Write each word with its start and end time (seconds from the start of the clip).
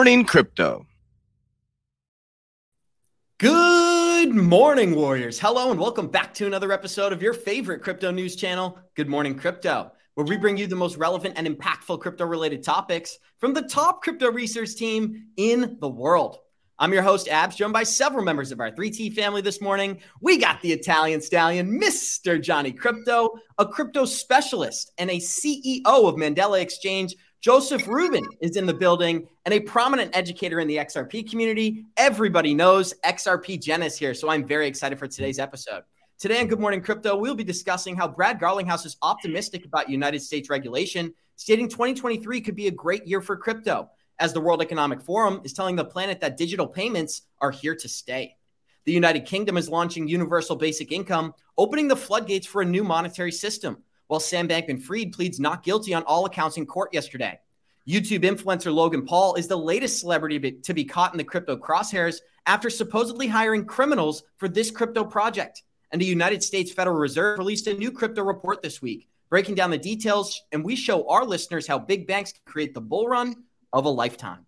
Good 0.00 0.06
morning 0.06 0.24
Crypto. 0.24 0.86
Good 3.36 4.34
morning, 4.34 4.94
Warriors. 4.94 5.38
Hello, 5.38 5.70
and 5.70 5.78
welcome 5.78 6.08
back 6.08 6.32
to 6.34 6.46
another 6.46 6.72
episode 6.72 7.12
of 7.12 7.20
your 7.20 7.34
favorite 7.34 7.82
crypto 7.82 8.10
news 8.10 8.34
channel, 8.34 8.78
Good 8.94 9.10
Morning 9.10 9.34
Crypto, 9.34 9.92
where 10.14 10.24
we 10.24 10.38
bring 10.38 10.56
you 10.56 10.66
the 10.66 10.74
most 10.74 10.96
relevant 10.96 11.34
and 11.36 11.46
impactful 11.46 12.00
crypto 12.00 12.24
related 12.24 12.62
topics 12.62 13.18
from 13.36 13.52
the 13.52 13.60
top 13.60 14.02
crypto 14.02 14.32
research 14.32 14.74
team 14.74 15.26
in 15.36 15.76
the 15.82 15.88
world. 15.90 16.38
I'm 16.78 16.94
your 16.94 17.02
host, 17.02 17.28
Abs, 17.28 17.56
joined 17.56 17.74
by 17.74 17.82
several 17.82 18.24
members 18.24 18.52
of 18.52 18.60
our 18.60 18.70
3T 18.70 19.12
family 19.12 19.42
this 19.42 19.60
morning. 19.60 20.00
We 20.22 20.38
got 20.38 20.62
the 20.62 20.72
Italian 20.72 21.20
stallion, 21.20 21.78
Mr. 21.78 22.40
Johnny 22.40 22.72
Krypto, 22.72 23.28
a 23.58 23.66
crypto 23.66 24.06
specialist 24.06 24.92
and 24.96 25.10
a 25.10 25.16
CEO 25.16 25.82
of 25.84 26.14
Mandala 26.14 26.62
Exchange. 26.62 27.16
Joseph 27.40 27.88
Rubin 27.88 28.26
is 28.42 28.56
in 28.56 28.66
the 28.66 28.74
building 28.74 29.26
and 29.46 29.54
a 29.54 29.60
prominent 29.60 30.14
educator 30.14 30.60
in 30.60 30.68
the 30.68 30.76
XRP 30.76 31.30
community. 31.30 31.86
Everybody 31.96 32.52
knows 32.52 32.92
XRP 33.02 33.62
Jen 33.62 33.82
is 33.82 33.96
here, 33.96 34.12
so 34.12 34.28
I'm 34.28 34.46
very 34.46 34.66
excited 34.66 34.98
for 34.98 35.06
today's 35.06 35.38
episode. 35.38 35.84
Today 36.18 36.38
on 36.42 36.48
Good 36.48 36.60
Morning 36.60 36.82
Crypto, 36.82 37.16
we'll 37.16 37.34
be 37.34 37.42
discussing 37.42 37.96
how 37.96 38.06
Brad 38.06 38.38
Garlinghouse 38.38 38.84
is 38.84 38.98
optimistic 39.00 39.64
about 39.64 39.88
United 39.88 40.20
States 40.20 40.50
regulation, 40.50 41.14
stating 41.36 41.66
2023 41.66 42.42
could 42.42 42.56
be 42.56 42.66
a 42.66 42.70
great 42.70 43.06
year 43.06 43.22
for 43.22 43.38
crypto 43.38 43.88
as 44.18 44.34
the 44.34 44.40
World 44.40 44.60
Economic 44.60 45.00
Forum 45.00 45.40
is 45.42 45.54
telling 45.54 45.76
the 45.76 45.84
planet 45.86 46.20
that 46.20 46.36
digital 46.36 46.66
payments 46.66 47.22
are 47.40 47.50
here 47.50 47.74
to 47.74 47.88
stay. 47.88 48.36
The 48.84 48.92
United 48.92 49.24
Kingdom 49.24 49.56
is 49.56 49.70
launching 49.70 50.06
universal 50.06 50.56
basic 50.56 50.92
income, 50.92 51.32
opening 51.56 51.88
the 51.88 51.96
floodgates 51.96 52.46
for 52.46 52.60
a 52.60 52.66
new 52.66 52.84
monetary 52.84 53.32
system, 53.32 53.82
while 54.10 54.18
Sam 54.18 54.48
Bankman 54.48 54.82
Fried 54.82 55.12
pleads 55.12 55.38
not 55.38 55.62
guilty 55.62 55.94
on 55.94 56.02
all 56.02 56.26
accounts 56.26 56.56
in 56.56 56.66
court 56.66 56.92
yesterday. 56.92 57.38
YouTube 57.88 58.24
influencer 58.24 58.74
Logan 58.74 59.06
Paul 59.06 59.36
is 59.36 59.46
the 59.46 59.56
latest 59.56 60.00
celebrity 60.00 60.50
to 60.50 60.74
be 60.74 60.84
caught 60.84 61.14
in 61.14 61.18
the 61.18 61.22
crypto 61.22 61.56
crosshairs 61.56 62.18
after 62.44 62.68
supposedly 62.70 63.28
hiring 63.28 63.64
criminals 63.64 64.24
for 64.36 64.48
this 64.48 64.72
crypto 64.72 65.04
project. 65.04 65.62
And 65.92 66.02
the 66.02 66.06
United 66.06 66.42
States 66.42 66.72
Federal 66.72 66.96
Reserve 66.96 67.38
released 67.38 67.68
a 67.68 67.74
new 67.74 67.92
crypto 67.92 68.24
report 68.24 68.62
this 68.62 68.82
week, 68.82 69.08
breaking 69.28 69.54
down 69.54 69.70
the 69.70 69.78
details. 69.78 70.42
And 70.50 70.64
we 70.64 70.74
show 70.74 71.08
our 71.08 71.24
listeners 71.24 71.68
how 71.68 71.78
big 71.78 72.08
banks 72.08 72.32
can 72.32 72.42
create 72.46 72.74
the 72.74 72.80
bull 72.80 73.06
run 73.06 73.36
of 73.72 73.84
a 73.84 73.90
lifetime. 73.90 74.44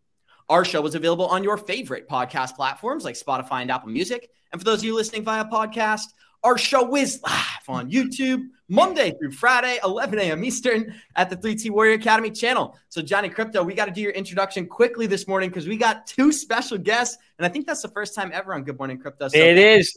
Our 0.48 0.64
show 0.64 0.84
is 0.88 0.96
available 0.96 1.27
on 1.27 1.44
your 1.44 1.56
favorite 1.56 2.08
podcast 2.08 2.56
platforms 2.56 3.05
like 3.05 3.14
Spotify 3.14 3.62
and 3.62 3.70
Apple 3.70 3.90
Music. 3.90 4.28
And 4.50 4.60
for 4.60 4.64
those 4.64 4.80
of 4.80 4.84
you 4.86 4.96
listening 4.96 5.22
via 5.22 5.44
podcast, 5.44 6.06
our 6.45 6.59
show 6.59 6.97
is 6.97 7.21
live 7.23 7.69
on 7.69 7.91
YouTube 7.91 8.48
Monday 8.69 9.12
through 9.19 9.33
Friday, 9.33 9.79
11 9.85 10.19
a.m. 10.19 10.45
Eastern 10.45 10.95
at 11.15 11.31
the 11.31 11.37
3T 11.37 11.71
Warrior 11.71 11.95
Academy 11.95 12.31
channel. 12.31 12.77
So, 12.89 13.03
Johnny 13.03 13.29
Krypto, 13.29 13.65
we 13.65 13.75
got 13.75 13.87
to 13.87 13.93
do 13.93 14.01
your 14.01 14.12
introduction 14.12 14.67
quickly 14.67 15.07
this 15.07 15.29
morning 15.29 15.51
because 15.51 15.69
we 15.69 15.77
got 15.77 16.07
two 16.07 16.33
special 16.33 16.79
guests. 16.79 17.19
And 17.39 17.47
I 17.47 17.48
think 17.48 17.67
that's 17.67 17.83
the 17.83 17.89
first 17.89 18.15
time 18.15 18.31
ever 18.33 18.55
on 18.55 18.65
Good 18.65 18.79
Morning 18.79 18.98
Crypto. 18.98 19.29
So 19.29 19.39
it 19.39 19.59
is. 19.59 19.93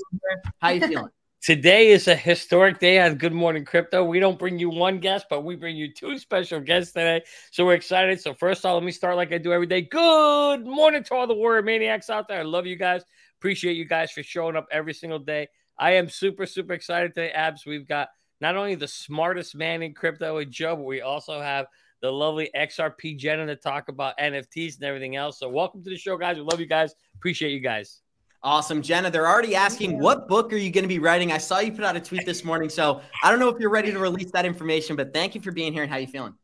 How 0.60 0.70
you 0.70 0.88
feeling? 0.88 1.10
Today 1.42 1.90
is 1.90 2.08
a 2.08 2.16
historic 2.16 2.80
day 2.80 3.00
on 3.00 3.16
Good 3.16 3.34
Morning 3.34 3.66
Crypto. 3.66 4.04
We 4.04 4.20
don't 4.20 4.40
bring 4.40 4.58
you 4.58 4.70
one 4.70 5.00
guest, 5.00 5.28
but 5.30 5.44
we 5.44 5.56
bring 5.56 5.76
you 5.76 5.94
two 5.94 6.18
special 6.18 6.60
guests 6.60 6.92
today. 6.92 7.22
So 7.52 7.66
we're 7.66 7.76
excited. 7.76 8.20
So 8.20 8.34
first 8.34 8.66
of 8.66 8.70
all, 8.70 8.76
let 8.76 8.84
me 8.84 8.92
start 8.92 9.16
like 9.16 9.32
I 9.32 9.38
do 9.38 9.54
every 9.54 9.68
day. 9.68 9.82
Good 9.82 10.66
morning 10.66 11.04
to 11.04 11.14
all 11.14 11.28
the 11.28 11.36
Warrior 11.36 11.62
Maniacs 11.62 12.10
out 12.10 12.28
there. 12.28 12.40
I 12.40 12.44
love 12.44 12.66
you 12.66 12.76
guys. 12.76 13.04
Appreciate 13.40 13.78
you 13.78 13.86
guys 13.86 14.12
for 14.12 14.24
showing 14.24 14.56
up 14.56 14.68
every 14.72 14.94
single 14.94 15.20
day. 15.20 15.48
I 15.78 15.94
am 15.94 16.10
super, 16.10 16.46
super 16.46 16.74
excited 16.74 17.14
today, 17.14 17.32
Abs. 17.32 17.66
We've 17.66 17.88
got 17.88 18.10
not 18.40 18.56
only 18.56 18.76
the 18.76 18.88
smartest 18.88 19.56
man 19.56 19.82
in 19.82 19.94
crypto 19.94 20.36
with 20.36 20.50
Joe, 20.50 20.76
but 20.76 20.86
we 20.86 21.02
also 21.02 21.42
have 21.42 21.68
the 22.02 22.12
lovely 22.12 22.50
XRP 22.56 23.18
Jenna 23.18 23.46
to 23.48 23.56
talk 23.56 23.90
about 23.90 24.18
NFTs 24.18 24.76
and 24.76 24.84
everything 24.84 25.16
else. 25.16 25.40
So 25.40 25.50
welcome 25.50 25.84
to 25.84 25.90
the 25.90 25.98
show, 25.98 26.18
guys. 26.18 26.38
We 26.38 26.44
love 26.44 26.60
you 26.60 26.66
guys. 26.66 26.96
Appreciate 27.16 27.52
you 27.52 27.60
guys. 27.60 28.02
Awesome, 28.44 28.82
Jenna. 28.82 29.10
They're 29.10 29.28
already 29.28 29.56
asking 29.56 30.00
what 30.00 30.28
book 30.28 30.54
are 30.54 30.58
you 30.58 30.72
going 30.72 30.84
to 30.84 30.88
be 30.88 31.00
writing? 31.00 31.32
I 31.32 31.40
saw 31.40 31.60
you 31.60 31.72
put 31.72 31.84
out 31.84 31.96
a 31.96 32.00
tweet 32.00 32.26
this 32.26 32.46
morning, 32.46 32.70
so 32.70 33.02
I 33.24 33.32
don't 33.32 33.40
know 33.40 33.50
if 33.50 33.60
you're 33.60 33.72
ready 33.72 33.92
to 33.92 34.00
release 34.00 34.32
that 34.32 34.46
information, 34.46 34.96
but 34.96 35.14
thank 35.14 35.34
you 35.34 35.42
for 35.42 35.52
being 35.52 35.74
here 35.74 35.82
and 35.82 35.92
how 35.92 35.98
are 35.98 36.02
you 36.02 36.08
feeling. 36.08 36.36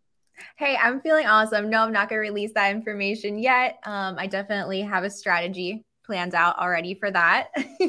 Hey, 0.57 0.75
I'm 0.81 0.99
feeling 1.01 1.27
awesome. 1.27 1.69
No, 1.69 1.83
I'm 1.83 1.93
not 1.93 2.09
going 2.09 2.17
to 2.17 2.27
release 2.27 2.51
that 2.55 2.75
information 2.75 3.37
yet. 3.37 3.77
Um, 3.85 4.15
I 4.17 4.25
definitely 4.25 4.81
have 4.81 5.03
a 5.03 5.09
strategy 5.09 5.85
planned 6.03 6.35
out 6.35 6.57
already 6.57 6.93
for 6.95 7.11
that. 7.11 7.49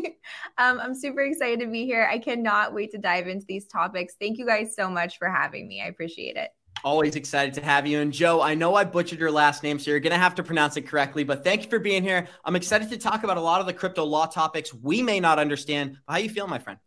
um, 0.58 0.80
I'm 0.80 0.94
super 0.94 1.22
excited 1.22 1.60
to 1.60 1.66
be 1.66 1.84
here. 1.84 2.08
I 2.10 2.18
cannot 2.18 2.72
wait 2.72 2.90
to 2.92 2.98
dive 2.98 3.28
into 3.28 3.46
these 3.46 3.66
topics. 3.66 4.14
Thank 4.20 4.38
you 4.38 4.46
guys 4.46 4.74
so 4.74 4.88
much 4.88 5.18
for 5.18 5.28
having 5.28 5.68
me. 5.68 5.82
I 5.82 5.86
appreciate 5.86 6.36
it. 6.36 6.50
Always 6.84 7.14
excited 7.14 7.54
to 7.54 7.62
have 7.62 7.86
you. 7.86 8.00
And 8.00 8.12
Joe, 8.12 8.40
I 8.42 8.54
know 8.54 8.74
I 8.74 8.84
butchered 8.84 9.20
your 9.20 9.30
last 9.30 9.62
name, 9.62 9.78
so 9.78 9.90
you're 9.90 10.00
going 10.00 10.12
to 10.12 10.18
have 10.18 10.34
to 10.36 10.42
pronounce 10.42 10.76
it 10.76 10.82
correctly, 10.82 11.22
but 11.22 11.44
thank 11.44 11.62
you 11.62 11.70
for 11.70 11.78
being 11.78 12.02
here. 12.02 12.26
I'm 12.44 12.56
excited 12.56 12.90
to 12.90 12.98
talk 12.98 13.22
about 13.22 13.36
a 13.36 13.40
lot 13.40 13.60
of 13.60 13.66
the 13.66 13.72
crypto 13.72 14.04
law 14.04 14.26
topics 14.26 14.74
we 14.74 15.00
may 15.00 15.20
not 15.20 15.38
understand. 15.38 15.96
How 16.08 16.16
you 16.16 16.28
feel, 16.28 16.48
my 16.48 16.58
friend? 16.58 16.78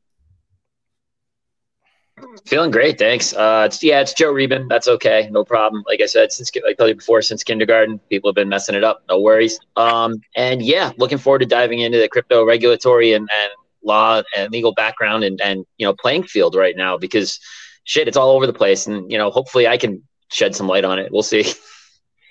Feeling 2.45 2.71
great, 2.71 2.97
thanks. 2.97 3.33
Uh, 3.33 3.63
it's 3.65 3.83
yeah, 3.83 3.99
it's 3.99 4.13
Joe 4.13 4.31
Reben. 4.31 4.67
That's 4.69 4.87
okay, 4.87 5.27
no 5.31 5.43
problem. 5.43 5.83
Like 5.85 6.01
I 6.01 6.05
said, 6.05 6.31
since 6.31 6.49
like 6.55 6.63
I 6.65 6.73
told 6.73 6.89
you 6.89 6.95
before, 6.95 7.21
since 7.21 7.43
kindergarten, 7.43 7.99
people 8.09 8.29
have 8.29 8.35
been 8.35 8.47
messing 8.47 8.75
it 8.75 8.83
up. 8.83 9.03
No 9.09 9.19
worries. 9.19 9.59
Um, 9.75 10.21
and 10.35 10.61
yeah, 10.61 10.91
looking 10.97 11.17
forward 11.17 11.39
to 11.39 11.45
diving 11.45 11.79
into 11.79 11.97
the 11.97 12.07
crypto 12.07 12.45
regulatory 12.45 13.13
and, 13.13 13.29
and 13.31 13.51
law 13.83 14.21
and 14.35 14.51
legal 14.51 14.73
background 14.73 15.23
and 15.23 15.41
and 15.41 15.65
you 15.77 15.85
know 15.85 15.93
playing 15.93 16.23
field 16.23 16.55
right 16.55 16.77
now 16.77 16.97
because 16.97 17.39
shit, 17.85 18.07
it's 18.07 18.17
all 18.17 18.31
over 18.31 18.45
the 18.45 18.53
place. 18.53 18.87
And, 18.87 19.09
you 19.09 19.17
know, 19.17 19.31
hopefully 19.31 19.67
I 19.67 19.77
can 19.77 20.03
shed 20.29 20.55
some 20.55 20.67
light 20.67 20.83
on 20.83 20.99
it. 20.99 21.11
We'll 21.11 21.23
see. 21.23 21.45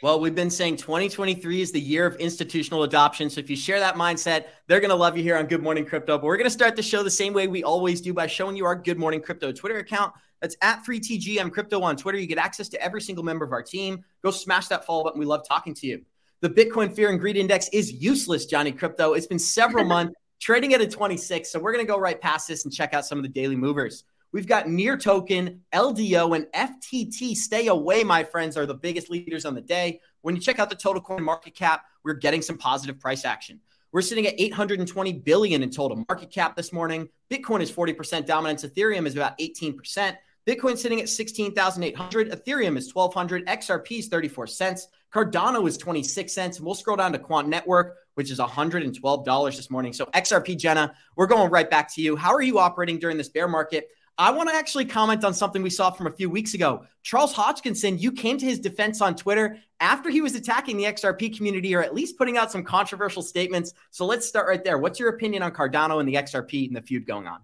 Well, 0.04 0.20
we've 0.20 0.34
been 0.34 0.50
saying 0.50 0.76
2023 0.76 1.62
is 1.62 1.72
the 1.72 1.80
year 1.80 2.04
of 2.04 2.16
institutional 2.16 2.82
adoption. 2.82 3.30
So 3.30 3.40
if 3.40 3.48
you 3.48 3.56
share 3.56 3.80
that 3.80 3.94
mindset, 3.94 4.48
they're 4.66 4.80
going 4.80 4.90
to 4.90 4.94
love 4.94 5.16
you 5.16 5.22
here 5.22 5.38
on 5.38 5.46
Good 5.46 5.62
Morning 5.62 5.86
Crypto. 5.86 6.18
But 6.18 6.26
we're 6.26 6.36
going 6.36 6.44
to 6.44 6.50
start 6.50 6.76
the 6.76 6.82
show 6.82 7.02
the 7.02 7.10
same 7.10 7.32
way 7.32 7.48
we 7.48 7.64
always 7.64 8.02
do 8.02 8.12
by 8.12 8.26
showing 8.26 8.54
you 8.54 8.66
our 8.66 8.76
Good 8.76 8.98
Morning 8.98 9.22
Crypto 9.22 9.50
Twitter 9.50 9.78
account. 9.78 10.12
That's 10.42 10.58
at 10.60 10.84
3TGM 10.84 11.50
Crypto 11.50 11.80
on 11.80 11.96
Twitter. 11.96 12.18
You 12.18 12.26
get 12.26 12.36
access 12.36 12.68
to 12.68 12.82
every 12.82 13.00
single 13.00 13.24
member 13.24 13.46
of 13.46 13.52
our 13.52 13.62
team. 13.62 14.04
Go 14.22 14.30
smash 14.30 14.68
that 14.68 14.84
follow 14.84 15.04
button. 15.04 15.18
We 15.18 15.24
love 15.24 15.48
talking 15.48 15.72
to 15.72 15.86
you. 15.86 16.02
The 16.42 16.50
Bitcoin 16.50 16.94
Fear 16.94 17.08
and 17.08 17.18
Greed 17.18 17.38
Index 17.38 17.70
is 17.72 17.90
useless, 17.90 18.44
Johnny 18.44 18.72
Krypto. 18.72 19.16
It's 19.16 19.26
been 19.26 19.38
several 19.38 19.84
months 19.86 20.12
trading 20.38 20.74
at 20.74 20.82
a 20.82 20.86
26. 20.86 21.50
So 21.50 21.58
we're 21.58 21.72
going 21.72 21.86
to 21.86 21.90
go 21.90 21.98
right 21.98 22.20
past 22.20 22.46
this 22.46 22.66
and 22.66 22.74
check 22.74 22.92
out 22.92 23.06
some 23.06 23.16
of 23.16 23.22
the 23.22 23.30
daily 23.30 23.56
movers. 23.56 24.04
We've 24.34 24.48
got 24.48 24.68
Near 24.68 24.96
Token, 24.96 25.60
LDO, 25.72 26.34
and 26.34 26.46
FTT. 26.52 27.36
Stay 27.36 27.68
away, 27.68 28.02
my 28.02 28.24
friends, 28.24 28.56
are 28.56 28.66
the 28.66 28.74
biggest 28.74 29.08
leaders 29.08 29.44
on 29.44 29.54
the 29.54 29.60
day. 29.60 30.00
When 30.22 30.34
you 30.34 30.42
check 30.42 30.58
out 30.58 30.68
the 30.68 30.74
total 30.74 31.00
coin 31.00 31.22
market 31.22 31.54
cap, 31.54 31.84
we're 32.02 32.14
getting 32.14 32.42
some 32.42 32.58
positive 32.58 32.98
price 32.98 33.24
action. 33.24 33.60
We're 33.92 34.02
sitting 34.02 34.26
at 34.26 34.34
820 34.36 35.12
billion 35.12 35.62
in 35.62 35.70
total 35.70 36.04
market 36.08 36.32
cap 36.32 36.56
this 36.56 36.72
morning. 36.72 37.08
Bitcoin 37.30 37.60
is 37.60 37.70
40% 37.70 38.26
dominance. 38.26 38.64
Ethereum 38.64 39.06
is 39.06 39.14
about 39.14 39.38
18%. 39.38 40.16
Bitcoin 40.48 40.76
sitting 40.76 41.00
at 41.00 41.08
16,800. 41.08 42.32
Ethereum 42.32 42.76
is 42.76 42.92
1,200. 42.92 43.46
XRP 43.46 44.00
is 44.00 44.08
34 44.08 44.48
cents. 44.48 44.88
Cardano 45.14 45.68
is 45.68 45.78
26 45.78 46.32
cents. 46.32 46.56
And 46.56 46.66
we'll 46.66 46.74
scroll 46.74 46.96
down 46.96 47.12
to 47.12 47.20
Quant 47.20 47.46
Network, 47.46 47.98
which 48.14 48.32
is 48.32 48.40
$112 48.40 49.56
this 49.56 49.70
morning. 49.70 49.92
So 49.92 50.06
XRP, 50.06 50.58
Jenna, 50.58 50.92
we're 51.14 51.28
going 51.28 51.52
right 51.52 51.70
back 51.70 51.94
to 51.94 52.02
you. 52.02 52.16
How 52.16 52.34
are 52.34 52.42
you 52.42 52.58
operating 52.58 52.98
during 52.98 53.16
this 53.16 53.28
bear 53.28 53.46
market? 53.46 53.90
I 54.16 54.30
want 54.30 54.48
to 54.48 54.54
actually 54.54 54.84
comment 54.84 55.24
on 55.24 55.34
something 55.34 55.62
we 55.62 55.70
saw 55.70 55.90
from 55.90 56.06
a 56.06 56.10
few 56.10 56.30
weeks 56.30 56.54
ago. 56.54 56.86
Charles 57.02 57.34
Hoskinson, 57.34 58.00
you 58.00 58.12
came 58.12 58.38
to 58.38 58.46
his 58.46 58.60
defense 58.60 59.00
on 59.00 59.16
Twitter 59.16 59.58
after 59.80 60.08
he 60.08 60.20
was 60.20 60.36
attacking 60.36 60.76
the 60.76 60.84
XRP 60.84 61.36
community 61.36 61.74
or 61.74 61.82
at 61.82 61.94
least 61.94 62.16
putting 62.16 62.36
out 62.36 62.52
some 62.52 62.62
controversial 62.62 63.22
statements. 63.22 63.74
So 63.90 64.06
let's 64.06 64.26
start 64.26 64.46
right 64.46 64.62
there. 64.62 64.78
What's 64.78 65.00
your 65.00 65.08
opinion 65.08 65.42
on 65.42 65.52
Cardano 65.52 65.98
and 65.98 66.08
the 66.08 66.14
XRP 66.14 66.68
and 66.68 66.76
the 66.76 66.82
feud 66.82 67.06
going 67.06 67.26
on? 67.26 67.40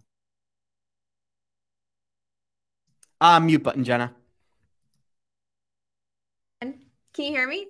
Uh, 3.21 3.41
mute 3.41 3.63
button, 3.63 3.85
Jenna. 3.85 4.15
Can 6.61 7.25
you 7.25 7.33
hear 7.33 7.49
me? 7.49 7.67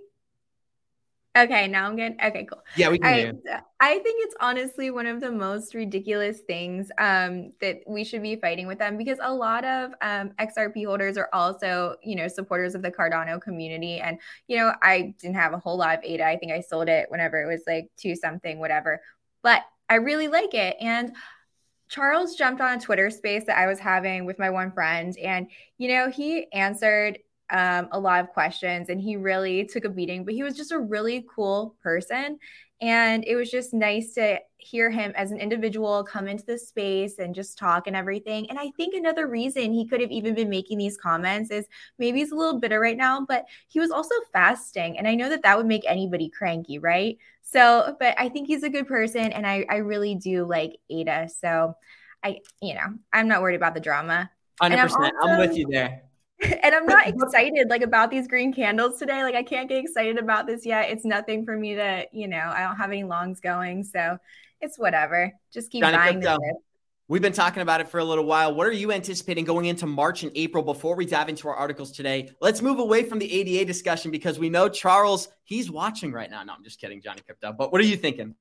Okay, 1.40 1.69
now 1.69 1.87
I'm 1.87 1.96
good. 1.96 2.16
Okay, 2.22 2.44
cool. 2.44 2.62
Yeah, 2.76 2.90
we 2.90 2.98
can. 2.98 3.40
I, 3.48 3.60
I 3.81 3.98
think 4.00 4.25
it's 4.26 4.34
honestly 4.40 4.90
one 4.90 5.06
of 5.06 5.20
the 5.20 5.31
most 5.31 5.75
ridiculous 5.75 6.40
things 6.40 6.90
um, 6.98 7.52
that 7.60 7.78
we 7.87 8.04
should 8.04 8.22
be 8.22 8.37
fighting 8.37 8.66
with 8.66 8.78
them 8.78 8.98
because 8.98 9.19
a 9.22 9.32
lot 9.32 9.64
of 9.64 9.92
um, 10.02 10.32
XRP 10.38 10.84
holders 10.84 11.16
are 11.16 11.31
also, 11.32 11.96
you 12.02 12.14
know, 12.14 12.28
supporters 12.28 12.75
of 12.75 12.82
the 12.82 12.90
Cardano 12.90 13.40
community. 13.40 14.00
And, 14.00 14.19
you 14.48 14.58
know, 14.58 14.75
I 14.82 15.14
didn't 15.19 15.37
have 15.37 15.54
a 15.54 15.58
whole 15.58 15.78
lot 15.78 15.98
of 15.98 16.04
ADA. 16.04 16.25
I 16.25 16.37
think 16.37 16.52
I 16.52 16.60
sold 16.60 16.88
it 16.88 17.10
whenever 17.10 17.40
it 17.40 17.46
was 17.46 17.62
like 17.66 17.90
two 17.96 18.14
something, 18.14 18.58
whatever. 18.58 19.00
But 19.42 19.62
I 19.88 19.94
really 19.94 20.28
like 20.28 20.52
it. 20.52 20.76
And 20.78 21.16
Charles 21.88 22.37
jumped 22.37 22.60
on 22.60 22.76
a 22.76 22.81
Twitter 22.81 23.10
space 23.10 23.44
that 23.46 23.56
I 23.56 23.66
was 23.66 23.78
having 23.78 24.26
with 24.26 24.38
my 24.38 24.50
one 24.50 24.72
friend. 24.72 25.16
And, 25.19 25.50
you 25.78 25.88
know, 25.88 26.10
he 26.10 26.52
answered 26.52 27.19
um, 27.50 27.88
a 27.93 27.99
lot 27.99 28.20
of 28.20 28.31
questions 28.31 28.88
and 28.88 29.00
he 29.00 29.17
really 29.17 29.64
took 29.64 29.85
a 29.85 29.88
beating, 29.88 30.25
but 30.25 30.35
he 30.35 30.43
was 30.43 30.56
just 30.56 30.73
a 30.73 30.79
really 30.79 31.26
cool 31.35 31.76
person. 31.82 32.38
And 32.82 33.25
it 33.26 33.37
was 33.37 33.50
just 33.50 33.75
nice 33.75 34.14
to 34.14 34.38
hear 34.56 34.91
him 34.91 35.12
as 35.14 35.32
an 35.32 35.38
individual 35.38 36.02
come 36.02 36.26
into 36.26 36.47
the 36.47 36.58
space 36.58 37.19
and 37.19 37.35
just 37.35 37.58
talk 37.58 37.87
and 37.87 37.94
everything. 37.94 38.49
And 38.49 38.58
I 38.58 38.70
think 38.70 38.94
another 38.94 39.26
reason 39.26 39.73
he 39.73 39.87
could 39.87 40.00
have 40.00 40.11
even 40.11 40.35
been 40.35 40.49
making 40.49 40.79
these 40.79 40.97
comments 40.97 41.50
is 41.50 41.67
maybe 41.99 42.20
he's 42.20 42.32
a 42.32 42.37
little 42.37 42.58
bitter 42.58 42.81
right 42.81 42.97
now, 42.97 43.26
but 43.29 43.44
he 43.69 43.81
was 43.81 43.91
also 43.91 44.14
fasting. 44.32 44.97
And 44.97 45.06
I 45.06 45.14
know 45.14 45.29
that 45.29 45.43
that 45.43 45.58
would 45.58 45.67
make 45.67 45.85
anybody 45.87 46.31
cranky, 46.31 46.79
right? 46.79 47.19
So, 47.43 47.97
but 48.00 48.14
I 48.19 48.31
think 48.31 48.47
he's 48.47 48.62
a 48.62 48.70
good 48.70 48.87
person 48.87 49.32
and 49.32 49.47
I, 49.47 49.67
I 49.69 49.76
really 49.76 50.14
do 50.14 50.47
like 50.47 50.79
Ada. 50.88 51.29
So 51.38 51.75
I, 52.23 52.41
you 52.62 52.75
know, 52.75 52.94
I'm 53.12 53.29
not 53.29 53.43
worried 53.43 53.56
about 53.56 53.75
the 53.75 53.81
drama. 53.81 54.31
100%. 54.62 55.11
I'm, 55.23 55.38
with 55.38 55.56
you 55.56 55.67
there. 55.70 56.02
and 56.62 56.75
I'm 56.75 56.87
not 56.87 57.06
excited 57.22 57.69
like 57.69 57.82
about 57.82 58.10
these 58.10 58.26
green 58.26 58.52
candles 58.52 58.98
today. 58.98 59.22
Like 59.22 59.34
I 59.34 59.42
can't 59.42 59.69
get 59.69 59.78
excited 59.78 60.19
about 60.19 60.46
this 60.46 60.64
yet. 60.64 60.90
It's 60.90 61.04
nothing 61.04 61.44
for 61.44 61.56
me 61.56 61.75
to, 61.75 62.06
you 62.12 62.28
know, 62.28 62.38
I 62.54 62.62
don't 62.62 62.76
have 62.76 62.90
any 62.90 63.04
longs 63.04 63.40
going, 63.40 63.84
so 63.84 64.19
it's 64.60 64.78
whatever. 64.78 65.32
Just 65.52 65.70
keep 65.70 65.82
Johnny 65.82 65.96
buying 65.96 66.20
the 66.20 66.32
um, 66.32 66.40
We've 67.10 67.20
been 67.20 67.32
talking 67.32 67.60
about 67.60 67.81
it 67.81 67.88
for 67.88 67.98
a 67.98 68.04
little 68.04 68.25
while. 68.25 68.54
What 68.54 68.69
are 68.69 68.72
you 68.72 68.92
anticipating 68.92 69.44
going 69.44 69.64
into 69.64 69.84
March 69.84 70.22
and 70.22 70.31
April 70.37 70.62
before 70.62 70.94
we 70.94 71.04
dive 71.04 71.28
into 71.28 71.48
our 71.48 71.56
articles 71.56 71.90
today? 71.90 72.31
Let's 72.40 72.62
move 72.62 72.78
away 72.78 73.02
from 73.02 73.19
the 73.19 73.32
ADA 73.32 73.64
discussion 73.64 74.12
because 74.12 74.38
we 74.38 74.48
know 74.48 74.69
Charles, 74.69 75.28
he's 75.42 75.72
watching 75.72 76.12
right 76.12 76.31
now. 76.31 76.44
No, 76.44 76.52
I'm 76.52 76.62
just 76.62 76.81
kidding, 76.81 77.02
Johnny 77.02 77.20
Krypto. 77.28 77.56
But 77.56 77.72
what 77.72 77.81
are 77.81 77.84
you 77.84 77.96
thinking? 77.96 78.37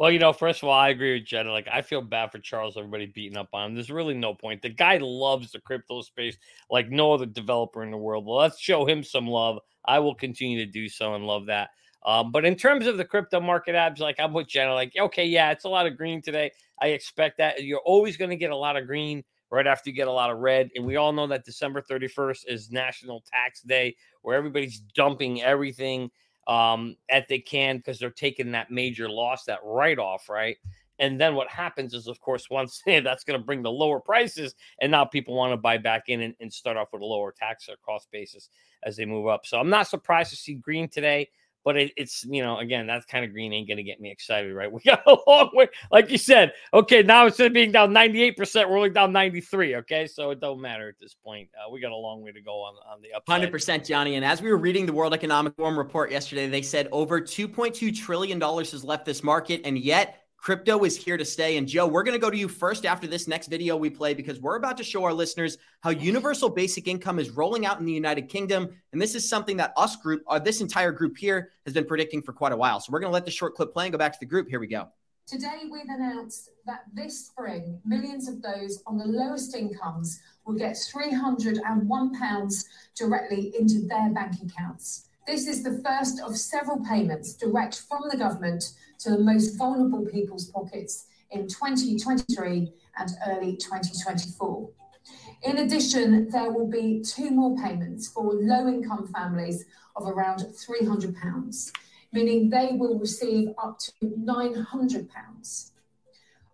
Well, 0.00 0.10
you 0.10 0.18
know, 0.18 0.32
first 0.32 0.62
of 0.62 0.68
all, 0.70 0.74
I 0.74 0.88
agree 0.88 1.12
with 1.12 1.26
Jenna. 1.26 1.52
Like, 1.52 1.68
I 1.70 1.82
feel 1.82 2.00
bad 2.00 2.32
for 2.32 2.38
Charles, 2.38 2.78
everybody 2.78 3.04
beating 3.04 3.36
up 3.36 3.50
on 3.52 3.66
him. 3.66 3.74
There's 3.74 3.90
really 3.90 4.14
no 4.14 4.32
point. 4.32 4.62
The 4.62 4.70
guy 4.70 4.96
loves 4.98 5.52
the 5.52 5.60
crypto 5.60 6.00
space 6.00 6.38
like 6.70 6.88
no 6.88 7.12
other 7.12 7.26
developer 7.26 7.82
in 7.82 7.90
the 7.90 7.98
world. 7.98 8.24
Well, 8.24 8.38
let's 8.38 8.58
show 8.58 8.86
him 8.86 9.04
some 9.04 9.26
love. 9.26 9.58
I 9.84 9.98
will 9.98 10.14
continue 10.14 10.64
to 10.64 10.72
do 10.72 10.88
so 10.88 11.16
and 11.16 11.26
love 11.26 11.44
that. 11.46 11.68
Um, 12.06 12.32
but 12.32 12.46
in 12.46 12.56
terms 12.56 12.86
of 12.86 12.96
the 12.96 13.04
crypto 13.04 13.42
market 13.42 13.74
Abs, 13.74 14.00
like 14.00 14.18
I'm 14.18 14.32
with 14.32 14.48
Jenna, 14.48 14.72
like, 14.72 14.94
okay, 14.98 15.26
yeah, 15.26 15.50
it's 15.50 15.64
a 15.64 15.68
lot 15.68 15.86
of 15.86 15.98
green 15.98 16.22
today. 16.22 16.50
I 16.80 16.86
expect 16.86 17.36
that. 17.36 17.62
You're 17.62 17.82
always 17.84 18.16
going 18.16 18.30
to 18.30 18.36
get 18.36 18.52
a 18.52 18.56
lot 18.56 18.78
of 18.78 18.86
green 18.86 19.22
right 19.50 19.66
after 19.66 19.90
you 19.90 19.96
get 19.96 20.08
a 20.08 20.12
lot 20.12 20.30
of 20.30 20.38
red. 20.38 20.70
And 20.76 20.86
we 20.86 20.96
all 20.96 21.12
know 21.12 21.26
that 21.26 21.44
December 21.44 21.82
31st 21.82 22.44
is 22.48 22.70
National 22.70 23.22
Tax 23.30 23.60
Day, 23.60 23.96
where 24.22 24.34
everybody's 24.34 24.80
dumping 24.80 25.42
everything 25.42 26.10
um, 26.46 26.96
that 27.08 27.28
they 27.28 27.38
can 27.38 27.76
because 27.76 27.98
they're 27.98 28.10
taking 28.10 28.52
that 28.52 28.70
major 28.70 29.08
loss, 29.08 29.44
that 29.44 29.60
write 29.64 29.98
off, 29.98 30.28
right? 30.28 30.56
And 30.98 31.18
then 31.18 31.34
what 31.34 31.48
happens 31.48 31.94
is, 31.94 32.06
of 32.06 32.20
course, 32.20 32.48
once 32.50 32.82
that's 32.86 33.24
going 33.24 33.40
to 33.40 33.44
bring 33.44 33.62
the 33.62 33.70
lower 33.70 34.00
prices, 34.00 34.54
and 34.80 34.92
now 34.92 35.04
people 35.04 35.34
want 35.34 35.52
to 35.52 35.56
buy 35.56 35.78
back 35.78 36.04
in 36.08 36.20
and, 36.20 36.34
and 36.40 36.52
start 36.52 36.76
off 36.76 36.92
with 36.92 37.02
a 37.02 37.06
lower 37.06 37.32
tax 37.32 37.68
or 37.68 37.76
cost 37.84 38.08
basis 38.12 38.50
as 38.84 38.96
they 38.96 39.04
move 39.04 39.26
up. 39.26 39.46
So 39.46 39.58
I'm 39.58 39.70
not 39.70 39.88
surprised 39.88 40.30
to 40.30 40.36
see 40.36 40.54
green 40.54 40.88
today 40.88 41.28
but 41.64 41.76
it, 41.76 41.92
it's 41.96 42.24
you 42.24 42.42
know 42.42 42.58
again 42.58 42.86
that 42.86 43.06
kind 43.06 43.24
of 43.24 43.32
green 43.32 43.52
ain't 43.52 43.68
gonna 43.68 43.82
get 43.82 44.00
me 44.00 44.10
excited 44.10 44.54
right? 44.54 44.70
We 44.80 44.80
got 44.80 45.02
a 45.06 45.16
long 45.26 45.50
way 45.52 45.68
like 45.90 46.10
you 46.10 46.18
said 46.18 46.52
okay 46.72 47.02
now 47.02 47.26
instead 47.26 47.48
of 47.48 47.52
being 47.52 47.72
down 47.72 47.92
98% 47.92 48.68
we're 48.68 48.76
only 48.76 48.90
down 48.90 49.12
93 49.12 49.76
okay? 49.76 50.06
So 50.06 50.30
it 50.30 50.40
don't 50.40 50.60
matter 50.60 50.88
at 50.88 50.94
this 51.00 51.14
point 51.14 51.48
uh, 51.56 51.70
we 51.70 51.80
got 51.80 51.92
a 51.92 51.96
long 51.96 52.22
way 52.22 52.32
to 52.32 52.40
go 52.40 52.62
on, 52.62 52.74
on 52.90 53.02
the 53.02 53.12
upside. 53.12 53.50
100% 53.50 53.86
johnny 53.86 54.16
and 54.16 54.24
as 54.24 54.40
we 54.40 54.50
were 54.50 54.58
reading 54.58 54.86
the 54.86 54.92
world 54.92 55.12
economic 55.12 55.54
forum 55.56 55.78
report 55.78 56.10
yesterday 56.10 56.48
they 56.48 56.62
said 56.62 56.88
over 56.92 57.20
2.2 57.20 57.94
trillion 57.96 58.38
dollars 58.38 58.70
has 58.72 58.84
left 58.84 59.04
this 59.04 59.22
market 59.22 59.60
and 59.64 59.78
yet 59.78 60.19
Crypto 60.40 60.84
is 60.84 60.96
here 60.96 61.18
to 61.18 61.24
stay. 61.24 61.58
And 61.58 61.68
Joe, 61.68 61.86
we're 61.86 62.02
going 62.02 62.14
to 62.14 62.20
go 62.20 62.30
to 62.30 62.36
you 62.36 62.48
first 62.48 62.86
after 62.86 63.06
this 63.06 63.28
next 63.28 63.48
video 63.48 63.76
we 63.76 63.90
play 63.90 64.14
because 64.14 64.40
we're 64.40 64.56
about 64.56 64.78
to 64.78 64.84
show 64.84 65.04
our 65.04 65.12
listeners 65.12 65.58
how 65.82 65.90
universal 65.90 66.48
basic 66.48 66.88
income 66.88 67.18
is 67.18 67.28
rolling 67.30 67.66
out 67.66 67.78
in 67.78 67.84
the 67.84 67.92
United 67.92 68.22
Kingdom. 68.30 68.70
And 68.92 69.02
this 69.02 69.14
is 69.14 69.28
something 69.28 69.58
that 69.58 69.74
us 69.76 69.96
group, 69.96 70.22
or 70.26 70.36
uh, 70.36 70.38
this 70.38 70.62
entire 70.62 70.92
group 70.92 71.18
here, 71.18 71.50
has 71.66 71.74
been 71.74 71.84
predicting 71.84 72.22
for 72.22 72.32
quite 72.32 72.52
a 72.52 72.56
while. 72.56 72.80
So 72.80 72.90
we're 72.90 73.00
going 73.00 73.10
to 73.10 73.14
let 73.14 73.26
the 73.26 73.30
short 73.30 73.54
clip 73.54 73.74
play 73.74 73.84
and 73.84 73.92
go 73.92 73.98
back 73.98 74.14
to 74.14 74.18
the 74.18 74.26
group. 74.26 74.48
Here 74.48 74.60
we 74.60 74.66
go. 74.66 74.88
Today, 75.26 75.64
we've 75.70 75.84
announced 75.88 76.50
that 76.64 76.84
this 76.94 77.26
spring, 77.26 77.78
millions 77.84 78.26
of 78.26 78.40
those 78.40 78.82
on 78.86 78.96
the 78.96 79.04
lowest 79.04 79.54
incomes 79.54 80.20
will 80.46 80.54
get 80.54 80.72
£301 80.72 82.64
directly 82.96 83.52
into 83.58 83.86
their 83.86 84.08
bank 84.08 84.36
accounts. 84.42 85.09
This 85.30 85.46
is 85.46 85.62
the 85.62 85.80
first 85.86 86.20
of 86.20 86.36
several 86.36 86.84
payments 86.84 87.34
direct 87.34 87.82
from 87.88 88.02
the 88.10 88.16
government 88.16 88.72
to 88.98 89.10
the 89.10 89.20
most 89.20 89.56
vulnerable 89.56 90.04
people's 90.04 90.50
pockets 90.50 91.06
in 91.30 91.46
2023 91.46 92.72
and 92.98 93.10
early 93.28 93.56
2024. 93.56 94.70
In 95.44 95.58
addition, 95.58 96.28
there 96.30 96.50
will 96.50 96.66
be 96.66 97.00
two 97.00 97.30
more 97.30 97.56
payments 97.56 98.08
for 98.08 98.34
low 98.34 98.66
income 98.66 99.06
families 99.06 99.66
of 99.94 100.08
around 100.08 100.40
£300, 100.40 101.72
meaning 102.12 102.50
they 102.50 102.70
will 102.72 102.98
receive 102.98 103.50
up 103.56 103.78
to 103.78 103.92
£900. 104.02 105.70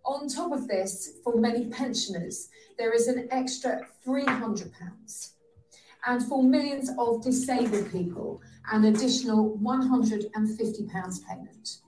On 0.04 0.28
top 0.28 0.52
of 0.52 0.68
this, 0.68 1.12
for 1.24 1.40
many 1.40 1.70
pensioners, 1.70 2.50
there 2.76 2.92
is 2.92 3.08
an 3.08 3.26
extra 3.30 3.86
£300. 4.06 5.30
And 6.06 6.22
for 6.22 6.42
millions 6.42 6.90
of 6.98 7.22
disabled 7.22 7.90
people, 7.90 8.42
an 8.72 8.84
additional 8.84 9.58
£150 9.58 11.26
payment. 11.26 11.78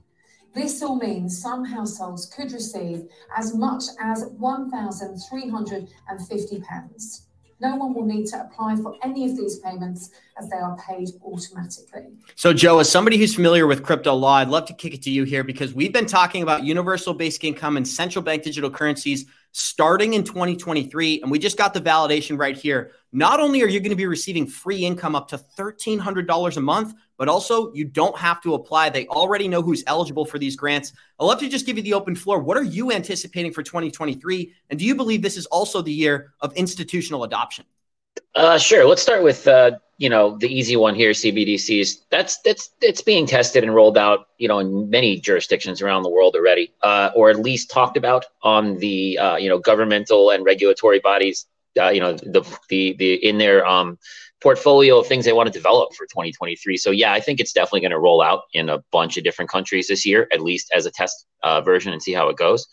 This 0.55 0.83
all 0.83 0.97
means 0.97 1.41
some 1.41 1.65
households 1.65 2.27
could 2.27 2.53
receive 2.53 3.09
as 3.37 3.55
much 3.55 3.85
as 4.01 4.25
£1,350. 4.25 7.21
No 7.61 7.77
one 7.77 7.95
will 7.95 8.07
need 8.07 8.27
to 8.27 8.41
apply 8.41 8.77
for 8.77 8.95
any 9.03 9.25
of 9.25 9.37
these 9.37 9.59
payments 9.59 10.11
as 10.41 10.49
they 10.49 10.57
are 10.57 10.77
paid 10.77 11.09
automatically. 11.25 12.07
So, 12.37 12.53
Joe, 12.53 12.79
as 12.79 12.89
somebody 12.91 13.19
who's 13.19 13.35
familiar 13.35 13.67
with 13.67 13.83
crypto 13.83 14.15
law, 14.15 14.37
I'd 14.37 14.49
love 14.49 14.67
to 14.67 14.75
kick 14.75 14.95
it 14.95 15.03
to 15.03 15.11
you 15.11 15.25
here 15.25 15.43
because 15.43 15.75
we've 15.75 15.93
been 15.93 16.07
talking 16.07 16.43
about 16.43 16.65
universal 16.65 17.15
basic 17.15 17.43
income 17.45 17.77
and 17.77 17.87
central 17.87 18.25
bank 18.25 18.45
digital 18.45 18.71
currencies 18.71 19.27
starting 19.53 20.15
in 20.15 20.25
2023. 20.25 21.23
And 21.23 21.31
we 21.31 21.39
just 21.39 21.57
got 21.57 21.75
the 21.75 21.81
validation 21.81 22.39
right 22.39 22.57
here. 22.57 22.93
Not 23.13 23.41
only 23.41 23.63
are 23.63 23.69
you 23.69 23.81
going 23.81 23.91
to 23.91 23.97
be 23.97 24.07
receiving 24.07 24.47
free 24.47 24.85
income 24.85 25.17
up 25.17 25.29
to 25.29 25.39
$1,300 25.39 26.57
a 26.57 26.61
month, 26.61 26.95
but 27.17 27.29
also 27.29 27.73
you 27.73 27.85
don't 27.85 28.17
have 28.17 28.41
to 28.43 28.55
apply. 28.55 28.91
They 28.91 29.07
already 29.09 29.49
know 29.49 29.63
who's 29.63 29.83
eligible 29.87 30.25
for 30.25 30.39
these 30.39 30.57
grants. 30.57 30.93
I'd 31.19 31.25
love 31.25 31.41
to 31.41 31.49
just 31.49 31.67
give 31.67 31.77
you 31.77 31.83
the 31.83 31.95
open 31.95 32.15
floor. 32.15 32.41
What 32.41 32.57
are 32.57 32.63
you 32.63 32.93
anticipating 32.93 33.53
for 33.53 33.63
2023? 33.63 34.55
And 34.71 34.79
do 34.79 34.85
you 34.85 34.95
believe 34.95 35.23
this 35.23 35.37
is 35.37 35.47
also 35.47 35.83
the 35.83 35.93
year 35.93 36.33
of 36.41 36.53
institutional 36.55 37.25
adoption? 37.25 37.65
Uh, 38.35 38.59
sure. 38.59 38.87
Let's 38.87 39.03
start 39.03 39.23
with 39.23 39.47
uh, 39.47 39.73
you 39.99 40.09
know 40.09 40.37
the 40.39 40.49
easy 40.49 40.77
one 40.77 40.95
here, 40.95 41.11
CBDCs. 41.11 42.03
That's 42.11 42.39
that's 42.43 42.71
it's 42.81 43.03
being 43.03 43.27
tested 43.27 43.65
and 43.65 43.75
rolled 43.75 43.99
out, 43.99 44.29
you 44.39 44.49
know, 44.49 44.59
in 44.59 44.91
many 44.91 45.21
jurisdictions 45.21 45.83
around 45.83 46.03
the 46.03 46.11
world 46.11 46.35
already, 46.37 46.73
uh, 46.83 47.11
or 47.15 47.31
at 47.31 47.39
least 47.39 47.71
talked 47.71 47.97
about 47.97 48.25
on 48.43 48.79
the 48.79 49.19
uh, 49.19 49.37
you 49.37 49.49
know 49.49 49.59
governmental 49.59 50.31
and 50.31 50.45
regulatory 50.45 51.01
bodies. 51.01 51.47
Uh, 51.79 51.89
you 51.91 52.01
know 52.01 52.13
the 52.13 52.43
the 52.69 52.95
the 52.99 53.15
in 53.15 53.39
their 53.39 53.67
um, 53.67 53.99
portfolio 54.41 54.99
of 54.99 55.07
things 55.07 55.25
they 55.25 55.33
want 55.33 55.47
to 55.47 55.53
develop 55.53 55.95
for 55.95 56.07
2023. 56.07 56.77
So 56.77 56.91
yeah, 56.91 57.13
I 57.13 57.21
think 57.21 57.41
it's 57.41 57.53
definitely 57.53 57.81
going 57.81 57.91
to 57.91 57.99
roll 57.99 58.23
out 58.23 58.43
in 58.53 58.69
a 58.69 58.79
bunch 58.93 59.17
of 59.17 59.25
different 59.25 59.51
countries 59.51 59.89
this 59.89 60.07
year, 60.07 60.29
at 60.33 60.41
least 60.41 60.71
as 60.75 60.87
a 60.87 60.91
test 60.91 61.27
uh, 61.43 61.61
version, 61.61 61.93
and 61.93 62.03
see 62.03 62.13
how 62.13 62.29
it 62.29 62.37
goes. 62.37 62.67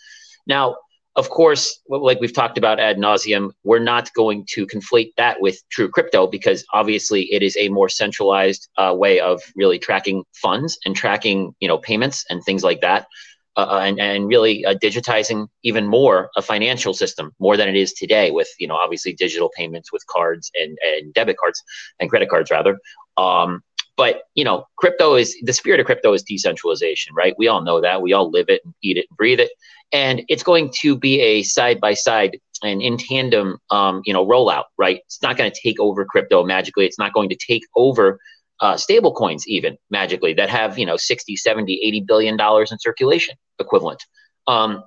Now, 0.48 0.77
of 1.17 1.29
course, 1.29 1.79
like 1.88 2.19
we've 2.19 2.34
talked 2.34 2.57
about 2.57 2.79
ad 2.79 2.98
nauseum, 2.98 3.51
we're 3.63 3.79
not 3.79 4.12
going 4.13 4.45
to 4.50 4.67
conflate 4.67 5.13
that 5.15 5.39
with 5.39 5.62
true 5.69 5.89
crypto 5.89 6.27
because 6.27 6.65
obviously 6.74 7.24
it 7.34 7.41
is 7.41 7.55
a 7.57 7.69
more 7.69 7.88
centralized 7.88 8.67
uh, 8.77 8.93
way 8.95 9.19
of 9.22 9.41
really 9.55 9.79
tracking 9.79 10.24
funds 10.34 10.77
and 10.84 10.95
tracking, 10.95 11.55
you 11.60 11.67
know, 11.69 11.77
payments 11.77 12.25
and 12.29 12.43
things 12.43 12.63
like 12.63 12.81
that, 12.81 13.07
uh, 13.55 13.62
uh 13.62 13.79
and 13.79 14.00
and 14.00 14.27
really 14.27 14.65
uh, 14.65 14.75
digitizing 14.75 15.48
even 15.63 15.88
more 15.88 16.29
a 16.36 16.41
financial 16.41 16.93
system 16.93 17.31
more 17.39 17.55
than 17.55 17.69
it 17.69 17.77
is 17.77 17.93
today 17.93 18.31
with, 18.31 18.50
you 18.60 18.67
know, 18.67 18.75
obviously 18.75 19.13
digital 19.13 19.50
payments 19.55 19.93
with 19.93 20.05
cards 20.07 20.51
and 20.55 20.77
and 20.86 21.13
debit 21.13 21.38
cards 21.38 21.63
and 22.01 22.10
credit 22.10 22.29
cards 22.29 22.51
rather. 22.51 22.77
Um, 23.15 23.62
but 23.97 24.23
you 24.35 24.43
know, 24.43 24.65
crypto 24.77 25.15
is 25.15 25.35
the 25.43 25.53
spirit 25.53 25.79
of 25.79 25.85
crypto 25.85 26.13
is 26.13 26.23
decentralization, 26.23 27.13
right? 27.15 27.35
We 27.37 27.47
all 27.47 27.61
know 27.61 27.81
that. 27.81 28.01
We 28.01 28.13
all 28.13 28.29
live 28.29 28.49
it, 28.49 28.61
and 28.65 28.73
eat 28.81 28.97
it, 28.97 29.05
and 29.09 29.17
breathe 29.17 29.39
it, 29.39 29.51
and 29.91 30.23
it's 30.27 30.43
going 30.43 30.71
to 30.81 30.97
be 30.97 31.19
a 31.21 31.43
side 31.43 31.79
by 31.79 31.93
side 31.93 32.37
and 32.63 32.81
in 32.81 32.97
tandem, 32.97 33.57
um, 33.69 34.01
you 34.05 34.13
know, 34.13 34.25
rollout, 34.25 34.65
right? 34.77 34.99
It's 35.05 35.21
not 35.21 35.37
going 35.37 35.51
to 35.51 35.59
take 35.61 35.79
over 35.79 36.05
crypto 36.05 36.43
magically. 36.45 36.85
It's 36.85 36.97
not 36.97 37.13
going 37.13 37.29
to 37.29 37.35
take 37.35 37.63
over 37.75 38.19
uh, 38.61 38.77
stable 38.77 39.13
coins 39.13 39.47
even 39.47 39.77
magically 39.89 40.33
that 40.33 40.49
have 40.49 40.79
you 40.79 40.85
know 40.85 40.97
60 40.97 41.35
70 41.35 41.81
80 41.83 42.01
billion 42.01 42.37
dollars 42.37 42.71
in 42.71 42.79
circulation 42.79 43.35
equivalent 43.59 44.01
um, 44.47 44.83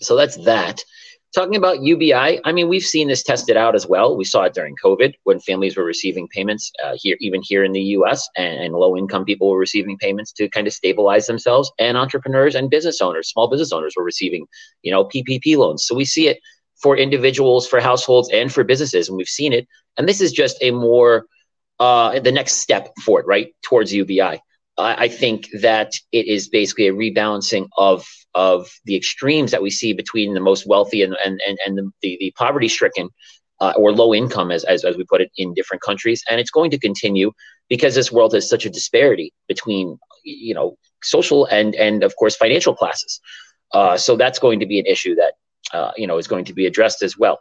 so 0.00 0.16
that's 0.16 0.36
that 0.44 0.80
Talking 1.34 1.56
about 1.56 1.82
UBI, 1.82 2.40
I 2.42 2.52
mean, 2.52 2.68
we've 2.68 2.82
seen 2.82 3.08
this 3.08 3.22
tested 3.22 3.56
out 3.56 3.74
as 3.74 3.86
well. 3.86 4.16
We 4.16 4.24
saw 4.24 4.44
it 4.44 4.54
during 4.54 4.74
COVID 4.82 5.12
when 5.24 5.40
families 5.40 5.76
were 5.76 5.84
receiving 5.84 6.26
payments 6.28 6.72
uh, 6.82 6.94
here, 6.96 7.18
even 7.20 7.42
here 7.42 7.64
in 7.64 7.72
the 7.72 7.82
US, 7.82 8.26
and, 8.34 8.58
and 8.64 8.74
low 8.74 8.96
income 8.96 9.26
people 9.26 9.50
were 9.50 9.58
receiving 9.58 9.98
payments 9.98 10.32
to 10.32 10.48
kind 10.48 10.66
of 10.66 10.72
stabilize 10.72 11.26
themselves. 11.26 11.70
And 11.78 11.98
entrepreneurs 11.98 12.54
and 12.54 12.70
business 12.70 13.02
owners, 13.02 13.28
small 13.28 13.46
business 13.46 13.72
owners, 13.72 13.92
were 13.94 14.04
receiving, 14.04 14.46
you 14.82 14.90
know, 14.90 15.04
PPP 15.04 15.58
loans. 15.58 15.84
So 15.84 15.94
we 15.94 16.06
see 16.06 16.28
it 16.28 16.38
for 16.80 16.96
individuals, 16.96 17.68
for 17.68 17.78
households, 17.78 18.30
and 18.32 18.50
for 18.50 18.64
businesses. 18.64 19.08
And 19.08 19.18
we've 19.18 19.28
seen 19.28 19.52
it. 19.52 19.68
And 19.98 20.08
this 20.08 20.22
is 20.22 20.32
just 20.32 20.56
a 20.62 20.70
more 20.70 21.26
uh, 21.78 22.20
the 22.20 22.32
next 22.32 22.54
step 22.54 22.88
for 23.04 23.20
it, 23.20 23.26
right, 23.26 23.54
towards 23.62 23.92
UBI. 23.92 24.40
I 24.78 25.08
think 25.08 25.48
that 25.60 25.92
it 26.12 26.26
is 26.26 26.48
basically 26.48 26.86
a 26.86 26.92
rebalancing 26.92 27.68
of 27.76 28.06
of 28.34 28.70
the 28.84 28.94
extremes 28.94 29.50
that 29.50 29.62
we 29.62 29.70
see 29.70 29.92
between 29.92 30.34
the 30.34 30.40
most 30.40 30.66
wealthy 30.66 31.02
and 31.02 31.16
and 31.24 31.40
and, 31.46 31.58
and 31.66 31.78
the, 31.78 31.90
the, 32.02 32.16
the 32.20 32.32
poverty 32.36 32.68
stricken 32.68 33.08
uh, 33.60 33.72
or 33.76 33.92
low 33.92 34.14
income, 34.14 34.50
as, 34.50 34.64
as 34.64 34.84
as 34.84 34.96
we 34.96 35.04
put 35.04 35.20
it 35.20 35.30
in 35.36 35.54
different 35.54 35.82
countries, 35.82 36.22
and 36.30 36.40
it's 36.40 36.50
going 36.50 36.70
to 36.70 36.78
continue 36.78 37.32
because 37.68 37.94
this 37.94 38.12
world 38.12 38.32
has 38.34 38.48
such 38.48 38.64
a 38.66 38.70
disparity 38.70 39.32
between 39.48 39.98
you 40.24 40.54
know 40.54 40.76
social 41.02 41.46
and 41.46 41.74
and 41.74 42.04
of 42.04 42.14
course 42.16 42.36
financial 42.36 42.74
classes. 42.74 43.20
Uh, 43.72 43.96
so 43.96 44.16
that's 44.16 44.38
going 44.38 44.60
to 44.60 44.66
be 44.66 44.78
an 44.78 44.86
issue 44.86 45.14
that 45.16 45.34
uh, 45.72 45.90
you 45.96 46.06
know 46.06 46.18
is 46.18 46.28
going 46.28 46.44
to 46.44 46.54
be 46.54 46.66
addressed 46.66 47.02
as 47.02 47.18
well. 47.18 47.40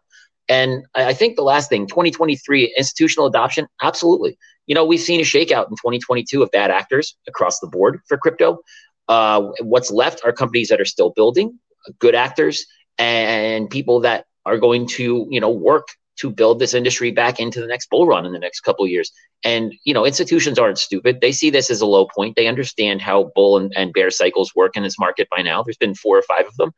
And 0.49 0.85
I 0.95 1.13
think 1.13 1.35
the 1.35 1.43
last 1.43 1.69
thing, 1.69 1.87
2023 1.87 2.73
institutional 2.77 3.27
adoption, 3.27 3.67
absolutely. 3.81 4.37
You 4.65 4.75
know, 4.75 4.85
we've 4.85 4.99
seen 4.99 5.19
a 5.19 5.23
shakeout 5.23 5.69
in 5.69 5.75
2022 5.75 6.41
of 6.41 6.51
bad 6.51 6.71
actors 6.71 7.15
across 7.27 7.59
the 7.59 7.67
board 7.67 7.99
for 8.07 8.17
crypto. 8.17 8.59
Uh, 9.07 9.51
what's 9.61 9.91
left 9.91 10.21
are 10.25 10.31
companies 10.31 10.69
that 10.69 10.81
are 10.81 10.85
still 10.85 11.11
building, 11.11 11.59
good 11.99 12.15
actors, 12.15 12.65
and 12.97 13.69
people 13.69 14.01
that 14.01 14.25
are 14.45 14.57
going 14.57 14.87
to, 14.87 15.27
you 15.29 15.39
know, 15.39 15.49
work 15.49 15.87
to 16.17 16.31
build 16.31 16.59
this 16.59 16.73
industry 16.73 17.11
back 17.11 17.39
into 17.39 17.61
the 17.61 17.67
next 17.67 17.89
bull 17.89 18.07
run 18.07 18.25
in 18.25 18.33
the 18.33 18.39
next 18.39 18.61
couple 18.61 18.83
of 18.83 18.91
years. 18.91 19.11
And 19.43 19.73
you 19.85 19.93
know, 19.93 20.05
institutions 20.05 20.57
aren't 20.57 20.79
stupid. 20.79 21.21
They 21.21 21.31
see 21.31 21.49
this 21.49 21.69
as 21.69 21.81
a 21.81 21.85
low 21.85 22.07
point. 22.07 22.35
They 22.35 22.47
understand 22.47 23.01
how 23.01 23.31
bull 23.35 23.57
and, 23.57 23.71
and 23.75 23.93
bear 23.93 24.09
cycles 24.09 24.55
work 24.55 24.75
in 24.75 24.83
this 24.83 24.97
market 24.97 25.27
by 25.29 25.43
now. 25.43 25.61
There's 25.61 25.77
been 25.77 25.93
four 25.93 26.17
or 26.17 26.23
five 26.23 26.47
of 26.47 26.55
them 26.57 26.71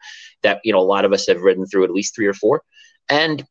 that 0.43 0.59
you 0.65 0.73
know 0.73 0.79
a 0.79 0.81
lot 0.81 1.05
of 1.05 1.13
us 1.13 1.27
have 1.27 1.41
ridden 1.41 1.65
through 1.65 1.85
at 1.85 1.91
least 1.91 2.15
three 2.15 2.27
or 2.27 2.33
four. 2.33 2.63
And 3.07 3.45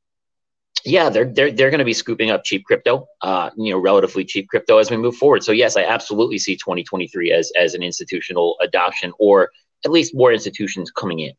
yeah, 0.84 1.08
they're 1.10 1.24
they're 1.24 1.52
they're 1.52 1.70
going 1.70 1.78
to 1.78 1.84
be 1.84 1.92
scooping 1.92 2.30
up 2.30 2.44
cheap 2.44 2.64
crypto, 2.64 3.06
uh, 3.22 3.50
you 3.56 3.72
know, 3.72 3.78
relatively 3.78 4.24
cheap 4.24 4.48
crypto 4.48 4.78
as 4.78 4.90
we 4.90 4.96
move 4.96 5.16
forward. 5.16 5.42
So 5.42 5.52
yes, 5.52 5.76
I 5.76 5.82
absolutely 5.82 6.38
see 6.38 6.56
2023 6.56 7.32
as 7.32 7.52
as 7.58 7.74
an 7.74 7.82
institutional 7.82 8.56
adoption, 8.60 9.12
or 9.18 9.50
at 9.84 9.90
least 9.90 10.14
more 10.14 10.32
institutions 10.32 10.90
coming 10.90 11.20
in. 11.20 11.32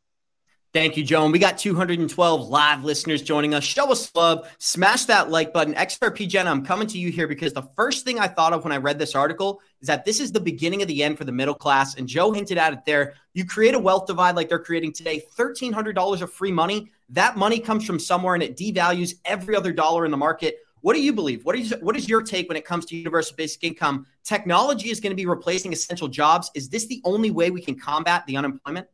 Thank 0.72 0.98
you, 0.98 1.04
Joan. 1.04 1.32
We 1.32 1.40
got 1.40 1.58
212 1.58 2.48
live 2.48 2.84
listeners 2.84 3.24
joining 3.24 3.56
us. 3.56 3.64
Show 3.64 3.92
us 3.92 4.14
love. 4.14 4.48
Smash 4.60 5.06
that 5.06 5.32
like 5.32 5.52
button. 5.52 5.74
XRP 5.74 6.30
Jen, 6.30 6.48
I'm 6.48 6.64
coming 6.64 6.88
to 6.90 7.00
you 7.00 7.10
here 7.10 7.28
because 7.28 7.54
the 7.54 7.68
first 7.76 8.06
thing 8.06 8.20
I 8.20 8.28
thought 8.28 8.54
of 8.54 8.64
when 8.64 8.72
I 8.72 8.78
read 8.78 9.00
this 9.00 9.16
article 9.16 9.62
is 9.82 9.88
that 9.88 10.06
this 10.06 10.20
is 10.20 10.32
the 10.32 10.40
beginning 10.40 10.84
of 10.84 10.88
the 10.88 11.02
end 11.02 11.18
for 11.18 11.24
the 11.24 11.32
middle 11.32 11.56
class. 11.56 11.96
And 11.96 12.08
Joe 12.08 12.32
hinted 12.32 12.60
at 12.60 12.74
it 12.74 12.86
there. 12.86 13.16
You 13.34 13.46
create 13.46 13.74
a 13.74 13.80
wealth 13.80 14.06
divide 14.06 14.36
like 14.36 14.48
they're 14.48 14.60
creating 14.60 14.94
today, 14.94 15.24
$1,300 15.36 16.22
of 16.22 16.32
free 16.32 16.52
money. 16.52 16.92
That 17.10 17.36
money 17.36 17.60
comes 17.60 17.84
from 17.84 17.98
somewhere 17.98 18.36
and 18.36 18.44
it 18.44 18.56
devalues 18.56 19.16
every 19.26 19.56
other 19.56 19.74
dollar 19.74 20.06
in 20.06 20.12
the 20.12 20.18
market. 20.18 20.58
What 20.82 20.94
do 20.94 21.02
you 21.02 21.14
believe? 21.14 21.46
What 21.46 21.56
is 21.56 21.74
what 21.82 21.98
is 21.98 22.08
your 22.08 22.22
take 22.22 22.48
when 22.48 22.58
it 22.58 22.64
comes 22.64 22.86
to 22.86 22.96
universal 22.96 23.36
basic 23.36 23.64
income? 23.64 24.06
Technology 24.24 24.92
is 24.92 25.00
going 25.00 25.12
to 25.12 25.16
be 25.16 25.26
replacing 25.26 25.74
essential 25.74 26.08
jobs. 26.08 26.52
Is 26.54 26.70
this 26.70 26.86
the 26.86 27.02
only 27.06 27.32
way 27.32 27.50
we 27.50 27.60
can 27.60 27.74
combat 27.78 28.28
the 28.28 28.38
unemployment? 28.38 28.88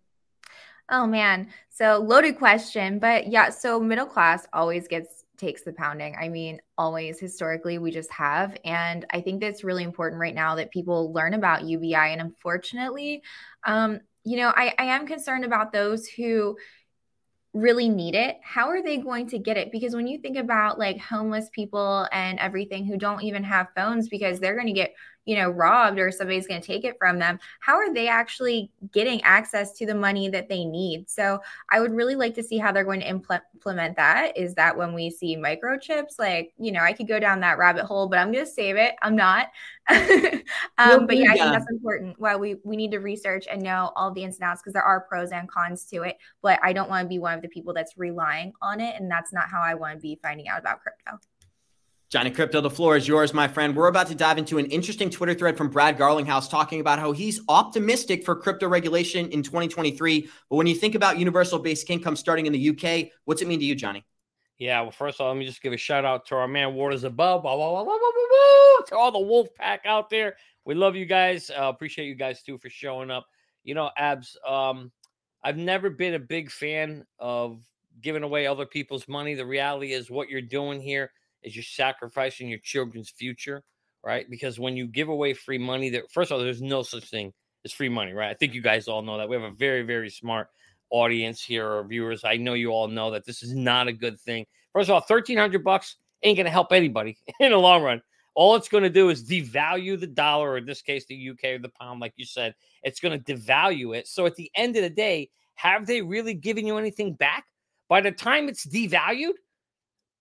Oh 0.89 1.08
man. 1.08 1.48
So 1.75 1.98
loaded 1.98 2.38
question, 2.38 3.00
but 3.00 3.27
yeah, 3.27 3.50
so 3.50 3.82
middle 3.82 4.05
class 4.05 4.48
always 4.53 4.88
gets 4.88 5.25
takes 5.38 5.63
the 5.63 5.74
pounding. 5.74 6.15
I 6.17 6.29
mean, 6.29 6.62
always 6.77 7.20
historically 7.20 7.79
we 7.79 7.91
just 7.91 8.10
have 8.13 8.55
and 8.63 9.05
I 9.10 9.20
think 9.20 9.41
that's 9.41 9.65
really 9.65 9.84
important 9.84 10.22
right 10.22 10.34
now 10.34 10.55
that 10.55 10.72
people 10.72 11.12
learn 11.12 11.34
about 11.34 11.65
UBI 11.65 12.08
and 12.13 12.22
unfortunately 12.22 13.22
um 13.65 14.00
you 14.24 14.38
know, 14.38 14.53
I 14.55 14.74
I 14.79 14.86
am 14.86 15.05
concerned 15.05 15.44
about 15.44 15.74
those 15.74 16.08
who 16.08 16.55
really 17.53 17.89
need 17.89 18.15
it, 18.15 18.38
how 18.41 18.70
are 18.70 18.82
they 18.82 18.98
going 18.98 19.27
to 19.27 19.39
get 19.39 19.58
it? 19.58 19.72
Because 19.72 19.96
when 19.96 20.08
you 20.08 20.20
think 20.20 20.38
about 20.38 20.79
like 20.79 21.00
homeless 21.00 21.50
people 21.51 22.08
and 22.13 22.39
everything 22.39 22.86
who 22.86 22.98
don't 22.98 23.24
even 23.24 23.44
have 23.44 23.67
phones 23.75 24.08
because 24.08 24.39
they're 24.39 24.55
going 24.55 24.67
to 24.67 24.74
get 24.74 24.94
you 25.25 25.36
know 25.36 25.50
robbed 25.50 26.00
or 26.00 26.12
somebody's 26.12 26.48
going 26.48 26.62
to 26.62 26.65
take 26.65 26.84
it 26.84 26.96
from 26.98 27.20
them 27.20 27.39
how 27.60 27.75
are 27.75 27.94
they 27.94 28.08
actually 28.08 28.72
getting 28.91 29.22
access 29.24 29.72
to 29.74 29.86
the 29.86 29.96
money 29.96 30.29
that 30.29 30.50
they 30.50 30.65
need? 30.65 31.10
So 31.10 31.39
i 31.72 31.79
would 31.79 31.91
really 31.91 32.15
like 32.15 32.36
to 32.36 32.44
see 32.44 32.58
how 32.58 32.72
they're 32.72 32.84
going 32.84 33.01
to 33.01 33.10
implement 33.10 33.96
that. 33.96 34.38
Is 34.38 34.53
that 34.55 34.77
when 34.77 34.94
we 34.94 35.10
see 35.10 35.36
microchips? 35.36 36.20
Like 36.20 36.53
you 36.58 36.72
know 36.72 36.82
i 36.82 36.94
could 36.94 37.08
go 37.08 37.20
down 37.20 37.39
that 37.41 37.58
rabbit 37.58 37.86
hole 37.86 38.08
but 38.08 38.20
i'm 38.20 38.32
going 38.32 38.46
to 38.46 38.51
save 38.51 38.75
it. 38.75 38.96
I'm 39.01 39.15
not. 39.15 39.50
Um, 40.77 41.08
but 41.08 41.15
yeah 41.17 41.32
i 41.32 41.38
think 41.38 41.53
that's 41.53 41.70
important. 41.70 42.20
Well 42.20 42.39
we 42.39 42.55
we 42.63 42.75
need 42.75 42.91
to 42.91 43.00
research 43.00 43.46
and 43.50 43.62
know 43.62 43.91
all 43.96 44.12
the 44.12 44.24
ins 44.24 44.36
and 44.36 44.44
outs 44.44 44.62
because 44.62 44.74
there 44.74 44.84
are 44.84 45.01
pros 45.01 45.32
and 45.32 45.50
cons 45.50 45.86
to 45.86 46.03
it 46.03 46.17
but 46.41 46.60
i 46.63 46.74
don't 46.74 46.89
want 46.89 47.05
to 47.05 47.10
be 47.10 47.20
one 47.20 47.34
of 47.34 47.41
the 47.41 47.48
people 47.48 47.74
that's 47.74 47.98
relying 47.98 48.53
on 48.62 48.79
it 48.79 49.00
and 49.00 49.10
that's 49.10 49.34
not 49.34 49.50
how 49.50 49.62
i 49.62 49.74
want 49.74 49.96
to 49.96 50.01
be 50.01 50.20
finding 50.22 50.48
out 50.48 50.60
about 50.60 50.82
crypto 50.82 51.20
Johnny 52.15 52.31
Krypto, 52.31 52.63
the 52.63 52.69
floor 52.69 52.95
is 52.95 53.10
yours, 53.10 53.34
my 53.34 53.45
friend. 53.45 53.75
We're 53.75 53.89
about 53.89 54.07
to 54.07 54.15
dive 54.15 54.38
into 54.38 54.57
an 54.57 54.67
interesting 54.67 55.10
Twitter 55.10 55.34
thread 55.34 55.57
from 55.57 55.69
Brad 55.69 55.98
Garlinghouse 55.98 56.50
talking 56.50 56.79
about 56.79 56.98
how 56.98 57.12
he's 57.12 57.41
optimistic 57.50 58.24
for 58.24 58.38
crypto 58.38 58.69
regulation 58.69 59.27
in 59.31 59.43
2023. 59.43 60.29
But 60.50 60.55
when 60.55 60.65
you 60.65 60.75
think 60.75 60.95
about 60.95 61.19
universal 61.19 61.60
basic 61.60 61.89
income 61.89 62.15
starting 62.15 62.45
in 62.45 62.53
the 62.53 62.69
UK, 62.69 63.12
what's 63.25 63.41
it 63.41 63.50
mean 63.50 63.60
to 63.60 63.65
you, 63.65 63.75
Johnny? 63.75 64.05
Yeah, 64.57 64.79
well, 64.79 64.91
first 64.91 65.19
of 65.19 65.25
all, 65.25 65.34
let 65.34 65.38
me 65.38 65.45
just 65.45 65.62
give 65.62 65.74
a 65.74 65.77
shout 65.77 66.05
out 66.05 66.25
to 66.27 66.36
our 66.36 66.48
man 66.48 66.74
Waters 66.74 67.03
Above, 67.03 67.41
blah, 67.41 67.57
blah, 67.57 67.84
blah, 67.84 68.86
to 68.88 68.95
all 68.95 69.12
the 69.12 69.19
wolf 69.19 69.50
pack 69.53 69.81
out 69.84 70.10
there. 70.10 70.38
We 70.63 70.74
love 70.74 70.95
you 70.95 71.05
guys. 71.05 71.50
Uh, 71.50 71.63
appreciate 71.63 72.05
you 72.05 72.15
guys 72.15 72.41
too 72.43 72.57
for 72.60 72.69
showing 72.69 73.12
up. 73.12 73.27
You 73.65 73.75
know, 73.75 73.91
Abs, 73.98 74.38
um, 74.48 74.89
I've 75.43 75.57
never 75.57 75.89
been 75.89 76.13
a 76.13 76.19
big 76.19 76.50
fan 76.50 77.05
of 77.19 77.60
giving 78.00 78.24
away 78.24 78.48
other 78.48 78.65
people's 78.65 79.05
money. 79.10 79.34
The 79.34 79.45
reality 79.45 79.91
is 79.91 80.10
what 80.10 80.29
you're 80.29 80.39
doing 80.39 80.79
here– 80.79 81.12
is 81.45 81.55
you're 81.55 81.63
sacrificing 81.63 82.49
your 82.49 82.59
children's 82.59 83.09
future, 83.09 83.63
right? 84.03 84.29
Because 84.29 84.59
when 84.59 84.75
you 84.75 84.87
give 84.87 85.09
away 85.09 85.33
free 85.33 85.57
money, 85.57 85.89
there 85.89 86.03
first 86.11 86.31
of 86.31 86.37
all, 86.37 86.43
there's 86.43 86.61
no 86.61 86.83
such 86.83 87.05
thing 87.05 87.33
as 87.63 87.71
free 87.71 87.89
money, 87.89 88.13
right? 88.13 88.29
I 88.29 88.33
think 88.33 88.53
you 88.53 88.61
guys 88.61 88.87
all 88.87 89.01
know 89.01 89.17
that. 89.17 89.29
We 89.29 89.35
have 89.35 89.43
a 89.43 89.55
very, 89.55 89.83
very 89.83 90.09
smart 90.09 90.49
audience 90.89 91.41
here 91.43 91.67
or 91.67 91.83
viewers. 91.83 92.23
I 92.23 92.37
know 92.37 92.53
you 92.53 92.69
all 92.69 92.87
know 92.87 93.11
that 93.11 93.25
this 93.25 93.43
is 93.43 93.53
not 93.53 93.87
a 93.87 93.93
good 93.93 94.19
thing. 94.19 94.45
First 94.73 94.89
of 94.89 94.93
all, 94.95 95.01
thirteen 95.01 95.37
hundred 95.37 95.63
bucks 95.63 95.95
ain't 96.23 96.37
gonna 96.37 96.49
help 96.49 96.71
anybody 96.71 97.17
in 97.39 97.51
the 97.51 97.57
long 97.57 97.83
run. 97.83 98.01
All 98.35 98.55
it's 98.55 98.67
going 98.67 98.83
to 98.83 98.89
do 98.89 99.09
is 99.09 99.23
devalue 99.23 99.97
the 99.97 100.07
dollar, 100.07 100.51
or 100.51 100.57
in 100.57 100.65
this 100.65 100.81
case, 100.81 101.05
the 101.05 101.29
UK 101.29 101.51
or 101.51 101.59
the 101.59 101.69
pound, 101.69 102.01
like 102.01 102.11
you 102.17 102.25
said. 102.25 102.53
It's 102.83 102.99
going 102.99 103.17
to 103.17 103.33
devalue 103.33 103.97
it. 103.97 104.09
So 104.09 104.25
at 104.25 104.35
the 104.35 104.51
end 104.55 104.75
of 104.75 104.83
the 104.83 104.89
day, 104.89 105.29
have 105.55 105.85
they 105.87 106.01
really 106.01 106.33
given 106.33 106.67
you 106.67 106.77
anything 106.77 107.13
back? 107.13 107.45
By 107.87 108.01
the 108.01 108.11
time 108.11 108.49
it's 108.49 108.65
devalued, 108.65 109.35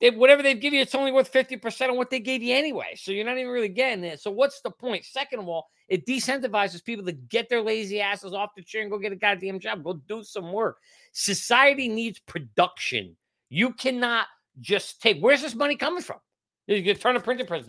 they, 0.05 0.11
whatever 0.11 0.43
they 0.43 0.53
give 0.53 0.75
you, 0.75 0.83
it's 0.83 0.95
only 0.95 1.13
worth 1.13 1.33
50% 1.33 1.89
of 1.89 1.97
what 1.97 2.11
they 2.11 2.21
gave 2.21 2.43
you 2.43 2.55
anyway. 2.55 2.95
So 2.95 3.11
you're 3.11 3.25
not 3.25 3.39
even 3.39 3.51
really 3.51 3.71
getting 3.71 4.05
it. 4.05 4.21
So 4.21 4.31
what's 4.31 4.61
the 4.61 4.71
point? 4.71 5.03
Second 5.07 5.39
of 5.39 5.49
all, 5.49 5.71
it 5.89 6.05
decentivizes 6.05 6.85
people 6.85 7.07
to 7.07 7.13
get 7.13 7.49
their 7.49 7.63
lazy 7.63 8.03
asses 8.03 8.35
off 8.35 8.51
the 8.55 8.63
chair 8.63 8.83
and 8.83 8.91
go 8.91 8.99
get 8.99 9.13
a 9.13 9.17
goddamn 9.17 9.61
job, 9.61 9.83
go 9.83 9.95
do 10.07 10.23
some 10.23 10.53
work. 10.53 10.77
Society 11.13 11.89
needs 11.89 12.19
production. 12.19 13.17
You 13.49 13.73
cannot 13.73 14.27
just 14.61 15.01
take, 15.01 15.21
where's 15.21 15.41
this 15.41 15.55
money 15.55 15.75
coming 15.75 16.03
from? 16.03 16.19
You 16.67 16.83
can 16.83 16.97
turn 16.97 17.17
a 17.17 17.21
printing 17.21 17.47
press, 17.47 17.65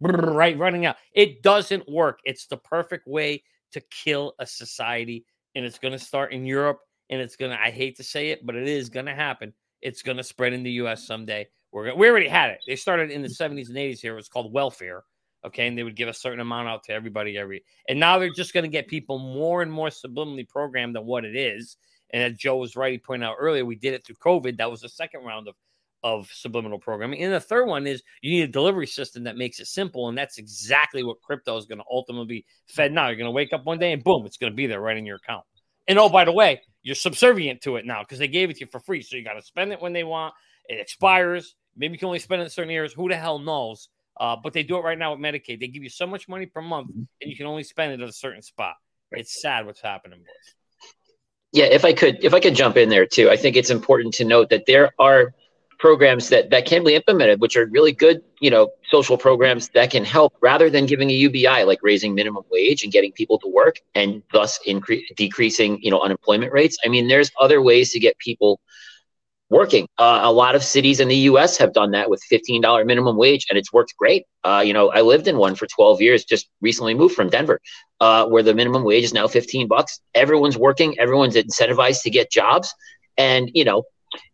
right, 0.00 0.58
running 0.58 0.86
out. 0.86 0.96
It 1.12 1.42
doesn't 1.42 1.88
work. 1.88 2.20
It's 2.24 2.46
the 2.46 2.56
perfect 2.56 3.08
way 3.08 3.42
to 3.72 3.80
kill 3.90 4.34
a 4.38 4.46
society. 4.46 5.24
And 5.56 5.64
it's 5.64 5.78
going 5.80 5.92
to 5.92 5.98
start 5.98 6.32
in 6.32 6.46
Europe. 6.46 6.78
And 7.08 7.20
it's 7.20 7.34
going 7.34 7.50
to, 7.50 7.60
I 7.60 7.70
hate 7.70 7.96
to 7.96 8.04
say 8.04 8.30
it, 8.30 8.46
but 8.46 8.54
it 8.54 8.68
is 8.68 8.88
going 8.88 9.06
to 9.06 9.14
happen 9.14 9.52
it's 9.82 10.02
going 10.02 10.16
to 10.16 10.24
spread 10.24 10.52
in 10.52 10.62
the 10.62 10.72
U.S. 10.72 11.06
someday. 11.06 11.48
We're 11.72 11.86
gonna, 11.86 11.96
we 11.96 12.08
already 12.08 12.28
had 12.28 12.50
it. 12.50 12.60
They 12.66 12.76
started 12.76 13.10
in 13.10 13.22
the 13.22 13.28
70s 13.28 13.68
and 13.68 13.76
80s 13.76 14.00
here. 14.00 14.12
It 14.12 14.16
was 14.16 14.28
called 14.28 14.52
welfare. 14.52 15.04
Okay, 15.44 15.66
and 15.66 15.78
they 15.78 15.82
would 15.82 15.96
give 15.96 16.08
a 16.08 16.14
certain 16.14 16.40
amount 16.40 16.68
out 16.68 16.84
to 16.84 16.92
everybody 16.92 17.38
every. 17.38 17.64
And 17.88 17.98
now 17.98 18.18
they're 18.18 18.32
just 18.32 18.52
going 18.52 18.64
to 18.64 18.68
get 18.68 18.88
people 18.88 19.18
more 19.18 19.62
and 19.62 19.72
more 19.72 19.88
subliminally 19.88 20.46
programmed 20.46 20.94
than 20.94 21.06
what 21.06 21.24
it 21.24 21.34
is. 21.34 21.78
And 22.10 22.22
as 22.22 22.38
Joe 22.38 22.56
was 22.56 22.76
right, 22.76 22.92
he 22.92 22.98
pointed 22.98 23.24
out 23.24 23.36
earlier, 23.38 23.64
we 23.64 23.76
did 23.76 23.94
it 23.94 24.04
through 24.04 24.16
COVID. 24.16 24.58
That 24.58 24.70
was 24.70 24.82
the 24.82 24.88
second 24.88 25.24
round 25.24 25.48
of 25.48 25.54
of 26.02 26.30
subliminal 26.32 26.78
programming. 26.78 27.22
And 27.22 27.32
the 27.32 27.40
third 27.40 27.66
one 27.66 27.86
is 27.86 28.02
you 28.22 28.30
need 28.30 28.42
a 28.42 28.52
delivery 28.52 28.86
system 28.86 29.24
that 29.24 29.36
makes 29.36 29.60
it 29.60 29.66
simple. 29.66 30.08
And 30.08 30.16
that's 30.16 30.38
exactly 30.38 31.02
what 31.02 31.20
crypto 31.20 31.56
is 31.56 31.66
going 31.66 31.78
to 31.78 31.84
ultimately 31.90 32.26
be 32.26 32.46
fed 32.66 32.92
now. 32.92 33.08
You're 33.08 33.16
going 33.16 33.26
to 33.26 33.32
wake 33.32 33.52
up 33.52 33.64
one 33.64 33.78
day 33.78 33.92
and 33.92 34.02
boom, 34.02 34.26
it's 34.26 34.36
going 34.36 34.52
to 34.52 34.56
be 34.56 34.66
there 34.66 34.80
right 34.80 34.96
in 34.96 35.06
your 35.06 35.16
account. 35.16 35.44
And 35.88 35.98
oh, 35.98 36.08
by 36.08 36.24
the 36.24 36.32
way, 36.32 36.62
you're 36.82 36.94
subservient 36.94 37.62
to 37.62 37.76
it 37.76 37.86
now 37.86 38.02
because 38.02 38.18
they 38.18 38.28
gave 38.28 38.50
it 38.50 38.54
to 38.54 38.60
you 38.60 38.66
for 38.66 38.80
free. 38.80 39.02
So 39.02 39.16
you 39.16 39.24
got 39.24 39.34
to 39.34 39.42
spend 39.42 39.72
it 39.72 39.80
when 39.80 39.92
they 39.92 40.04
want. 40.04 40.34
It 40.68 40.80
expires. 40.80 41.54
Maybe 41.76 41.92
you 41.92 41.98
can 41.98 42.06
only 42.06 42.18
spend 42.18 42.40
it 42.40 42.44
in 42.44 42.50
certain 42.50 42.72
areas. 42.72 42.92
Who 42.92 43.08
the 43.08 43.16
hell 43.16 43.38
knows? 43.38 43.88
Uh, 44.18 44.36
but 44.42 44.52
they 44.52 44.62
do 44.62 44.76
it 44.76 44.84
right 44.84 44.98
now 44.98 45.12
with 45.12 45.20
Medicaid. 45.20 45.60
They 45.60 45.68
give 45.68 45.82
you 45.82 45.88
so 45.88 46.06
much 46.06 46.28
money 46.28 46.46
per 46.46 46.60
month, 46.60 46.90
mm-hmm. 46.90 47.02
and 47.20 47.30
you 47.30 47.36
can 47.36 47.46
only 47.46 47.62
spend 47.62 47.92
it 47.92 48.00
at 48.00 48.08
a 48.08 48.12
certain 48.12 48.42
spot. 48.42 48.74
It's 49.12 49.40
sad 49.40 49.66
what's 49.66 49.80
happening, 49.80 50.18
boys. 50.18 50.54
Yeah, 51.52 51.64
if 51.64 51.84
I 51.84 51.92
could, 51.92 52.22
if 52.22 52.32
I 52.32 52.38
could 52.38 52.54
jump 52.54 52.76
in 52.76 52.90
there 52.90 53.06
too, 53.06 53.28
I 53.30 53.36
think 53.36 53.56
it's 53.56 53.70
important 53.70 54.14
to 54.14 54.24
note 54.24 54.50
that 54.50 54.66
there 54.66 54.92
are 54.98 55.32
programs 55.80 56.28
that 56.28 56.50
that 56.50 56.66
can 56.66 56.84
be 56.84 56.94
implemented, 56.94 57.40
which 57.40 57.56
are 57.56 57.66
really 57.66 57.90
good, 57.90 58.22
you 58.38 58.50
know, 58.50 58.70
social 58.90 59.16
programs 59.16 59.70
that 59.70 59.90
can 59.90 60.04
help 60.04 60.34
rather 60.40 60.68
than 60.68 60.84
giving 60.86 61.10
a 61.10 61.14
UBI 61.14 61.64
like 61.64 61.80
raising 61.82 62.14
minimum 62.14 62.44
wage 62.50 62.84
and 62.84 62.92
getting 62.92 63.12
people 63.12 63.38
to 63.38 63.48
work 63.48 63.76
and 63.94 64.22
thus 64.32 64.60
increase 64.66 65.10
decreasing, 65.16 65.80
you 65.82 65.90
know, 65.90 66.00
unemployment 66.00 66.52
rates. 66.52 66.76
I 66.84 66.88
mean, 66.88 67.08
there's 67.08 67.32
other 67.40 67.62
ways 67.62 67.92
to 67.92 67.98
get 67.98 68.16
people 68.18 68.60
working. 69.48 69.88
Uh, 69.98 70.20
a 70.22 70.30
lot 70.30 70.54
of 70.54 70.62
cities 70.62 71.00
in 71.00 71.08
the 71.08 71.16
U.S. 71.30 71.56
have 71.56 71.72
done 71.72 71.90
that 71.92 72.08
with 72.08 72.22
$15 72.30 72.86
minimum 72.86 73.16
wage, 73.16 73.46
and 73.48 73.58
it's 73.58 73.72
worked 73.72 73.96
great. 73.96 74.24
Uh, 74.44 74.62
you 74.64 74.72
know, 74.72 74.90
I 74.90 75.00
lived 75.00 75.26
in 75.26 75.38
one 75.38 75.56
for 75.56 75.66
12 75.66 76.00
years, 76.02 76.24
just 76.24 76.48
recently 76.60 76.94
moved 76.94 77.16
from 77.16 77.30
Denver, 77.30 77.60
uh, 78.00 78.26
where 78.26 78.44
the 78.44 78.54
minimum 78.54 78.84
wage 78.84 79.02
is 79.02 79.12
now 79.12 79.26
15 79.26 79.66
bucks. 79.66 80.00
Everyone's 80.14 80.56
working, 80.56 80.98
everyone's 81.00 81.34
incentivized 81.34 82.02
to 82.02 82.10
get 82.10 82.30
jobs, 82.30 82.72
and 83.16 83.50
you 83.54 83.64
know, 83.64 83.82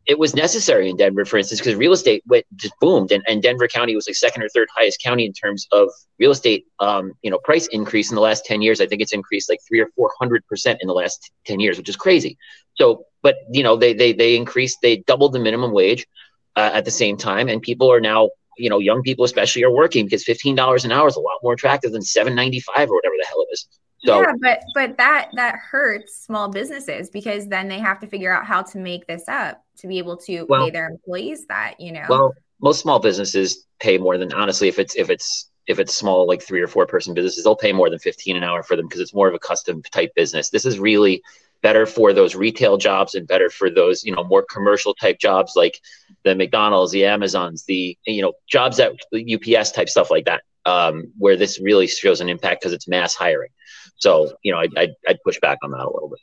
it 0.06 0.18
was 0.18 0.34
necessary 0.34 0.88
in 0.88 0.96
Denver, 0.96 1.24
for 1.24 1.36
instance, 1.36 1.60
because 1.60 1.74
real 1.74 1.92
estate 1.92 2.22
went 2.26 2.46
just 2.54 2.74
boomed, 2.80 3.10
and, 3.10 3.24
and 3.26 3.42
Denver 3.42 3.66
County 3.66 3.94
was 3.94 4.06
like 4.08 4.14
second 4.14 4.42
or 4.42 4.48
third 4.48 4.68
highest 4.74 5.02
county 5.02 5.26
in 5.26 5.32
terms 5.32 5.66
of 5.72 5.88
real 6.20 6.30
estate, 6.30 6.66
um, 6.78 7.12
you 7.22 7.30
know, 7.30 7.38
price 7.38 7.66
increase 7.68 8.10
in 8.10 8.14
the 8.14 8.20
last 8.20 8.44
ten 8.44 8.62
years. 8.62 8.80
I 8.80 8.86
think 8.86 9.02
it's 9.02 9.12
increased 9.12 9.50
like 9.50 9.58
three 9.66 9.80
or 9.80 9.88
four 9.96 10.10
hundred 10.18 10.46
percent 10.46 10.78
in 10.80 10.86
the 10.86 10.94
last 10.94 11.32
ten 11.44 11.58
years, 11.58 11.76
which 11.76 11.88
is 11.88 11.96
crazy. 11.96 12.38
So, 12.74 13.04
but 13.22 13.36
you 13.50 13.62
know, 13.62 13.76
they 13.76 13.94
they 13.94 14.12
they 14.12 14.36
increased, 14.36 14.78
they 14.80 14.98
doubled 14.98 15.32
the 15.32 15.40
minimum 15.40 15.72
wage 15.72 16.06
uh, 16.54 16.70
at 16.72 16.84
the 16.84 16.90
same 16.90 17.16
time, 17.16 17.48
and 17.48 17.60
people 17.60 17.90
are 17.92 18.00
now, 18.00 18.30
you 18.56 18.70
know, 18.70 18.78
young 18.78 19.02
people 19.02 19.24
especially 19.24 19.64
are 19.64 19.72
working 19.72 20.06
because 20.06 20.22
fifteen 20.22 20.54
dollars 20.54 20.84
an 20.84 20.92
hour 20.92 21.08
is 21.08 21.16
a 21.16 21.20
lot 21.20 21.38
more 21.42 21.54
attractive 21.54 21.90
than 21.90 22.02
seven 22.02 22.34
ninety 22.34 22.60
five 22.60 22.90
or 22.90 22.94
whatever 22.94 23.14
the 23.18 23.26
hell 23.26 23.40
it 23.40 23.52
is. 23.52 23.66
So, 24.06 24.20
yeah, 24.20 24.32
but 24.40 24.62
but 24.74 24.96
that 24.98 25.30
that 25.34 25.56
hurts 25.56 26.16
small 26.16 26.48
businesses 26.48 27.10
because 27.10 27.48
then 27.48 27.68
they 27.68 27.80
have 27.80 28.00
to 28.00 28.06
figure 28.06 28.32
out 28.32 28.46
how 28.46 28.62
to 28.62 28.78
make 28.78 29.06
this 29.06 29.24
up 29.28 29.64
to 29.78 29.86
be 29.86 29.98
able 29.98 30.16
to 30.18 30.44
well, 30.48 30.64
pay 30.64 30.70
their 30.70 30.88
employees 30.88 31.46
that 31.46 31.80
you 31.80 31.92
know. 31.92 32.06
Well, 32.08 32.34
most 32.60 32.80
small 32.80 32.98
businesses 32.98 33.66
pay 33.78 33.98
more 33.98 34.18
than 34.18 34.32
honestly 34.32 34.68
if 34.68 34.78
it's 34.78 34.96
if 34.96 35.10
it's 35.10 35.50
if 35.66 35.78
it's 35.78 35.96
small 35.96 36.26
like 36.26 36.42
three 36.42 36.60
or 36.60 36.68
four 36.68 36.86
person 36.86 37.14
businesses 37.14 37.44
they'll 37.44 37.56
pay 37.56 37.72
more 37.72 37.90
than 37.90 37.98
15 37.98 38.36
an 38.36 38.44
hour 38.44 38.62
for 38.62 38.76
them 38.76 38.86
because 38.86 39.00
it's 39.00 39.14
more 39.14 39.28
of 39.28 39.34
a 39.34 39.38
custom 39.38 39.82
type 39.90 40.14
business 40.14 40.50
this 40.50 40.64
is 40.64 40.78
really 40.78 41.22
better 41.62 41.86
for 41.86 42.12
those 42.12 42.34
retail 42.34 42.76
jobs 42.76 43.14
and 43.14 43.26
better 43.26 43.50
for 43.50 43.70
those 43.70 44.04
you 44.04 44.14
know 44.14 44.24
more 44.24 44.42
commercial 44.42 44.94
type 44.94 45.18
jobs 45.18 45.54
like 45.56 45.80
the 46.24 46.34
mcdonald's 46.34 46.92
the 46.92 47.04
amazons 47.04 47.64
the 47.64 47.96
you 48.06 48.22
know 48.22 48.32
jobs 48.48 48.76
that 48.76 48.92
ups 48.92 49.72
type 49.72 49.88
stuff 49.88 50.10
like 50.10 50.24
that 50.24 50.42
um, 50.64 51.12
where 51.16 51.36
this 51.36 51.60
really 51.60 51.86
shows 51.86 52.20
an 52.20 52.28
impact 52.28 52.60
because 52.60 52.72
it's 52.72 52.88
mass 52.88 53.14
hiring 53.14 53.50
so 53.96 54.32
you 54.42 54.52
know 54.52 54.58
I'd, 54.58 54.76
I'd, 54.76 54.94
I'd 55.08 55.22
push 55.22 55.38
back 55.40 55.58
on 55.62 55.70
that 55.72 55.84
a 55.84 55.90
little 55.90 56.08
bit 56.08 56.20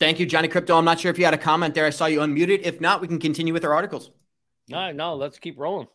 Thank 0.00 0.18
you, 0.18 0.26
Johnny 0.26 0.48
Krypto. 0.48 0.76
I'm 0.76 0.84
not 0.84 0.98
sure 1.00 1.10
if 1.10 1.18
you 1.18 1.24
had 1.24 1.34
a 1.34 1.38
comment 1.38 1.74
there. 1.74 1.86
I 1.86 1.90
saw 1.90 2.06
you 2.06 2.18
unmuted. 2.18 2.60
If 2.64 2.80
not, 2.80 3.00
we 3.00 3.06
can 3.06 3.18
continue 3.18 3.52
with 3.52 3.64
our 3.64 3.72
articles. 3.72 4.10
No, 4.68 4.92
no, 4.92 5.14
let's 5.14 5.38
keep 5.38 5.58
rolling. 5.58 5.86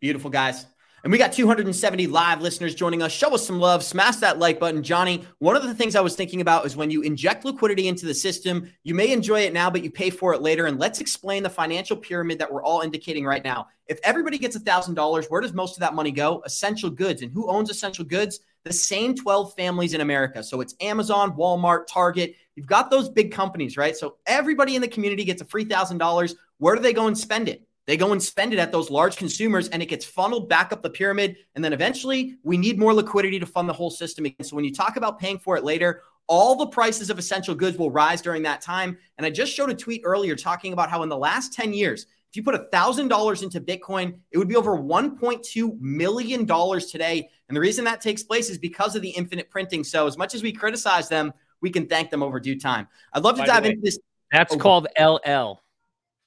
Beautiful, 0.00 0.28
guys. 0.28 0.66
And 1.04 1.12
we 1.12 1.18
got 1.18 1.32
270 1.34 2.06
live 2.06 2.40
listeners 2.40 2.74
joining 2.74 3.02
us. 3.02 3.12
Show 3.12 3.34
us 3.34 3.46
some 3.46 3.60
love. 3.60 3.84
Smash 3.84 4.16
that 4.16 4.38
like 4.38 4.58
button. 4.58 4.82
Johnny, 4.82 5.24
one 5.38 5.54
of 5.54 5.62
the 5.62 5.74
things 5.74 5.94
I 5.94 6.00
was 6.00 6.16
thinking 6.16 6.40
about 6.40 6.64
is 6.64 6.76
when 6.76 6.90
you 6.90 7.02
inject 7.02 7.44
liquidity 7.44 7.88
into 7.88 8.06
the 8.06 8.14
system, 8.14 8.70
you 8.84 8.94
may 8.94 9.12
enjoy 9.12 9.42
it 9.42 9.52
now, 9.52 9.70
but 9.70 9.84
you 9.84 9.90
pay 9.90 10.08
for 10.08 10.32
it 10.32 10.40
later. 10.40 10.64
And 10.64 10.78
let's 10.78 11.00
explain 11.00 11.42
the 11.42 11.50
financial 11.50 11.96
pyramid 11.96 12.38
that 12.38 12.50
we're 12.50 12.64
all 12.64 12.80
indicating 12.80 13.26
right 13.26 13.44
now. 13.44 13.68
If 13.86 14.00
everybody 14.02 14.38
gets 14.38 14.58
$1,000, 14.58 15.26
where 15.26 15.40
does 15.42 15.52
most 15.52 15.76
of 15.76 15.80
that 15.80 15.94
money 15.94 16.10
go? 16.10 16.42
Essential 16.46 16.88
goods. 16.88 17.20
And 17.20 17.30
who 17.30 17.50
owns 17.50 17.68
essential 17.68 18.06
goods? 18.06 18.40
The 18.64 18.72
same 18.72 19.14
12 19.14 19.54
families 19.54 19.94
in 19.94 20.00
America. 20.00 20.42
So 20.42 20.60
it's 20.60 20.74
Amazon, 20.80 21.36
Walmart, 21.36 21.86
Target. 21.86 22.34
You've 22.56 22.66
got 22.66 22.90
those 22.90 23.08
big 23.08 23.30
companies, 23.30 23.76
right? 23.76 23.96
So 23.96 24.16
everybody 24.26 24.74
in 24.74 24.82
the 24.82 24.88
community 24.88 25.24
gets 25.24 25.42
a 25.42 25.44
free 25.44 25.64
$1,000. 25.64 26.34
Where 26.58 26.74
do 26.74 26.82
they 26.82 26.92
go 26.92 27.06
and 27.06 27.16
spend 27.16 27.48
it? 27.48 27.66
They 27.86 27.96
go 27.98 28.12
and 28.12 28.22
spend 28.22 28.54
it 28.54 28.58
at 28.58 28.72
those 28.72 28.90
large 28.90 29.16
consumers 29.16 29.68
and 29.68 29.82
it 29.82 29.86
gets 29.86 30.06
funneled 30.06 30.48
back 30.48 30.72
up 30.72 30.82
the 30.82 30.88
pyramid. 30.88 31.36
And 31.54 31.62
then 31.62 31.74
eventually 31.74 32.38
we 32.42 32.56
need 32.56 32.78
more 32.78 32.94
liquidity 32.94 33.38
to 33.38 33.46
fund 33.46 33.68
the 33.68 33.74
whole 33.74 33.90
system 33.90 34.24
again. 34.24 34.44
So 34.44 34.56
when 34.56 34.64
you 34.64 34.72
talk 34.72 34.96
about 34.96 35.18
paying 35.18 35.38
for 35.38 35.56
it 35.56 35.64
later, 35.64 36.02
all 36.26 36.56
the 36.56 36.66
prices 36.66 37.10
of 37.10 37.18
essential 37.18 37.54
goods 37.54 37.76
will 37.76 37.90
rise 37.90 38.22
during 38.22 38.42
that 38.44 38.62
time. 38.62 38.96
And 39.18 39.26
I 39.26 39.30
just 39.30 39.52
showed 39.52 39.68
a 39.68 39.74
tweet 39.74 40.00
earlier 40.04 40.34
talking 40.34 40.72
about 40.72 40.88
how 40.88 41.02
in 41.02 41.10
the 41.10 41.18
last 41.18 41.52
10 41.52 41.74
years, 41.74 42.06
if 42.34 42.38
you 42.38 42.42
put 42.42 42.68
$1,000 42.72 43.42
into 43.44 43.60
Bitcoin, 43.60 44.18
it 44.32 44.38
would 44.38 44.48
be 44.48 44.56
over 44.56 44.76
$1.2 44.76 45.80
million 45.80 46.44
today. 46.44 47.28
And 47.48 47.56
the 47.56 47.60
reason 47.60 47.84
that 47.84 48.00
takes 48.00 48.24
place 48.24 48.50
is 48.50 48.58
because 48.58 48.96
of 48.96 49.02
the 49.02 49.10
infinite 49.10 49.50
printing. 49.50 49.84
So, 49.84 50.08
as 50.08 50.18
much 50.18 50.34
as 50.34 50.42
we 50.42 50.50
criticize 50.50 51.08
them, 51.08 51.32
we 51.60 51.70
can 51.70 51.86
thank 51.86 52.10
them 52.10 52.24
over 52.24 52.40
due 52.40 52.58
time. 52.58 52.88
I'd 53.12 53.22
love 53.22 53.36
to 53.36 53.42
By 53.42 53.46
dive 53.46 53.62
way, 53.62 53.70
into 53.70 53.82
this. 53.82 54.00
That's 54.32 54.52
oh, 54.52 54.58
called 54.58 54.88
LL. 54.98 55.60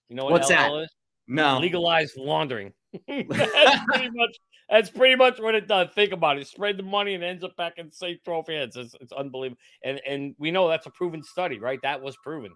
You 0.07 0.15
know 0.15 0.23
what 0.23 0.31
what's 0.31 0.49
LL 0.49 0.53
that? 0.53 0.83
Is? 0.83 0.95
No. 1.27 1.59
Legalized 1.59 2.15
laundering. 2.15 2.71
that's, 3.09 3.83
pretty 3.87 4.09
much, 4.09 4.37
that's 4.69 4.89
pretty 4.89 5.15
much 5.15 5.41
what 5.41 5.55
it 5.55 5.67
does. 5.67 5.89
Think 5.93 6.13
about 6.13 6.37
it. 6.37 6.47
Spread 6.47 6.77
the 6.77 6.83
money 6.83 7.15
and 7.15 7.23
ends 7.23 7.43
up 7.43 7.57
back 7.57 7.79
in 7.79 7.91
safe 7.91 8.23
trophy 8.23 8.55
hands. 8.55 8.77
It's, 8.77 8.95
it's 9.01 9.11
unbelievable. 9.11 9.59
And 9.83 9.99
and 10.07 10.35
we 10.37 10.51
know 10.51 10.69
that's 10.69 10.85
a 10.85 10.91
proven 10.91 11.21
study, 11.21 11.59
right? 11.59 11.81
That 11.81 12.01
was 12.01 12.15
proven. 12.15 12.53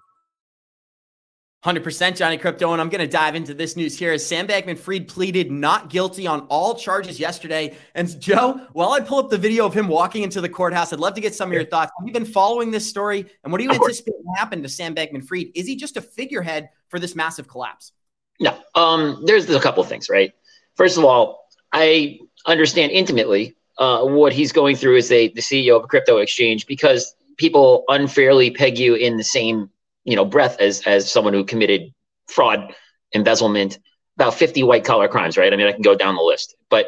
100% 1.66 2.16
Johnny 2.16 2.38
Krypto. 2.38 2.72
And 2.72 2.82
I'm 2.82 2.90
going 2.90 3.02
to 3.02 3.08
dive 3.08 3.36
into 3.36 3.54
this 3.54 3.76
news 3.76 3.98
here 3.98 4.12
as 4.14 4.26
Sam 4.26 4.48
Bankman 4.48 4.78
Fried 4.78 5.08
pleaded 5.08 5.52
not 5.52 5.90
guilty 5.90 6.26
on 6.26 6.42
all 6.50 6.74
charges 6.76 7.20
yesterday. 7.20 7.76
And 7.94 8.20
Joe, 8.20 8.68
while 8.74 8.92
I 8.92 9.00
pull 9.00 9.20
up 9.20 9.30
the 9.30 9.38
video 9.38 9.66
of 9.66 9.74
him 9.74 9.88
walking 9.88 10.24
into 10.24 10.42
the 10.42 10.50
courthouse, 10.50 10.92
I'd 10.92 11.00
love 11.00 11.14
to 11.16 11.22
get 11.22 11.36
some 11.36 11.50
of 11.50 11.54
your 11.54 11.66
thoughts. 11.66 11.92
Have 12.00 12.08
you 12.08 12.14
been 12.14 12.26
following 12.26 12.72
this 12.72 12.88
story? 12.88 13.26
And 13.44 13.52
what 13.52 13.60
do 13.60 13.64
you 13.66 13.72
anticipate 13.72 14.16
will 14.24 14.36
happen 14.36 14.64
to 14.64 14.70
Sam 14.70 14.96
Bankman 14.96 15.26
Fried? 15.26 15.52
Is 15.54 15.68
he 15.68 15.76
just 15.76 15.98
a 15.98 16.02
figurehead 16.02 16.70
for 16.90 17.00
this 17.00 17.16
massive 17.16 17.48
collapse? 17.48 17.92
No. 18.40 18.58
Um, 18.74 19.24
there's, 19.26 19.46
there's 19.46 19.60
a 19.60 19.64
couple 19.64 19.84
of 19.84 19.90
things, 19.90 20.10
right? 20.10 20.34
First 20.76 20.98
of 20.98 21.06
all, 21.06 21.48
I 21.72 22.20
understand 22.48 22.92
intimately 22.92 23.56
uh, 23.78 24.04
what 24.04 24.34
he's 24.34 24.52
going 24.52 24.76
through 24.76 24.98
as 24.98 25.12
a, 25.12 25.28
the 25.30 25.42
CEO 25.42 25.78
of 25.78 25.84
a 25.84 25.88
crypto 25.88 26.18
exchange 26.18 26.66
because 26.66 27.16
people 27.38 27.84
unfairly 27.88 28.50
peg 28.50 28.80
you 28.80 28.96
in 28.96 29.18
the 29.18 29.24
same 29.24 29.70
you 30.04 30.16
know 30.16 30.26
breath 30.26 30.60
as 30.60 30.82
as 30.82 31.12
someone 31.12 31.34
who 31.34 31.44
committed 31.44 31.94
fraud, 32.28 32.74
embezzlement, 33.14 33.78
about 34.18 34.34
50 34.36 34.64
white 34.64 34.86
collar 34.86 35.08
crimes, 35.08 35.38
right? 35.38 35.52
I 35.52 35.56
mean, 35.56 35.68
I 35.68 35.72
can 35.72 35.82
go 35.82 35.96
down 35.96 36.16
the 36.16 36.22
list, 36.22 36.56
but 36.70 36.88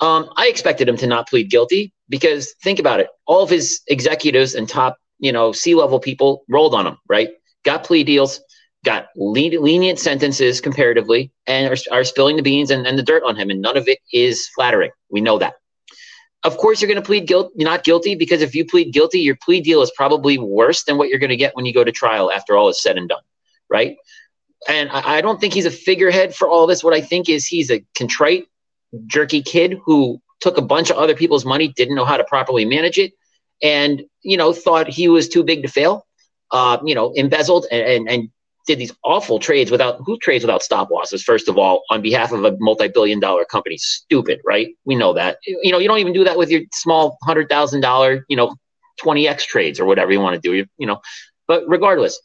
um, 0.00 0.28
I 0.36 0.48
expected 0.48 0.88
him 0.88 0.96
to 0.98 1.06
not 1.06 1.28
plead 1.28 1.50
guilty 1.50 1.92
because 2.08 2.54
think 2.62 2.78
about 2.78 3.00
it, 3.00 3.08
all 3.26 3.42
of 3.42 3.50
his 3.50 3.80
executives 3.88 4.54
and 4.54 4.68
top 4.68 4.98
you 5.18 5.32
know 5.32 5.52
C 5.52 5.74
level 5.74 6.00
people 6.00 6.44
rolled 6.48 6.74
on 6.74 6.86
him, 6.86 6.98
right? 7.08 7.30
Got 7.64 7.84
plea 7.84 8.04
deals, 8.04 8.40
got 8.84 9.08
lenient 9.16 9.98
sentences 9.98 10.60
comparatively, 10.60 11.32
and 11.46 11.72
are, 11.72 11.76
are 11.96 12.04
spilling 12.04 12.36
the 12.36 12.42
beans 12.42 12.70
and, 12.70 12.86
and 12.86 12.98
the 12.98 13.02
dirt 13.02 13.22
on 13.24 13.36
him, 13.36 13.50
and 13.50 13.60
none 13.60 13.76
of 13.76 13.88
it 13.88 13.98
is 14.12 14.48
flattering. 14.54 14.90
We 15.10 15.20
know 15.20 15.38
that 15.38 15.54
of 16.46 16.56
course 16.56 16.80
you're 16.80 16.88
going 16.88 17.02
to 17.02 17.06
plead 17.06 17.26
guilt 17.26 17.52
not 17.56 17.84
guilty 17.84 18.14
because 18.14 18.40
if 18.40 18.54
you 18.54 18.64
plead 18.64 18.92
guilty 18.92 19.20
your 19.20 19.36
plea 19.36 19.60
deal 19.60 19.82
is 19.82 19.92
probably 19.96 20.38
worse 20.38 20.84
than 20.84 20.96
what 20.96 21.08
you're 21.08 21.18
going 21.18 21.30
to 21.30 21.36
get 21.36 21.54
when 21.54 21.66
you 21.66 21.74
go 21.74 21.84
to 21.84 21.92
trial 21.92 22.30
after 22.30 22.56
all 22.56 22.68
is 22.68 22.82
said 22.82 22.96
and 22.96 23.08
done 23.08 23.22
right? 23.68 23.96
And 24.68 24.90
I, 24.90 25.16
I, 25.16 25.20
don't 25.20 25.40
think 25.40 25.54
he's 25.54 25.66
a 25.66 25.70
figurehead 25.70 26.34
for 26.34 26.48
all 26.48 26.66
this. 26.66 26.82
What 26.82 26.94
i 26.94 27.00
think 27.00 27.28
is 27.28 27.46
he's 27.46 27.70
a 27.70 27.84
contrite 27.96 28.46
jerky 29.06 29.42
kid 29.42 29.78
who 29.84 30.20
took 30.40 30.58
a 30.58 30.62
bunch 30.62 30.90
of 30.90 30.96
other 30.96 31.14
people's 31.14 31.44
money 31.44 31.68
didn't 31.68 31.94
know 31.94 32.04
how 32.04 32.16
to 32.16 32.24
properly 32.24 32.64
manage 32.64 32.98
it 32.98 33.12
and 33.62 34.02
you 34.22 34.36
know 34.36 34.52
thought 34.52 34.88
he 34.88 35.08
was 35.08 35.28
too 35.28 35.42
big 35.42 35.62
to 35.62 35.68
fail 35.68 36.06
uh, 36.52 36.78
you 36.84 36.94
know 36.94 37.12
embezzled 37.14 37.66
and, 37.70 37.82
and, 37.82 38.08
and 38.08 38.30
did 38.66 38.78
these 38.78 38.92
awful 39.04 39.38
trades 39.38 39.70
without 39.70 39.98
who 40.04 40.18
trades 40.18 40.44
without 40.44 40.62
stop 40.62 40.90
losses 40.90 41.22
first 41.22 41.48
of 41.48 41.56
all 41.56 41.82
on 41.90 42.02
behalf 42.02 42.32
of 42.32 42.44
a 42.44 42.56
multi-billion 42.60 43.20
dollar 43.20 43.44
company? 43.44 43.76
Stupid 43.78 44.40
right? 44.44 44.68
We 44.84 44.94
know 44.94 45.12
that. 45.14 45.38
You 45.46 45.72
know 45.72 45.78
you 45.78 45.88
don't 45.88 45.98
even 45.98 46.12
do 46.12 46.24
that 46.24 46.36
with 46.36 46.50
your 46.50 46.62
small 46.72 47.18
hundred 47.22 47.48
thousand 47.48 47.80
dollar 47.80 48.24
you 48.28 48.36
know 48.36 48.54
20x 49.00 49.46
trades 49.46 49.78
or 49.78 49.84
whatever 49.84 50.10
you 50.10 50.20
want 50.20 50.34
to 50.34 50.40
do 50.40 50.54
you, 50.54 50.66
you 50.78 50.86
know? 50.86 51.00
But 51.46 51.64
regardless 51.68 52.20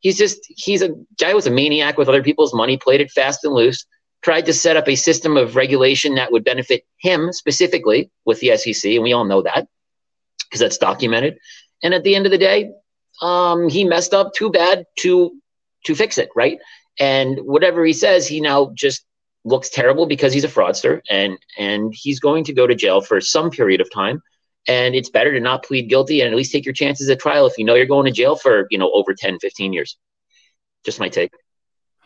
he's 0.00 0.18
just 0.18 0.38
he's 0.48 0.82
a 0.82 0.90
guy 1.18 1.34
was 1.34 1.46
a 1.46 1.50
maniac 1.50 1.98
with 1.98 2.08
other 2.08 2.22
people's 2.22 2.54
money 2.54 2.76
played 2.76 3.00
it 3.00 3.10
fast 3.10 3.44
and 3.44 3.54
loose 3.54 3.84
tried 4.22 4.46
to 4.46 4.52
set 4.52 4.76
up 4.76 4.88
a 4.88 4.96
system 4.96 5.36
of 5.36 5.54
regulation 5.54 6.16
that 6.16 6.32
would 6.32 6.44
benefit 6.44 6.84
him 6.98 7.32
specifically 7.32 8.10
with 8.24 8.40
the 8.40 8.56
sec 8.56 8.92
and 8.92 9.02
we 9.02 9.12
all 9.12 9.24
know 9.24 9.42
that 9.42 9.66
because 10.44 10.60
that's 10.60 10.78
documented. 10.78 11.38
And 11.82 11.94
at 11.94 12.02
the 12.02 12.14
end 12.16 12.26
of 12.26 12.32
the 12.32 12.38
day 12.38 12.70
um, 13.22 13.68
he 13.68 13.84
messed 13.84 14.14
up 14.14 14.32
too 14.34 14.50
bad 14.50 14.84
to 15.00 15.32
to 15.88 15.94
fix 15.94 16.18
it, 16.18 16.28
right? 16.36 16.58
And 17.00 17.38
whatever 17.40 17.84
he 17.84 17.92
says, 17.92 18.28
he 18.28 18.40
now 18.40 18.72
just 18.74 19.04
looks 19.44 19.70
terrible 19.70 20.06
because 20.06 20.32
he's 20.32 20.44
a 20.44 20.48
fraudster 20.48 21.00
and 21.08 21.38
and 21.56 21.92
he's 21.94 22.20
going 22.20 22.44
to 22.44 22.52
go 22.52 22.66
to 22.66 22.74
jail 22.74 23.00
for 23.00 23.20
some 23.20 23.50
period 23.50 23.80
of 23.80 23.90
time. 23.92 24.22
And 24.66 24.94
it's 24.94 25.08
better 25.08 25.32
to 25.32 25.40
not 25.40 25.64
plead 25.64 25.88
guilty 25.88 26.20
and 26.20 26.30
at 26.30 26.36
least 26.36 26.52
take 26.52 26.66
your 26.66 26.74
chances 26.74 27.08
at 27.08 27.18
trial 27.18 27.46
if 27.46 27.56
you 27.56 27.64
know 27.64 27.74
you're 27.74 27.86
going 27.86 28.04
to 28.04 28.12
jail 28.12 28.36
for, 28.36 28.66
you 28.70 28.76
know, 28.76 28.90
over 28.92 29.14
10, 29.14 29.38
15 29.38 29.72
years. 29.72 29.96
Just 30.84 31.00
my 31.00 31.08
take. 31.08 31.30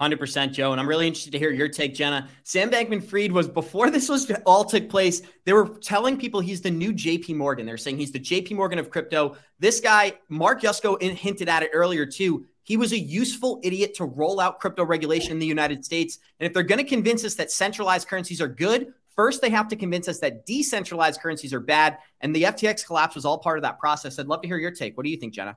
100% 0.01 0.53
Joe. 0.53 0.73
And 0.73 0.81
I'm 0.81 0.89
really 0.89 1.07
interested 1.07 1.33
to 1.33 1.39
hear 1.39 1.51
your 1.51 1.69
take, 1.69 1.95
Jenna. 1.95 2.29
Sam 2.45 2.71
Bankman 2.71 3.03
Fried 3.03 3.31
was, 3.31 3.49
before 3.49 3.91
this 3.91 4.09
was 4.09 4.31
all 4.45 4.65
took 4.65 4.89
place, 4.89 5.23
they 5.45 5.53
were 5.53 5.69
telling 5.81 6.19
people 6.19 6.41
he's 6.41 6.61
the 6.61 6.71
new 6.71 6.93
JP 6.93 7.37
Morgan. 7.37 7.67
They're 7.67 7.77
saying 7.77 7.99
he's 7.99 8.11
the 8.13 8.21
JP 8.21 8.53
Morgan 8.53 8.79
of 8.79 8.91
crypto. 8.91 9.37
This 9.59 9.81
guy, 9.81 10.15
Mark 10.29 10.63
Yusko, 10.63 11.01
hinted 11.01 11.49
at 11.49 11.63
it 11.63 11.71
earlier 11.73 12.07
too. 12.07 12.47
He 12.65 12.77
was 12.77 12.93
a 12.93 12.99
useful 12.99 13.61
idiot 13.63 13.95
to 13.95 14.05
roll 14.05 14.41
out 14.41 14.61
crypto 14.61 14.85
regulation 14.85 15.33
in 15.33 15.39
the 15.39 15.47
United 15.47 15.85
States. 15.85 16.19
And 16.39 16.47
if 16.47 16.53
they're 16.53 16.63
going 16.63 16.79
to 16.79 16.85
convince 16.85 17.25
us 17.25 17.35
that 17.35 17.51
centralized 17.51 18.09
currencies 18.09 18.41
are 18.41 18.49
good, 18.49 18.93
first 19.17 19.43
they 19.43 19.51
have 19.51 19.69
to 19.69 19.77
convince 19.77 20.09
us 20.09 20.21
that 20.21 20.47
decentralized 20.47 21.21
currencies 21.21 21.53
are 21.53 21.61
bad. 21.61 21.99
And 22.21 22.35
the 22.35 22.45
FTX 22.45 22.87
collapse 22.87 23.15
was 23.15 23.25
all 23.25 23.39
part 23.39 23.59
of 23.59 23.63
that 23.63 23.79
process. 23.79 24.19
I'd 24.19 24.27
love 24.27 24.43
to 24.43 24.49
hear 24.49 24.59
your 24.59 24.71
take. 24.71 24.97
What 24.97 25.05
do 25.05 25.11
you 25.11 25.17
think, 25.17 25.35
Jenna? 25.35 25.57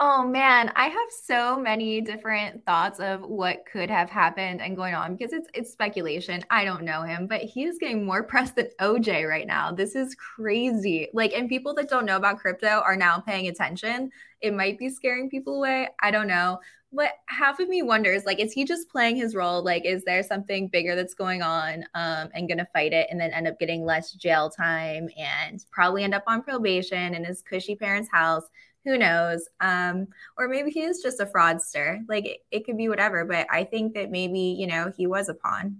Oh 0.00 0.24
man, 0.24 0.70
I 0.76 0.86
have 0.86 1.08
so 1.10 1.58
many 1.58 2.00
different 2.00 2.64
thoughts 2.64 3.00
of 3.00 3.22
what 3.22 3.64
could 3.70 3.90
have 3.90 4.08
happened 4.08 4.60
and 4.60 4.76
going 4.76 4.94
on 4.94 5.16
because 5.16 5.32
it's 5.32 5.48
it's 5.54 5.72
speculation. 5.72 6.44
I 6.50 6.64
don't 6.64 6.84
know 6.84 7.02
him, 7.02 7.26
but 7.26 7.40
he's 7.42 7.78
getting 7.78 8.04
more 8.06 8.22
press 8.28 8.52
than 8.52 8.68
OJ 8.80 9.28
right 9.28 9.46
now. 9.46 9.72
This 9.72 9.96
is 9.96 10.14
crazy. 10.14 11.08
Like, 11.12 11.32
and 11.32 11.48
people 11.48 11.74
that 11.74 11.88
don't 11.88 12.06
know 12.06 12.16
about 12.16 12.38
crypto 12.38 12.68
are 12.68 12.96
now 12.96 13.18
paying 13.18 13.48
attention. 13.48 14.10
It 14.40 14.54
might 14.54 14.78
be 14.78 14.88
scaring 14.88 15.28
people 15.30 15.56
away. 15.56 15.88
I 16.00 16.12
don't 16.12 16.28
know. 16.28 16.60
But 16.92 17.10
half 17.26 17.60
of 17.60 17.68
me 17.68 17.82
wonders, 17.82 18.24
like, 18.24 18.38
is 18.40 18.52
he 18.52 18.64
just 18.64 18.88
playing 18.88 19.16
his 19.16 19.34
role? 19.34 19.62
Like, 19.62 19.84
is 19.84 20.04
there 20.04 20.22
something 20.22 20.68
bigger 20.68 20.94
that's 20.94 21.12
going 21.12 21.42
on 21.42 21.84
um, 21.94 22.30
and 22.32 22.48
gonna 22.48 22.66
fight 22.72 22.92
it 22.94 23.08
and 23.10 23.20
then 23.20 23.32
end 23.32 23.46
up 23.46 23.58
getting 23.58 23.84
less 23.84 24.12
jail 24.12 24.48
time 24.48 25.08
and 25.18 25.62
probably 25.70 26.04
end 26.04 26.14
up 26.14 26.24
on 26.26 26.42
probation 26.42 27.14
in 27.14 27.24
his 27.24 27.42
cushy 27.42 27.74
parents' 27.74 28.08
house? 28.10 28.44
Who 28.84 28.96
knows 28.98 29.48
um, 29.60 30.06
or 30.36 30.48
maybe 30.48 30.70
he 30.70 30.82
is 30.82 31.02
just 31.02 31.20
a 31.20 31.26
fraudster 31.26 32.00
like 32.08 32.26
it, 32.26 32.38
it 32.50 32.64
could 32.64 32.76
be 32.76 32.88
whatever 32.88 33.24
but 33.24 33.46
i 33.50 33.64
think 33.64 33.94
that 33.94 34.10
maybe 34.10 34.40
you 34.40 34.66
know 34.66 34.92
he 34.96 35.06
was 35.06 35.28
a 35.28 35.34
pawn 35.34 35.78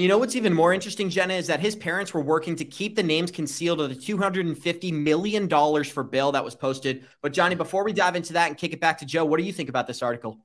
you 0.00 0.08
know 0.08 0.16
what's 0.16 0.34
even 0.34 0.54
more 0.54 0.72
interesting, 0.72 1.10
Jenna, 1.10 1.34
is 1.34 1.48
that 1.48 1.60
his 1.60 1.76
parents 1.76 2.14
were 2.14 2.22
working 2.22 2.56
to 2.56 2.64
keep 2.64 2.96
the 2.96 3.02
names 3.02 3.30
concealed 3.30 3.82
of 3.82 3.90
the 3.90 3.94
$250 3.94 4.92
million 4.94 5.48
for 5.84 6.02
bail 6.02 6.32
that 6.32 6.42
was 6.42 6.54
posted. 6.54 7.04
But, 7.20 7.34
Johnny, 7.34 7.54
before 7.54 7.84
we 7.84 7.92
dive 7.92 8.16
into 8.16 8.32
that 8.32 8.48
and 8.48 8.56
kick 8.56 8.72
it 8.72 8.80
back 8.80 8.96
to 8.98 9.04
Joe, 9.04 9.26
what 9.26 9.38
do 9.38 9.44
you 9.44 9.52
think 9.52 9.68
about 9.68 9.86
this 9.86 10.00
article? 10.00 10.38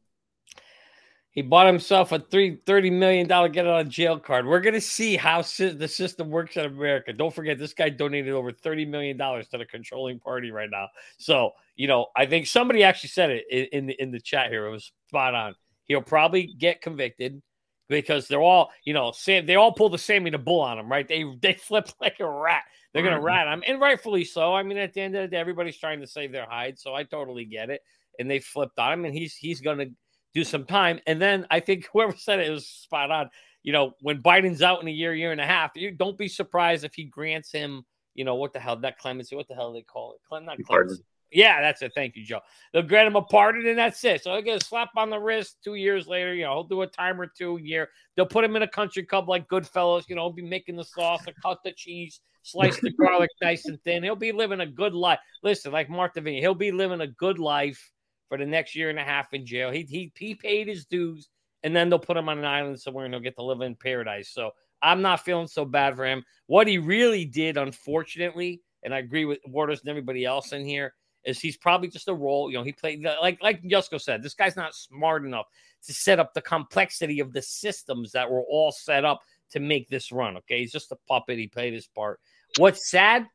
He 1.36 1.41
bought 1.41 1.67
himself 1.67 2.13
a 2.13 2.19
three 2.19 2.62
thirty 2.65 2.89
million 2.89 3.28
dollar 3.28 3.50
get 3.50 3.67
out 3.67 3.82
of 3.82 3.89
jail 3.89 4.17
card. 4.17 4.45
We're 4.45 4.62
gonna 4.62 4.80
see 4.80 5.17
how 5.17 5.41
si- 5.41 5.71
the 5.71 5.88
system 5.88 6.30
works 6.30 6.56
in 6.56 6.65
America. 6.65 7.12
Don't 7.12 7.34
forget, 7.34 7.60
this 7.60 7.74
guy 7.74 7.89
donated 7.89 8.34
over 8.34 8.54
thirty 8.54 8.86
million 8.86 9.17
dollars 9.17 9.50
to 9.50 9.58
the 9.58 9.65
controlling 9.65 10.17
party 10.17 10.52
right 10.52 10.69
now. 10.71 10.88
So 11.17 11.52
you 11.76 11.88
know, 11.88 12.08
I 12.15 12.26
think 12.26 12.48
somebody 12.48 12.84
actually 12.84 13.10
said 13.10 13.32
it 13.32 13.45
in, 13.52 13.65
in 13.65 13.86
the 13.86 14.02
in 14.02 14.12
the 14.12 14.19
chat 14.19 14.50
here. 14.50 14.65
It 14.65 14.71
was 14.71 14.93
spot 15.10 15.36
on. 15.36 15.56
He'll 15.84 16.02
probably 16.02 16.48
get 16.58 16.82
convicted 16.82 17.41
because 17.89 18.30
they're 18.30 18.41
all, 18.41 18.71
you 18.86 18.93
know, 18.93 19.12
Sam. 19.12 19.45
They 19.45 19.56
all 19.56 19.74
pull 19.74 19.89
the 19.89 19.98
Sammy 19.98 20.30
the 20.30 20.38
Bull 20.38 20.62
on 20.62 20.80
him, 20.80 20.89
right? 20.89 21.06
They 21.06 21.26
they 21.41 21.54
flip 21.60 21.89
like 22.00 22.21
a 22.21 22.30
rat. 22.30 22.63
They're 22.93 23.04
gonna 23.04 23.17
mm-hmm. 23.17 23.26
rat 23.26 23.48
him, 23.48 23.62
and 23.67 23.82
rightfully 23.82 24.24
so. 24.24 24.54
I 24.54 24.63
mean, 24.63 24.78
at 24.78 24.93
the 24.93 25.02
end 25.02 25.17
of 25.17 25.24
the 25.24 25.28
day, 25.28 25.38
everybody's 25.38 25.78
trying 25.78 26.00
to 26.00 26.08
save 26.08 26.32
their 26.32 26.48
hide, 26.50 26.80
so 26.80 26.95
I 26.95 27.04
totally 27.04 27.43
get 27.43 27.69
it. 27.69 27.82
And 28.19 28.32
they 28.32 28.39
flipped 28.39 28.80
on 28.80 28.93
him, 28.93 29.04
and 29.04 29.13
he's 29.13 29.36
he's 29.36 29.60
gonna 29.60 29.88
do 30.36 30.43
some 30.43 30.65
time. 30.65 31.00
And 31.08 31.19
then 31.19 31.48
I 31.50 31.62
think 31.62 31.88
whoever 31.93 32.15
said 32.15 32.39
it 32.39 32.52
was 32.52 32.67
spot 32.67 33.10
on. 33.10 33.30
You 33.63 33.71
know, 33.71 33.93
when 34.02 34.21
Biden's 34.21 34.62
out 34.62 34.80
in 34.84 34.88
a 34.88 34.91
year, 34.91 35.15
year 35.15 35.32
and 35.32 35.41
a 35.41 35.45
half, 35.45 35.71
you 35.74 35.89
don't 35.89 36.19
be 36.19 36.28
surprised 36.28 36.84
if 36.84 36.93
he 36.93 37.06
grants 37.06 37.52
him, 37.52 37.84
you 38.13 38.24
know, 38.24 38.36
what 38.36 38.54
the 38.54 38.60
hell, 38.60 38.76
that 38.76 39.00
clemency, 39.00 39.36
what 39.36 39.48
the 39.48 39.56
hell 39.56 39.74
they 39.74 39.82
call 39.82 40.13
it? 40.13 40.19
Clem, 40.28 40.45
not 40.45 40.60
clemency. 40.63 41.02
Yeah, 41.32 41.62
that's 41.62 41.82
it. 41.82 41.91
Thank 41.95 42.15
you, 42.15 42.24
Joe. 42.24 42.41
They'll 42.71 42.84
grant 42.84 43.08
him 43.08 43.15
a 43.15 43.24
pardon, 43.24 43.65
and 43.65 43.78
that's 43.78 44.04
it. 44.04 44.24
So 44.24 44.32
he'll 44.32 44.43
get 44.43 44.62
a 44.62 44.65
slap 44.65 44.91
on 44.95 45.10
the 45.10 45.19
wrist 45.19 45.58
two 45.63 45.74
years 45.74 46.08
later. 46.08 46.36
You 46.36 46.43
know, 46.43 46.54
he'll 46.54 46.63
do 46.63 46.84
a 46.84 46.88
time 46.88 47.19
or 47.19 47.26
two 47.26 47.58
a 47.58 47.62
year. 47.62 47.89
They'll 48.15 48.28
put 48.28 48.45
him 48.45 48.56
in 48.56 48.62
a 48.62 48.67
country 48.67 49.04
club 49.04 49.28
like 49.28 49.48
Goodfellas. 49.50 50.04
You 50.08 50.15
know, 50.15 50.30
be 50.30 50.43
making 50.43 50.76
the 50.76 50.86
sauce, 50.86 51.24
and 51.26 51.36
cut 51.41 51.58
the 51.65 51.71
cheese, 51.71 52.21
slice 52.43 52.80
the 52.80 52.91
garlic 53.00 53.32
nice 53.41 53.65
and 53.65 53.82
thin. 53.82 54.04
He'll 54.04 54.15
be 54.15 54.32
living 54.32 54.62
a 54.62 54.67
good 54.67 54.93
life. 54.93 55.19
Listen, 55.43 55.71
like 55.71 55.89
Martha 55.89 56.21
Viney, 56.21 56.39
he'll 56.39 56.54
be 56.54 56.71
living 56.71 57.02
a 57.02 57.08
good 57.08 57.39
life 57.39 57.91
for 58.27 58.38
the 58.38 58.45
next 58.45 58.75
year 58.75 58.89
and 58.89 58.99
a 58.99 59.03
half 59.03 59.33
in 59.33 59.45
jail. 59.45 59.71
He, 59.71 59.83
he, 59.83 60.11
he 60.17 60.35
paid 60.35 60.67
his 60.67 60.85
dues, 60.85 61.29
and 61.63 61.75
then 61.75 61.89
they'll 61.89 61.99
put 61.99 62.17
him 62.17 62.29
on 62.29 62.39
an 62.39 62.45
island 62.45 62.79
somewhere 62.79 63.05
and 63.05 63.13
he'll 63.13 63.21
get 63.21 63.35
to 63.35 63.43
live 63.43 63.61
in 63.61 63.75
paradise. 63.75 64.29
So 64.29 64.51
I'm 64.81 65.01
not 65.01 65.23
feeling 65.25 65.47
so 65.47 65.65
bad 65.65 65.95
for 65.95 66.05
him. 66.05 66.23
What 66.47 66.67
he 66.67 66.77
really 66.77 67.25
did, 67.25 67.57
unfortunately, 67.57 68.61
and 68.83 68.93
I 68.93 68.99
agree 68.99 69.25
with 69.25 69.39
Waters 69.45 69.79
and 69.79 69.89
everybody 69.89 70.25
else 70.25 70.51
in 70.51 70.65
here, 70.65 70.93
is 71.23 71.39
he's 71.39 71.57
probably 71.57 71.88
just 71.88 72.07
a 72.07 72.13
role. 72.13 72.51
You 72.51 72.57
know, 72.57 72.63
he 72.63 72.71
played 72.71 73.03
like 73.03 73.41
like 73.41 73.63
Yusko 73.63 73.99
said, 73.99 74.21
this 74.21 74.35
guy's 74.35 74.55
not 74.55 74.75
smart 74.75 75.25
enough 75.25 75.47
to 75.88 75.93
set 75.93 76.19
up 76.19 76.33
the 76.33 76.41
complexity 76.41 77.19
of 77.19 77.33
the 77.33 77.41
systems 77.41 78.11
that 78.11 78.29
were 78.29 78.43
all 78.43 78.71
set 78.71 79.05
up 79.05 79.21
to 79.51 79.59
make 79.59 79.89
this 79.89 80.11
run. 80.11 80.38
Okay, 80.38 80.59
he's 80.59 80.71
just 80.71 80.91
a 80.91 80.97
puppet. 81.07 81.39
He 81.39 81.47
played 81.47 81.73
his 81.73 81.88
part. 81.88 82.19
What's 82.57 82.89
sad 82.89 83.25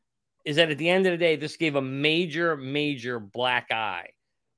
is 0.45 0.55
that 0.55 0.71
at 0.71 0.77
the 0.77 0.89
end 0.89 1.05
of 1.05 1.11
the 1.11 1.17
day, 1.17 1.35
this 1.35 1.57
gave 1.57 1.75
a 1.75 1.81
major, 1.81 2.55
major 2.57 3.19
black 3.19 3.71
eye 3.71 4.07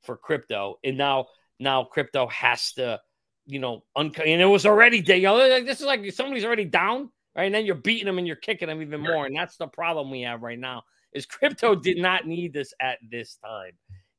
for 0.04 0.18
crypto, 0.18 0.80
and 0.84 0.98
now 0.98 1.28
now 1.60 1.84
crypto 1.84 2.28
has 2.28 2.74
to, 2.74 3.00
you 3.46 3.60
know, 3.60 3.84
and 3.96 4.16
it 4.18 4.46
was 4.46 4.66
already 4.66 4.98
you 4.98 5.22
know, 5.22 5.36
like, 5.36 5.66
this 5.66 5.80
is 5.80 5.86
like 5.86 6.12
somebody's 6.12 6.46
already 6.46 6.66
down, 6.66 7.10
right? 7.36 7.46
And 7.46 7.56
then 7.56 7.66
you're 7.66 7.76
beating 7.76 8.06
them 8.06 8.18
and 8.18 8.28
you're 8.28 8.36
kicking 8.36 8.68
them 8.68 8.82
even 8.82 9.02
more, 9.02 9.26
and 9.26 9.36
that's 9.36 9.58
the 9.58 9.68
problem 9.68 10.12
we 10.12 10.22
have 10.22 10.42
right 10.42 10.60
now. 10.60 10.84
Is 11.14 11.26
crypto 11.26 11.76
did 11.76 11.98
not 11.98 12.26
need 12.26 12.54
this 12.54 12.74
at 12.80 12.98
this 13.10 13.38
time, 13.38 13.74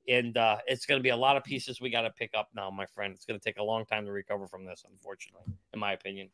and 0.09 0.37
uh, 0.37 0.59
it's 0.66 0.87
going 0.87 0.99
to 0.99 1.03
be 1.03 1.11
a 1.11 1.16
lot 1.16 1.37
of 1.37 1.44
pieces 1.44 1.81
we 1.81 1.90
got 1.90 2.03
to 2.03 2.11
pick 2.11 2.31
up 2.37 2.49
now, 2.55 2.70
my 2.70 2.87
friend. 2.87 3.12
It's 3.14 3.25
going 3.25 3.38
to 3.38 3.44
take 3.44 3.59
a 3.59 3.64
long 3.64 3.85
time 3.85 4.05
to 4.07 4.12
recover 4.12 4.47
from 4.47 4.64
this, 4.64 4.85
unfortunately, 4.88 5.53
in 5.73 5.81
my 5.81 5.92
opinion. 5.92 6.31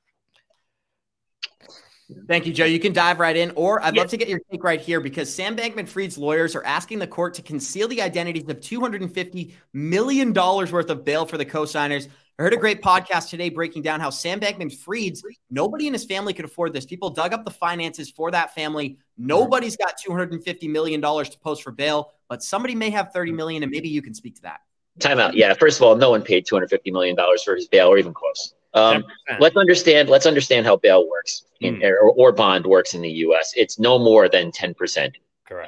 Thank 2.26 2.46
you, 2.46 2.52
Joe. 2.52 2.64
You 2.64 2.80
can 2.80 2.92
dive 2.92 3.20
right 3.20 3.36
in, 3.36 3.52
or 3.54 3.82
I'd 3.84 3.96
love 3.96 4.08
to 4.08 4.16
get 4.16 4.28
your 4.28 4.40
take 4.50 4.64
right 4.64 4.80
here 4.80 5.00
because 5.00 5.32
Sam 5.32 5.56
Bankman 5.56 5.88
Fried's 5.88 6.18
lawyers 6.18 6.56
are 6.56 6.64
asking 6.64 6.98
the 6.98 7.06
court 7.06 7.34
to 7.34 7.42
conceal 7.42 7.86
the 7.86 8.02
identities 8.02 8.48
of 8.48 8.60
$250 8.60 9.52
million 9.72 10.32
worth 10.32 10.90
of 10.90 11.04
bail 11.04 11.24
for 11.24 11.38
the 11.38 11.44
co-signers. 11.44 12.08
I 12.38 12.42
heard 12.42 12.54
a 12.54 12.56
great 12.56 12.82
podcast 12.82 13.28
today 13.28 13.50
breaking 13.50 13.82
down 13.82 14.00
how 14.00 14.10
Sam 14.10 14.40
Bankman 14.40 14.74
Fried's 14.74 15.22
nobody 15.50 15.86
in 15.86 15.92
his 15.92 16.04
family 16.04 16.32
could 16.32 16.46
afford 16.46 16.72
this. 16.72 16.86
People 16.86 17.10
dug 17.10 17.34
up 17.34 17.44
the 17.44 17.50
finances 17.50 18.10
for 18.10 18.30
that 18.30 18.54
family. 18.54 18.96
Nobody's 19.18 19.76
got 19.76 19.94
$250 20.00 20.70
million 20.70 21.00
to 21.02 21.38
post 21.42 21.62
for 21.62 21.70
bail, 21.70 22.14
but 22.28 22.42
somebody 22.42 22.74
may 22.74 22.90
have 22.90 23.12
30 23.12 23.32
million, 23.32 23.62
and 23.62 23.70
maybe 23.70 23.88
you 23.88 24.00
can 24.02 24.14
speak 24.14 24.36
to 24.36 24.42
that. 24.42 24.60
Timeout. 24.98 25.34
Yeah. 25.34 25.52
First 25.54 25.78
of 25.78 25.82
all, 25.82 25.96
no 25.96 26.10
one 26.10 26.22
paid 26.22 26.46
$250 26.46 26.92
million 26.92 27.16
for 27.44 27.54
his 27.54 27.68
bail 27.68 27.88
or 27.88 27.98
even 27.98 28.14
close. 28.14 28.54
Um, 28.74 29.04
let's 29.40 29.56
understand. 29.56 30.08
Let's 30.08 30.26
understand 30.26 30.66
how 30.66 30.76
bail 30.76 31.08
works 31.08 31.44
in, 31.60 31.76
mm. 31.76 31.90
or, 31.90 32.10
or, 32.10 32.32
bond 32.32 32.66
works 32.66 32.94
in 32.94 33.02
the 33.02 33.10
U.S. 33.10 33.52
It's 33.56 33.78
no 33.78 33.98
more 33.98 34.28
than 34.28 34.52
ten 34.52 34.74
percent, 34.74 35.16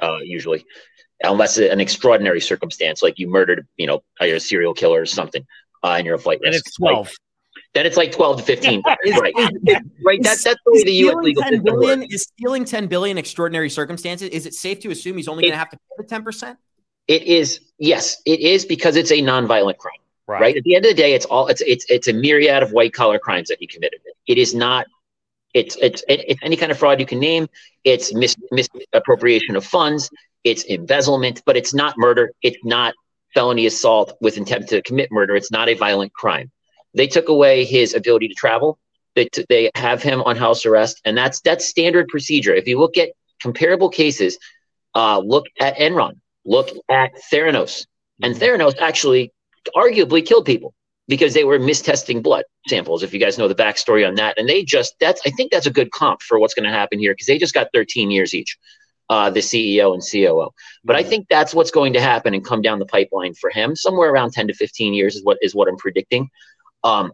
uh, 0.01 0.19
usually, 0.23 0.65
unless 1.21 1.57
an 1.57 1.81
extraordinary 1.81 2.39
circumstance 2.39 3.03
like 3.03 3.19
you 3.19 3.27
murdered, 3.27 3.67
you 3.75 3.87
know, 3.87 4.03
a 4.21 4.39
serial 4.39 4.73
killer 4.73 5.01
or 5.01 5.05
something, 5.05 5.45
uh, 5.83 5.95
and 5.97 6.05
you're 6.05 6.15
a 6.15 6.19
flight 6.19 6.39
risk. 6.41 6.47
And 6.47 6.55
it's 6.55 6.75
twelve. 6.77 7.07
Like, 7.07 7.15
then 7.73 7.85
it's 7.85 7.97
like 7.97 8.13
twelve 8.13 8.37
to 8.37 8.43
fifteen. 8.43 8.81
right, 8.85 8.99
right. 10.05 10.23
That, 10.23 10.39
that's 10.41 10.43
the 10.43 10.55
way 10.67 10.83
the 10.83 10.93
U.S. 10.93 11.15
legal 11.21 11.43
system 11.43 11.63
billion, 11.63 11.99
works. 12.01 12.13
Is 12.13 12.23
stealing 12.23 12.63
ten 12.63 12.87
billion 12.87 13.17
extraordinary 13.17 13.69
circumstances? 13.69 14.29
Is 14.29 14.45
it 14.45 14.53
safe 14.53 14.79
to 14.81 14.91
assume 14.91 15.17
he's 15.17 15.27
only 15.27 15.43
going 15.43 15.53
to 15.53 15.57
have 15.57 15.71
to 15.71 15.77
pay 15.77 15.95
the 15.97 16.03
ten 16.05 16.23
percent? 16.23 16.57
It 17.07 17.23
is. 17.23 17.59
Yes, 17.79 18.21
it 18.25 18.39
is 18.39 18.63
because 18.63 18.95
it's 18.95 19.11
a 19.11 19.21
nonviolent 19.21 19.77
crime. 19.77 19.97
Right. 20.27 20.41
right. 20.41 20.57
At 20.57 20.63
the 20.63 20.75
end 20.75 20.85
of 20.85 20.91
the 20.91 20.95
day, 20.95 21.13
it's 21.13 21.25
all 21.25 21.47
it's 21.47 21.61
it's 21.61 21.85
it's 21.89 22.07
a 22.07 22.13
myriad 22.13 22.63
of 22.63 22.71
white 22.71 22.93
collar 22.93 23.19
crimes 23.19 23.49
that 23.49 23.57
he 23.59 23.67
committed. 23.67 23.99
It 24.27 24.37
is 24.37 24.55
not. 24.55 24.87
It's 25.53 25.75
it's 25.81 26.03
it's 26.07 26.39
any 26.41 26.55
kind 26.55 26.71
of 26.71 26.79
fraud 26.79 26.99
you 26.99 27.05
can 27.05 27.19
name. 27.19 27.47
It's 27.83 28.13
mis- 28.13 28.37
misappropriation 28.51 29.55
of 29.55 29.65
funds. 29.65 30.09
It's 30.43 30.63
embezzlement, 30.63 31.41
but 31.45 31.57
it's 31.57 31.73
not 31.73 31.95
murder. 31.97 32.31
It's 32.41 32.63
not 32.63 32.93
felony 33.33 33.65
assault 33.65 34.17
with 34.21 34.37
intent 34.37 34.69
to 34.69 34.81
commit 34.81 35.11
murder. 35.11 35.35
It's 35.35 35.51
not 35.51 35.67
a 35.67 35.73
violent 35.73 36.13
crime. 36.13 36.51
They 36.93 37.07
took 37.07 37.27
away 37.29 37.65
his 37.65 37.93
ability 37.93 38.29
to 38.29 38.33
travel. 38.33 38.79
They 39.15 39.25
t- 39.25 39.45
they 39.49 39.71
have 39.75 40.01
him 40.01 40.21
on 40.21 40.37
house 40.37 40.65
arrest, 40.65 41.01
and 41.05 41.17
that's 41.17 41.41
that's 41.41 41.65
standard 41.65 42.07
procedure. 42.07 42.53
If 42.55 42.67
you 42.67 42.79
look 42.79 42.97
at 42.97 43.09
comparable 43.41 43.89
cases, 43.89 44.39
uh, 44.95 45.19
look 45.19 45.47
at 45.59 45.77
Enron, 45.77 46.19
look 46.45 46.69
at 46.89 47.11
Theranos, 47.31 47.85
and. 48.21 48.35
Theranos 48.35 48.75
actually 48.79 49.31
arguably 49.75 50.25
killed 50.25 50.45
people 50.45 50.73
because 51.07 51.33
they 51.33 51.43
were 51.43 51.59
mistesting 51.59 52.21
blood 52.21 52.45
samples. 52.67 53.03
If 53.03 53.13
you 53.13 53.19
guys 53.19 53.37
know 53.37 53.47
the 53.47 53.55
backstory 53.55 54.07
on 54.07 54.15
that, 54.15 54.37
and 54.37 54.47
they 54.47 54.63
just 54.63 54.95
that's 54.99 55.21
I 55.25 55.31
think 55.31 55.51
that's 55.51 55.67
a 55.67 55.71
good 55.71 55.91
comp 55.91 56.21
for 56.21 56.39
what's 56.39 56.53
going 56.53 56.65
to 56.65 56.71
happen 56.71 56.99
here 56.99 57.13
because 57.13 57.27
they 57.27 57.37
just 57.37 57.53
got 57.53 57.67
13 57.73 58.11
years 58.11 58.33
each, 58.33 58.57
uh, 59.09 59.29
the 59.29 59.41
CEO 59.41 59.93
and 59.93 60.03
COO. 60.09 60.49
But 60.83 60.95
I 60.95 61.03
think 61.03 61.27
that's 61.29 61.53
what's 61.53 61.71
going 61.71 61.93
to 61.93 62.01
happen 62.01 62.33
and 62.33 62.45
come 62.45 62.61
down 62.61 62.79
the 62.79 62.85
pipeline 62.85 63.33
for 63.33 63.49
him. 63.49 63.75
Somewhere 63.75 64.11
around 64.11 64.31
10 64.31 64.47
to 64.47 64.53
15 64.53 64.93
years 64.93 65.15
is 65.15 65.23
what 65.23 65.37
is 65.41 65.53
what 65.53 65.67
I'm 65.67 65.77
predicting. 65.77 66.29
Um, 66.83 67.11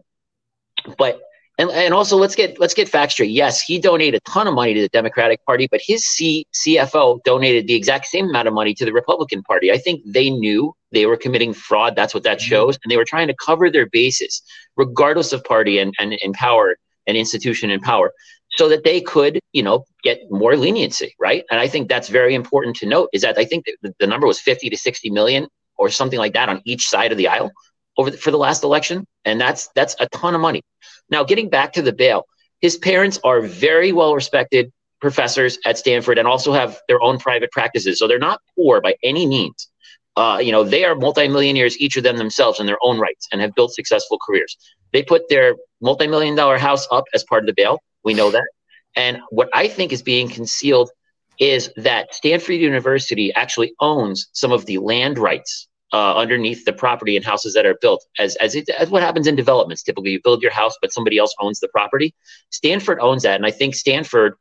but 0.98 1.20
and, 1.60 1.70
and 1.70 1.92
also 1.92 2.16
let's 2.16 2.34
get 2.34 2.58
let's 2.58 2.72
get 2.72 2.88
facts 2.88 3.12
straight. 3.14 3.30
Yes, 3.30 3.60
he 3.60 3.78
donated 3.78 4.22
a 4.26 4.30
ton 4.30 4.48
of 4.48 4.54
money 4.54 4.72
to 4.72 4.80
the 4.80 4.88
Democratic 4.88 5.44
Party, 5.44 5.68
but 5.70 5.80
his 5.82 6.04
C, 6.04 6.46
CFO 6.54 7.22
donated 7.22 7.66
the 7.66 7.74
exact 7.74 8.06
same 8.06 8.30
amount 8.30 8.48
of 8.48 8.54
money 8.54 8.72
to 8.74 8.84
the 8.86 8.92
Republican 8.92 9.42
Party. 9.42 9.70
I 9.70 9.76
think 9.76 10.00
they 10.06 10.30
knew 10.30 10.74
they 10.90 11.04
were 11.04 11.18
committing 11.18 11.52
fraud. 11.52 11.96
That's 11.96 12.14
what 12.14 12.22
that 12.22 12.38
mm-hmm. 12.38 12.48
shows, 12.48 12.78
and 12.82 12.90
they 12.90 12.96
were 12.96 13.04
trying 13.04 13.28
to 13.28 13.34
cover 13.34 13.70
their 13.70 13.86
bases, 13.86 14.42
regardless 14.76 15.32
of 15.34 15.44
party 15.44 15.78
and 15.78 15.94
and, 15.98 16.18
and 16.24 16.32
power 16.32 16.76
and 17.06 17.16
institution 17.16 17.70
and 17.70 17.82
power, 17.82 18.12
so 18.52 18.68
that 18.70 18.84
they 18.84 19.02
could, 19.02 19.38
you 19.52 19.62
know, 19.62 19.84
get 20.02 20.20
more 20.30 20.56
leniency, 20.56 21.14
right? 21.20 21.44
And 21.50 21.60
I 21.60 21.68
think 21.68 21.90
that's 21.90 22.08
very 22.08 22.34
important 22.34 22.76
to 22.76 22.86
note. 22.86 23.10
Is 23.12 23.20
that 23.20 23.36
I 23.36 23.44
think 23.44 23.66
the, 23.82 23.94
the 24.00 24.06
number 24.06 24.26
was 24.26 24.40
fifty 24.40 24.70
to 24.70 24.78
sixty 24.78 25.10
million 25.10 25.46
or 25.76 25.90
something 25.90 26.18
like 26.18 26.32
that 26.32 26.48
on 26.48 26.62
each 26.64 26.88
side 26.88 27.12
of 27.12 27.18
the 27.18 27.28
aisle 27.28 27.50
over 28.00 28.10
the, 28.10 28.16
for 28.16 28.30
the 28.30 28.38
last 28.38 28.64
election, 28.64 29.06
and 29.26 29.38
that's 29.38 29.68
that's 29.74 29.94
a 30.00 30.08
ton 30.08 30.34
of 30.34 30.40
money. 30.40 30.62
Now, 31.10 31.22
getting 31.22 31.50
back 31.50 31.74
to 31.74 31.82
the 31.82 31.92
bail, 31.92 32.24
his 32.60 32.78
parents 32.78 33.20
are 33.22 33.42
very 33.42 33.92
well 33.92 34.14
respected 34.14 34.72
professors 35.00 35.58
at 35.66 35.76
Stanford 35.76 36.18
and 36.18 36.26
also 36.26 36.52
have 36.52 36.78
their 36.88 37.02
own 37.02 37.18
private 37.18 37.50
practices. 37.52 37.98
So 37.98 38.08
they're 38.08 38.18
not 38.18 38.40
poor 38.56 38.80
by 38.80 38.94
any 39.02 39.26
means. 39.26 39.68
Uh, 40.16 40.40
you 40.42 40.52
know, 40.52 40.64
they 40.64 40.84
are 40.84 40.94
multimillionaires, 40.94 41.78
each 41.78 41.96
of 41.96 42.02
them 42.02 42.16
themselves 42.16 42.58
in 42.58 42.66
their 42.66 42.78
own 42.82 42.98
rights, 42.98 43.28
and 43.30 43.40
have 43.40 43.54
built 43.54 43.72
successful 43.72 44.18
careers. 44.26 44.56
They 44.92 45.02
put 45.02 45.28
their 45.28 45.54
multimillion 45.82 46.36
dollar 46.36 46.58
house 46.58 46.86
up 46.90 47.04
as 47.14 47.22
part 47.24 47.42
of 47.42 47.46
the 47.46 47.54
bail. 47.54 47.82
We 48.02 48.14
know 48.14 48.30
that. 48.30 48.48
And 48.96 49.18
what 49.30 49.48
I 49.54 49.68
think 49.68 49.92
is 49.92 50.02
being 50.02 50.28
concealed 50.28 50.90
is 51.38 51.70
that 51.76 52.14
Stanford 52.14 52.56
University 52.56 53.32
actually 53.34 53.72
owns 53.80 54.28
some 54.32 54.52
of 54.52 54.66
the 54.66 54.78
land 54.78 55.18
rights 55.18 55.68
uh, 55.92 56.16
underneath 56.16 56.64
the 56.64 56.72
property 56.72 57.16
and 57.16 57.24
houses 57.24 57.54
that 57.54 57.66
are 57.66 57.76
built, 57.80 58.04
as 58.18 58.36
as, 58.36 58.54
it, 58.54 58.68
as 58.70 58.90
what 58.90 59.02
happens 59.02 59.26
in 59.26 59.36
developments. 59.36 59.82
Typically, 59.82 60.12
you 60.12 60.20
build 60.22 60.42
your 60.42 60.52
house, 60.52 60.76
but 60.80 60.92
somebody 60.92 61.18
else 61.18 61.34
owns 61.40 61.60
the 61.60 61.68
property. 61.68 62.14
Stanford 62.50 63.00
owns 63.00 63.22
that, 63.22 63.36
and 63.36 63.46
I 63.46 63.50
think 63.50 63.74
Stanford 63.74 64.34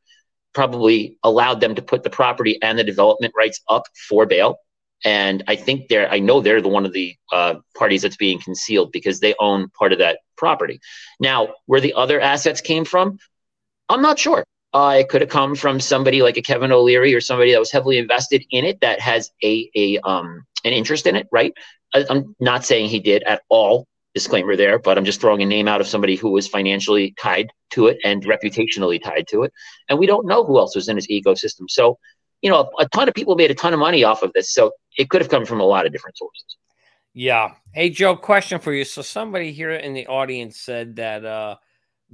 probably 0.54 1.18
allowed 1.24 1.62
them 1.62 1.76
to 1.76 1.82
put 1.82 2.04
the 2.04 2.10
property 2.10 2.62
and 2.62 2.78
the 2.78 2.84
development 2.84 3.34
rights 3.38 3.62
up 3.70 3.84
for 4.08 4.26
bail. 4.26 4.58
And 5.06 5.44
I 5.48 5.56
think 5.56 5.88
they're, 5.88 6.12
I 6.12 6.20
know 6.20 6.42
they're 6.42 6.62
the 6.62 6.68
one 6.68 6.86
of 6.86 6.92
the 6.92 7.16
uh, 7.32 7.56
parties 7.78 8.02
that's 8.02 8.18
being 8.18 8.40
concealed 8.40 8.92
because 8.92 9.20
they 9.20 9.34
own 9.40 9.70
part 9.70 9.94
of 9.94 10.00
that 10.00 10.20
property. 10.38 10.82
Now, 11.20 11.54
where 11.68 11.80
the 11.80 11.94
other 11.94 12.20
assets 12.20 12.62
came 12.62 12.84
from, 12.84 13.18
I'm 13.88 14.02
not 14.02 14.20
sure. 14.20 14.44
Uh, 14.74 14.98
it 15.00 15.10
could 15.10 15.22
have 15.22 15.30
come 15.30 15.56
from 15.56 15.80
somebody 15.80 16.22
like 16.22 16.38
a 16.38 16.42
Kevin 16.42 16.72
O'Leary 16.72 17.16
or 17.16 17.22
somebody 17.22 17.54
that 17.54 17.60
was 17.60 17.72
heavily 17.72 17.98
invested 17.98 18.44
in 18.52 18.66
it 18.66 18.82
that 18.82 19.00
has 19.00 19.32
a 19.44 19.70
a 19.76 19.98
um 20.00 20.44
an 20.64 20.74
interest 20.74 21.08
in 21.08 21.16
it, 21.16 21.28
right? 21.32 21.54
I, 21.94 22.06
I'm 22.10 22.36
not 22.40 22.66
saying 22.66 22.90
he 22.90 23.00
did 23.00 23.24
at 23.24 23.42
all. 23.50 23.88
Disclaimer 24.16 24.56
there, 24.56 24.80
but 24.80 24.98
I'm 24.98 25.06
just 25.06 25.22
throwing 25.22 25.44
a 25.44 25.46
name 25.46 25.68
out 25.68 25.82
of 25.82 25.88
somebody 25.88 26.16
who 26.16 26.32
was 26.32 26.48
financially 26.48 27.14
tied 27.22 27.52
to 27.72 27.86
it 27.86 28.00
and 28.04 28.26
reputationally 28.26 29.02
tied 29.02 29.28
to 29.28 29.44
it, 29.44 29.54
and 29.88 30.00
we 30.00 30.08
don't 30.08 30.26
know 30.26 30.44
who 30.44 30.58
else 30.58 30.76
was 30.76 30.90
in 30.90 30.96
his 30.96 31.08
ecosystem. 31.08 31.70
So, 31.70 32.00
you 32.42 32.50
know, 32.50 32.72
a, 32.80 32.84
a 32.84 32.90
ton 32.90 33.08
of 33.08 33.14
people 33.14 33.36
made 33.36 33.52
a 33.52 33.56
ton 33.56 33.72
of 33.72 33.80
money 33.80 34.04
off 34.04 34.24
of 34.24 34.34
this, 34.34 34.52
so 34.52 34.72
it 34.98 35.12
could 35.12 35.22
have 35.22 35.30
come 35.30 35.46
from 35.46 35.60
a 35.60 35.64
lot 35.64 35.86
of 35.86 35.92
different 35.92 36.18
sources. 36.18 36.58
Yeah. 37.14 37.54
Hey, 37.72 37.92
Joe, 37.92 38.16
question 38.16 38.60
for 38.60 38.74
you. 38.74 38.84
So 38.84 39.04
somebody 39.04 39.52
here 39.52 39.72
in 39.72 39.94
the 39.94 40.08
audience 40.08 40.60
said 40.60 40.96
that 40.96 41.24
uh 41.24 41.58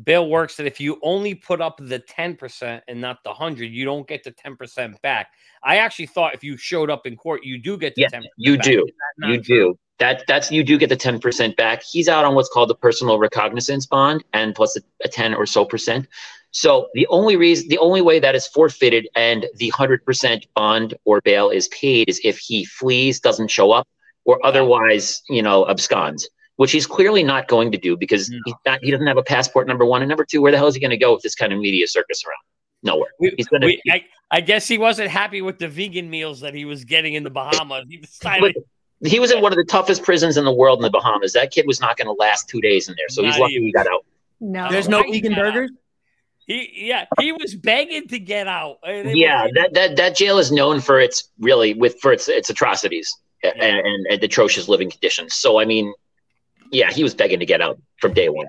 Bill 0.03 0.29
works 0.29 0.57
that 0.57 0.65
if 0.65 0.79
you 0.79 0.99
only 1.01 1.33
put 1.33 1.61
up 1.61 1.79
the 1.81 1.99
10% 1.99 2.81
and 2.87 3.01
not 3.01 3.23
the 3.23 3.29
100, 3.29 3.65
you 3.65 3.85
don't 3.85 4.07
get 4.07 4.23
the 4.23 4.31
10% 4.31 5.01
back. 5.01 5.31
I 5.63 5.77
actually 5.77 6.07
thought 6.07 6.33
if 6.33 6.43
you 6.43 6.57
showed 6.57 6.89
up 6.89 7.05
in 7.05 7.15
court, 7.15 7.43
you 7.43 7.57
do 7.57 7.77
get 7.77 7.95
the 7.95 8.01
yes, 8.01 8.11
10%. 8.11 8.23
You 8.37 8.57
back. 8.57 8.65
do. 8.65 8.85
You 9.19 9.41
true? 9.41 9.41
do. 9.41 9.79
That 9.97 10.25
that's 10.27 10.51
you 10.51 10.61
do 10.61 10.77
get 10.77 10.89
the 10.89 10.97
10% 10.97 11.55
back. 11.55 11.81
He's 11.81 12.09
out 12.09 12.25
on 12.25 12.35
what's 12.35 12.49
called 12.49 12.69
the 12.69 12.75
personal 12.75 13.17
recognizance 13.17 13.85
bond 13.85 14.25
and 14.33 14.53
plus 14.53 14.75
a, 14.75 14.81
a 15.05 15.07
10 15.07 15.33
or 15.33 15.45
so 15.45 15.63
percent. 15.63 16.07
So 16.51 16.89
the 16.93 17.07
only 17.07 17.37
reason 17.37 17.69
the 17.69 17.77
only 17.77 18.01
way 18.01 18.19
that 18.19 18.35
is 18.35 18.45
forfeited 18.45 19.07
and 19.15 19.45
the 19.55 19.71
100% 19.71 20.47
bond 20.53 20.95
or 21.05 21.21
bail 21.21 21.49
is 21.49 21.69
paid 21.69 22.09
is 22.09 22.19
if 22.25 22.37
he 22.37 22.65
flees, 22.65 23.21
doesn't 23.21 23.47
show 23.47 23.71
up 23.71 23.87
or 24.25 24.45
otherwise, 24.45 25.21
you 25.29 25.41
know, 25.41 25.65
absconds 25.65 26.27
which 26.57 26.71
he's 26.71 26.87
clearly 26.87 27.23
not 27.23 27.47
going 27.47 27.71
to 27.71 27.77
do 27.77 27.97
because 27.97 28.29
no. 28.29 28.39
not, 28.65 28.79
he 28.81 28.91
doesn't 28.91 29.07
have 29.07 29.17
a 29.17 29.23
passport. 29.23 29.67
Number 29.67 29.85
one, 29.85 30.01
and 30.01 30.09
number 30.09 30.25
two, 30.25 30.41
where 30.41 30.51
the 30.51 30.57
hell 30.57 30.67
is 30.67 30.75
he 30.75 30.81
going 30.81 30.91
to 30.91 30.97
go 30.97 31.13
with 31.13 31.21
this 31.21 31.35
kind 31.35 31.51
of 31.51 31.59
media 31.59 31.87
circus 31.87 32.23
around? 32.25 32.37
Nowhere. 32.83 33.09
He's 33.19 33.47
going 33.47 33.61
to. 33.61 33.77
I, 33.89 34.05
I, 34.29 34.41
guess 34.41 34.67
he 34.67 34.77
wasn't 34.77 35.09
happy 35.09 35.41
with 35.41 35.57
the 35.57 35.67
vegan 35.67 36.09
meals 36.09 36.41
that 36.41 36.53
he 36.53 36.65
was 36.65 36.85
getting 36.85 37.15
in 37.15 37.23
the 37.23 37.29
Bahamas. 37.29 37.85
He 37.89 37.97
decided. 37.97 38.55
he 39.03 39.19
was 39.19 39.31
in 39.31 39.41
one 39.41 39.51
of 39.51 39.57
the 39.57 39.65
toughest 39.65 40.03
prisons 40.03 40.37
in 40.37 40.45
the 40.45 40.53
world 40.53 40.79
in 40.79 40.83
the 40.83 40.91
Bahamas. 40.91 41.33
That 41.33 41.51
kid 41.51 41.65
was 41.65 41.81
not 41.81 41.97
going 41.97 42.07
to 42.07 42.13
last 42.13 42.47
two 42.47 42.61
days 42.61 42.87
in 42.87 42.95
there, 42.97 43.09
so 43.09 43.21
not 43.21 43.31
he's 43.31 43.39
lucky 43.39 43.53
even. 43.55 43.65
he 43.65 43.71
got 43.71 43.87
out. 43.87 44.05
No, 44.39 44.69
there's 44.69 44.87
no 44.87 45.01
vegan 45.01 45.33
burgers. 45.33 45.71
He 46.45 46.87
yeah, 46.87 47.05
he 47.19 47.31
was 47.31 47.55
begging 47.55 48.07
to 48.09 48.19
get 48.19 48.47
out. 48.47 48.77
yeah, 48.85 49.47
that, 49.55 49.73
that 49.73 49.95
that 49.95 50.15
jail 50.15 50.37
is 50.37 50.51
known 50.51 50.79
for 50.79 50.99
its 50.99 51.31
really 51.39 51.73
with 51.73 51.99
for 51.99 52.13
its 52.13 52.29
its 52.29 52.51
atrocities 52.51 53.17
yeah. 53.43 53.51
and, 53.59 53.79
and, 53.79 54.07
and 54.07 54.23
atrocious 54.23 54.69
living 54.69 54.91
conditions. 54.91 55.33
So 55.33 55.59
I 55.59 55.65
mean, 55.65 55.91
yeah, 56.71 56.91
he 56.91 57.03
was 57.03 57.15
begging 57.15 57.39
to 57.39 57.45
get 57.45 57.61
out 57.61 57.79
from 57.99 58.13
day 58.13 58.29
one. 58.29 58.47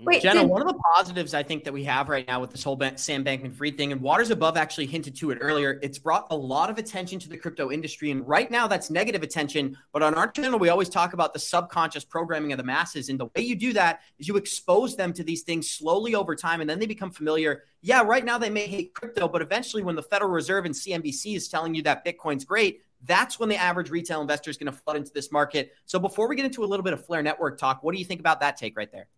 Wait, 0.00 0.22
Jenna, 0.22 0.42
did- 0.42 0.48
one 0.48 0.62
of 0.62 0.68
the 0.68 0.78
positives 0.94 1.34
I 1.34 1.42
think 1.42 1.64
that 1.64 1.72
we 1.72 1.82
have 1.84 2.08
right 2.08 2.26
now 2.26 2.40
with 2.40 2.50
this 2.50 2.62
whole 2.62 2.78
Sam 2.96 3.24
Bankman 3.24 3.52
Fried 3.52 3.76
thing, 3.76 3.90
and 3.90 4.00
Waters 4.00 4.30
Above 4.30 4.56
actually 4.56 4.86
hinted 4.86 5.16
to 5.16 5.30
it 5.30 5.38
earlier, 5.40 5.78
it's 5.82 5.98
brought 5.98 6.28
a 6.30 6.36
lot 6.36 6.70
of 6.70 6.78
attention 6.78 7.18
to 7.20 7.28
the 7.28 7.36
crypto 7.36 7.72
industry. 7.72 8.10
And 8.10 8.26
right 8.26 8.50
now, 8.50 8.68
that's 8.68 8.90
negative 8.90 9.22
attention. 9.22 9.76
But 9.92 10.02
on 10.02 10.14
our 10.14 10.30
channel, 10.30 10.58
we 10.58 10.68
always 10.68 10.88
talk 10.88 11.14
about 11.14 11.32
the 11.32 11.40
subconscious 11.40 12.04
programming 12.04 12.52
of 12.52 12.58
the 12.58 12.64
masses. 12.64 13.08
And 13.08 13.18
the 13.18 13.26
way 13.26 13.42
you 13.42 13.56
do 13.56 13.72
that 13.72 14.00
is 14.18 14.28
you 14.28 14.36
expose 14.36 14.94
them 14.94 15.12
to 15.14 15.24
these 15.24 15.42
things 15.42 15.68
slowly 15.68 16.14
over 16.14 16.36
time, 16.36 16.60
and 16.60 16.70
then 16.70 16.78
they 16.78 16.86
become 16.86 17.10
familiar. 17.10 17.64
Yeah, 17.82 18.02
right 18.02 18.24
now 18.24 18.38
they 18.38 18.50
may 18.50 18.66
hate 18.66 18.94
crypto, 18.94 19.26
but 19.26 19.42
eventually, 19.42 19.82
when 19.82 19.96
the 19.96 20.02
Federal 20.02 20.30
Reserve 20.30 20.64
and 20.64 20.74
CNBC 20.74 21.34
is 21.34 21.48
telling 21.48 21.74
you 21.74 21.82
that 21.82 22.04
Bitcoin's 22.04 22.44
great, 22.44 22.82
that's 23.04 23.38
when 23.38 23.48
the 23.48 23.56
average 23.56 23.90
retail 23.90 24.20
investor 24.20 24.50
is 24.50 24.56
going 24.56 24.72
to 24.72 24.78
flood 24.78 24.96
into 24.96 25.12
this 25.12 25.30
market. 25.30 25.72
So 25.86 25.98
before 25.98 26.28
we 26.28 26.36
get 26.36 26.44
into 26.44 26.64
a 26.64 26.66
little 26.66 26.84
bit 26.84 26.92
of 26.92 27.04
Flare 27.04 27.22
Network 27.22 27.58
talk, 27.58 27.82
what 27.82 27.92
do 27.92 27.98
you 27.98 28.04
think 28.04 28.20
about 28.20 28.40
that 28.40 28.56
take 28.56 28.76
right 28.76 28.90
there? 28.90 29.08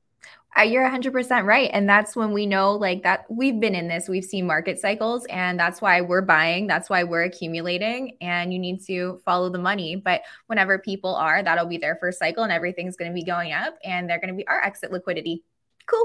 Uh, 0.58 0.62
you're 0.62 0.88
100% 0.88 1.46
right. 1.46 1.70
And 1.72 1.88
that's 1.88 2.16
when 2.16 2.32
we 2.32 2.44
know, 2.44 2.72
like, 2.72 3.04
that 3.04 3.24
we've 3.30 3.60
been 3.60 3.74
in 3.74 3.88
this, 3.88 4.08
we've 4.08 4.24
seen 4.24 4.46
market 4.46 4.80
cycles, 4.80 5.24
and 5.26 5.58
that's 5.58 5.80
why 5.80 6.00
we're 6.00 6.22
buying, 6.22 6.66
that's 6.66 6.90
why 6.90 7.04
we're 7.04 7.22
accumulating, 7.22 8.16
and 8.20 8.52
you 8.52 8.58
need 8.58 8.84
to 8.86 9.20
follow 9.24 9.48
the 9.48 9.58
money. 9.58 9.94
But 9.96 10.22
whenever 10.48 10.78
people 10.78 11.14
are, 11.14 11.42
that'll 11.42 11.66
be 11.66 11.78
their 11.78 11.96
first 11.96 12.18
cycle, 12.18 12.42
and 12.42 12.52
everything's 12.52 12.96
going 12.96 13.10
to 13.10 13.14
be 13.14 13.24
going 13.24 13.52
up, 13.52 13.78
and 13.84 14.10
they're 14.10 14.18
going 14.18 14.28
to 14.28 14.34
be 14.34 14.46
our 14.48 14.62
exit 14.62 14.90
liquidity. 14.90 15.44
Cool. 15.86 16.04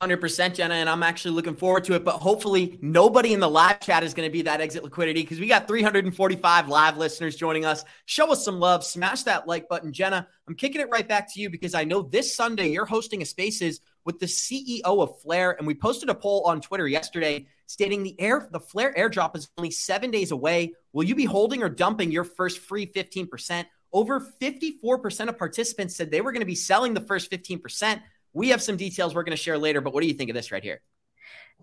100% 0.00 0.54
Jenna, 0.54 0.74
and 0.74 0.88
I'm 0.88 1.02
actually 1.02 1.34
looking 1.34 1.56
forward 1.56 1.82
to 1.84 1.94
it. 1.94 2.04
But 2.04 2.18
hopefully, 2.18 2.78
nobody 2.80 3.32
in 3.32 3.40
the 3.40 3.50
live 3.50 3.80
chat 3.80 4.04
is 4.04 4.14
going 4.14 4.28
to 4.28 4.32
be 4.32 4.42
that 4.42 4.60
exit 4.60 4.84
liquidity 4.84 5.22
because 5.22 5.40
we 5.40 5.48
got 5.48 5.66
345 5.66 6.68
live 6.68 6.96
listeners 6.96 7.34
joining 7.34 7.64
us. 7.64 7.84
Show 8.06 8.30
us 8.30 8.44
some 8.44 8.60
love, 8.60 8.84
smash 8.84 9.24
that 9.24 9.48
like 9.48 9.68
button. 9.68 9.92
Jenna, 9.92 10.28
I'm 10.46 10.54
kicking 10.54 10.80
it 10.80 10.88
right 10.88 11.06
back 11.06 11.32
to 11.34 11.40
you 11.40 11.50
because 11.50 11.74
I 11.74 11.82
know 11.82 12.02
this 12.02 12.36
Sunday 12.36 12.68
you're 12.68 12.86
hosting 12.86 13.22
a 13.22 13.24
spaces 13.24 13.80
with 14.04 14.20
the 14.20 14.26
CEO 14.26 14.82
of 14.84 15.20
Flare, 15.20 15.56
and 15.58 15.66
we 15.66 15.74
posted 15.74 16.10
a 16.10 16.14
poll 16.14 16.44
on 16.46 16.60
Twitter 16.60 16.86
yesterday 16.86 17.48
stating 17.66 18.04
the 18.04 18.18
air 18.20 18.48
the 18.52 18.60
Flare 18.60 18.94
airdrop 18.94 19.36
is 19.36 19.48
only 19.58 19.72
seven 19.72 20.12
days 20.12 20.30
away. 20.30 20.74
Will 20.92 21.04
you 21.04 21.16
be 21.16 21.24
holding 21.24 21.64
or 21.64 21.68
dumping 21.68 22.12
your 22.12 22.24
first 22.24 22.60
free 22.60 22.86
15%? 22.86 23.66
Over 23.92 24.20
54% 24.20 25.28
of 25.28 25.38
participants 25.38 25.96
said 25.96 26.10
they 26.10 26.20
were 26.20 26.32
going 26.32 26.40
to 26.40 26.46
be 26.46 26.54
selling 26.54 26.94
the 26.94 27.00
first 27.00 27.30
15%. 27.30 28.00
We 28.32 28.48
have 28.50 28.62
some 28.62 28.76
details 28.76 29.14
we're 29.14 29.24
going 29.24 29.36
to 29.36 29.42
share 29.42 29.58
later, 29.58 29.80
but 29.80 29.92
what 29.92 30.02
do 30.02 30.08
you 30.08 30.14
think 30.14 30.30
of 30.30 30.34
this 30.34 30.52
right 30.52 30.62
here? 30.62 30.80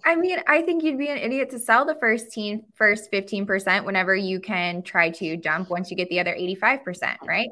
I 0.04 0.15
mean, 0.15 0.39
I 0.47 0.62
think 0.62 0.84
you'd 0.84 0.97
be 0.97 1.08
an 1.08 1.17
idiot 1.17 1.49
to 1.51 1.60
sell 1.60 1.86
the 1.86 1.95
first 1.95 2.32
team 2.32 2.63
first 2.73 3.12
15% 3.12 3.86
whenever 3.86 4.15
you 4.15 4.39
can 4.39 4.82
try 4.82 5.10
to 5.12 5.38
dump 5.38 5.69
once 5.69 5.89
you 5.89 5.95
get 5.95 6.10
the 6.10 6.19
other 6.19 6.36
85%, 6.36 7.17
right? 7.25 7.49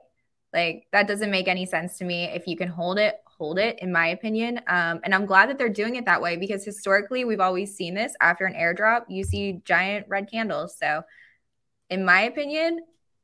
Like 0.52 0.88
that 0.92 1.08
doesn't 1.08 1.32
make 1.32 1.48
any 1.48 1.66
sense 1.66 1.98
to 1.98 2.06
me. 2.06 2.26
If 2.26 2.46
you 2.48 2.58
can 2.58 2.68
hold 2.68 3.00
it, 3.00 3.16
hold 3.26 3.58
it, 3.58 3.80
in 3.80 3.92
my 3.92 4.08
opinion. 4.08 4.60
Um, 4.68 5.00
and 5.04 5.16
I'm 5.16 5.26
glad 5.26 5.50
that 5.50 5.58
they're 5.58 5.70
doing 5.70 5.96
it 5.96 6.06
that 6.06 6.22
way 6.22 6.38
because 6.38 6.64
historically 6.64 7.26
we've 7.26 7.40
always 7.40 7.76
seen 7.76 7.96
this 7.96 8.14
after 8.22 8.46
an 8.46 8.54
airdrop, 8.54 9.06
you 9.08 9.24
see 9.24 9.62
giant 9.66 10.06
red 10.10 10.30
candles. 10.30 10.78
So 10.78 11.02
in 11.90 12.06
my 12.06 12.22
opinion, 12.22 12.82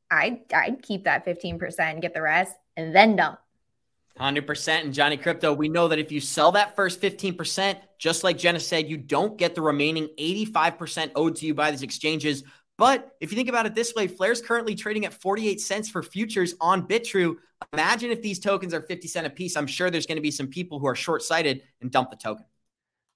I 0.09 0.41
I'd 0.53 0.81
keep 0.81 1.03
that 1.03 1.25
15% 1.25 2.01
get 2.01 2.13
the 2.13 2.21
rest 2.21 2.55
and 2.75 2.95
then 2.95 3.15
dump. 3.15 3.39
100% 4.19 4.81
and 4.83 4.93
Johnny 4.93 5.17
Krypto, 5.17 5.55
we 5.55 5.69
know 5.69 5.87
that 5.87 5.99
if 5.99 6.11
you 6.11 6.19
sell 6.19 6.51
that 6.51 6.75
first 6.75 7.01
15%, 7.01 7.77
just 7.97 8.23
like 8.23 8.37
Jenna 8.37 8.59
said, 8.59 8.89
you 8.89 8.97
don't 8.97 9.37
get 9.37 9.55
the 9.55 9.61
remaining 9.61 10.09
85% 10.19 11.11
owed 11.15 11.35
to 11.37 11.45
you 11.45 11.53
by 11.53 11.71
these 11.71 11.83
exchanges. 11.83 12.43
But 12.77 13.15
if 13.21 13.31
you 13.31 13.35
think 13.35 13.49
about 13.49 13.65
it 13.65 13.75
this 13.75 13.93
way, 13.93 14.07
Flare's 14.07 14.41
currently 14.41 14.75
trading 14.75 15.05
at 15.05 15.13
48 15.13 15.59
cents 15.61 15.89
for 15.89 16.03
futures 16.03 16.55
on 16.61 16.87
Bitrue. 16.87 17.35
Imagine 17.73 18.11
if 18.11 18.21
these 18.21 18.39
tokens 18.39 18.73
are 18.73 18.81
50 18.81 19.07
cent 19.07 19.27
a 19.27 19.29
piece. 19.29 19.57
I'm 19.57 19.67
sure 19.67 19.89
there's 19.89 20.05
going 20.05 20.17
to 20.17 20.21
be 20.21 20.31
some 20.31 20.47
people 20.47 20.79
who 20.79 20.87
are 20.87 20.95
short 20.95 21.21
sighted 21.21 21.61
and 21.81 21.91
dump 21.91 22.09
the 22.09 22.15
token. 22.15 22.45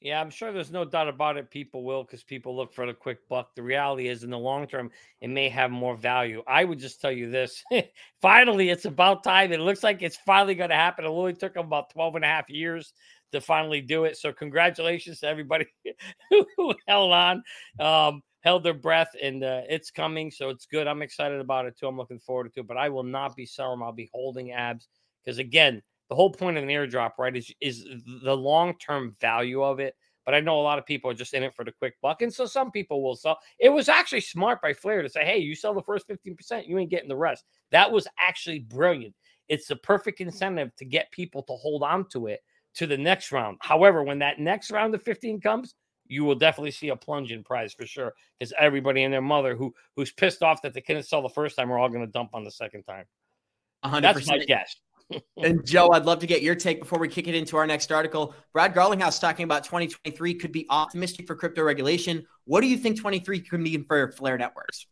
Yeah, 0.03 0.19
I'm 0.19 0.29
sure 0.29 0.51
there's 0.51 0.69
no 0.69 0.83
doubt 0.83 1.07
about 1.07 1.37
it. 1.37 1.49
People 1.49 1.85
will 1.85 2.03
because 2.03 2.23
people 2.25 2.57
look 2.57 2.73
for 2.73 2.85
the 2.85 2.93
quick 2.93 3.25
buck. 3.29 3.55
The 3.55 3.63
reality 3.63 4.09
is, 4.09 4.25
in 4.25 4.31
the 4.31 4.37
long 4.37 4.67
term, 4.67 4.91
it 5.21 5.29
may 5.29 5.47
have 5.47 5.71
more 5.71 5.95
value. 5.95 6.43
I 6.45 6.65
would 6.65 6.77
just 6.77 6.99
tell 6.99 7.11
you 7.11 7.29
this 7.31 7.63
finally, 8.21 8.69
it's 8.69 8.83
about 8.83 9.23
time. 9.23 9.53
It 9.53 9.61
looks 9.61 9.81
like 9.81 10.01
it's 10.01 10.17
finally 10.25 10.55
going 10.55 10.71
to 10.71 10.75
happen. 10.75 11.05
It 11.05 11.07
only 11.07 11.33
took 11.33 11.53
them 11.53 11.67
about 11.67 11.89
12 11.91 12.15
and 12.15 12.25
a 12.25 12.27
half 12.27 12.49
years 12.49 12.91
to 13.31 13.39
finally 13.39 13.79
do 13.79 14.03
it. 14.03 14.17
So, 14.17 14.33
congratulations 14.33 15.21
to 15.21 15.27
everybody 15.27 15.67
who 16.57 16.75
held 16.85 17.13
on, 17.13 17.41
um, 17.79 18.21
held 18.41 18.65
their 18.65 18.73
breath, 18.73 19.15
and 19.21 19.41
uh, 19.41 19.61
it's 19.69 19.89
coming. 19.89 20.31
So, 20.31 20.49
it's 20.49 20.65
good. 20.65 20.85
I'm 20.85 21.01
excited 21.01 21.39
about 21.39 21.65
it 21.65 21.77
too. 21.79 21.87
I'm 21.87 21.95
looking 21.95 22.19
forward 22.19 22.53
to 22.55 22.59
it, 22.59 22.67
but 22.67 22.75
I 22.75 22.89
will 22.89 23.03
not 23.03 23.37
be 23.37 23.45
selling. 23.45 23.81
I'll 23.81 23.93
be 23.93 24.09
holding 24.13 24.51
abs 24.51 24.89
because, 25.23 25.37
again, 25.37 25.81
the 26.09 26.15
whole 26.15 26.31
point 26.31 26.57
of 26.57 26.63
an 26.63 26.69
airdrop, 26.69 27.11
right, 27.17 27.35
is 27.35 27.53
is 27.61 27.85
the 28.23 28.35
long 28.35 28.77
term 28.77 29.15
value 29.19 29.63
of 29.63 29.79
it. 29.79 29.95
But 30.25 30.35
I 30.35 30.39
know 30.39 30.59
a 30.59 30.63
lot 30.63 30.79
of 30.79 30.85
people 30.85 31.11
are 31.11 31.15
just 31.15 31.33
in 31.33 31.43
it 31.43 31.53
for 31.53 31.65
the 31.65 31.71
quick 31.71 31.95
buck, 32.01 32.21
and 32.21 32.33
so 32.33 32.45
some 32.45 32.71
people 32.71 33.03
will 33.03 33.15
sell. 33.15 33.39
It 33.59 33.69
was 33.69 33.89
actually 33.89 34.21
smart 34.21 34.61
by 34.61 34.73
Flare 34.73 35.01
to 35.01 35.09
say, 35.09 35.25
"Hey, 35.25 35.39
you 35.39 35.55
sell 35.55 35.73
the 35.73 35.81
first 35.81 36.07
fifteen 36.07 36.35
percent, 36.35 36.67
you 36.67 36.77
ain't 36.77 36.89
getting 36.89 37.09
the 37.09 37.15
rest." 37.15 37.45
That 37.71 37.91
was 37.91 38.07
actually 38.19 38.59
brilliant. 38.59 39.15
It's 39.49 39.67
the 39.67 39.75
perfect 39.75 40.21
incentive 40.21 40.73
to 40.77 40.85
get 40.85 41.11
people 41.11 41.43
to 41.43 41.53
hold 41.53 41.83
on 41.83 42.07
to 42.09 42.27
it 42.27 42.41
to 42.75 42.87
the 42.87 42.97
next 42.97 43.31
round. 43.31 43.57
However, 43.61 44.03
when 44.03 44.19
that 44.19 44.39
next 44.39 44.71
round 44.71 44.95
of 44.95 45.03
fifteen 45.03 45.41
comes, 45.41 45.75
you 46.07 46.23
will 46.23 46.35
definitely 46.35 46.71
see 46.71 46.89
a 46.89 46.95
plunge 46.95 47.31
in 47.31 47.43
price 47.43 47.73
for 47.73 47.85
sure. 47.85 48.13
Because 48.39 48.53
everybody 48.57 49.03
and 49.03 49.13
their 49.13 49.21
mother 49.21 49.55
who 49.55 49.73
who's 49.95 50.11
pissed 50.11 50.41
off 50.41 50.61
that 50.61 50.73
they 50.73 50.81
couldn't 50.81 51.03
sell 51.03 51.21
the 51.21 51.29
first 51.29 51.57
time 51.57 51.71
are 51.71 51.79
all 51.79 51.89
going 51.89 52.05
to 52.05 52.11
dump 52.11 52.29
on 52.33 52.43
the 52.43 52.51
second 52.51 52.83
time. 52.83 53.05
100%. 53.83 54.01
That's 54.01 54.27
my 54.27 54.37
guess. 54.39 54.77
And 55.37 55.65
Joe, 55.65 55.89
I'd 55.91 56.05
love 56.05 56.19
to 56.19 56.27
get 56.27 56.41
your 56.41 56.55
take 56.55 56.79
before 56.79 56.99
we 56.99 57.07
kick 57.07 57.27
it 57.27 57.35
into 57.35 57.57
our 57.57 57.67
next 57.67 57.91
article. 57.91 58.35
Brad 58.53 58.73
Garlinghouse 58.73 59.19
talking 59.19 59.43
about 59.43 59.63
2023 59.63 60.35
could 60.35 60.51
be 60.51 60.65
optimistic 60.69 61.27
for 61.27 61.35
crypto 61.35 61.63
regulation. 61.63 62.25
What 62.45 62.61
do 62.61 62.67
you 62.67 62.77
think 62.77 62.99
23 62.99 63.41
could 63.41 63.59
mean 63.59 63.85
for 63.85 64.11
Flare 64.11 64.37
networks? 64.37 64.87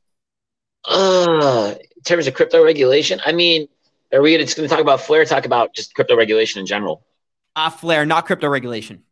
Uh, 0.85 1.75
in 1.79 2.03
terms 2.03 2.27
of 2.27 2.33
crypto 2.33 2.63
regulation, 2.63 3.21
I 3.25 3.31
mean, 3.31 3.67
are 4.13 4.21
we 4.21 4.37
just 4.37 4.57
going 4.57 4.67
to 4.67 4.73
talk 4.73 4.81
about 4.81 5.01
Flare? 5.01 5.25
Talk 5.25 5.45
about 5.45 5.73
just 5.73 5.93
crypto 5.93 6.15
regulation 6.15 6.59
in 6.59 6.65
general? 6.65 7.05
Uh, 7.55 7.69
Flare, 7.69 8.05
not 8.05 8.25
crypto 8.25 8.47
regulation. 8.47 9.03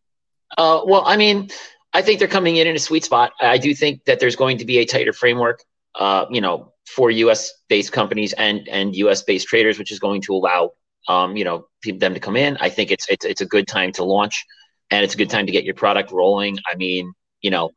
Uh, 0.57 0.81
well, 0.85 1.03
I 1.05 1.17
mean, 1.17 1.49
I 1.93 2.01
think 2.01 2.19
they're 2.19 2.27
coming 2.27 2.57
in 2.57 2.67
in 2.67 2.75
a 2.75 2.79
sweet 2.79 3.03
spot. 3.03 3.31
I 3.41 3.57
do 3.57 3.73
think 3.73 4.05
that 4.05 4.19
there's 4.19 4.35
going 4.35 4.57
to 4.59 4.65
be 4.65 4.79
a 4.79 4.85
tighter 4.85 5.13
framework, 5.13 5.63
uh, 5.95 6.25
you 6.29 6.41
know, 6.41 6.73
for 6.85 7.11
U.S. 7.11 7.53
based 7.67 7.91
companies 7.91 8.33
and 8.33 8.67
and 8.67 8.95
U.S. 8.95 9.21
based 9.23 9.47
traders, 9.47 9.77
which 9.77 9.91
is 9.91 9.99
going 9.99 10.21
to 10.23 10.33
allow, 10.33 10.71
um, 11.09 11.35
you 11.35 11.43
know, 11.43 11.65
them 11.83 12.13
to 12.13 12.19
come 12.19 12.37
in. 12.37 12.57
I 12.61 12.69
think 12.69 12.91
it's 12.91 13.09
it's 13.09 13.25
it's 13.25 13.41
a 13.41 13.45
good 13.45 13.67
time 13.67 13.91
to 13.93 14.03
launch, 14.03 14.45
and 14.91 15.03
it's 15.03 15.15
a 15.15 15.17
good 15.17 15.29
time 15.29 15.47
to 15.47 15.51
get 15.51 15.65
your 15.65 15.73
product 15.73 16.11
rolling. 16.11 16.59
I 16.71 16.75
mean, 16.75 17.11
you 17.41 17.49
know, 17.49 17.71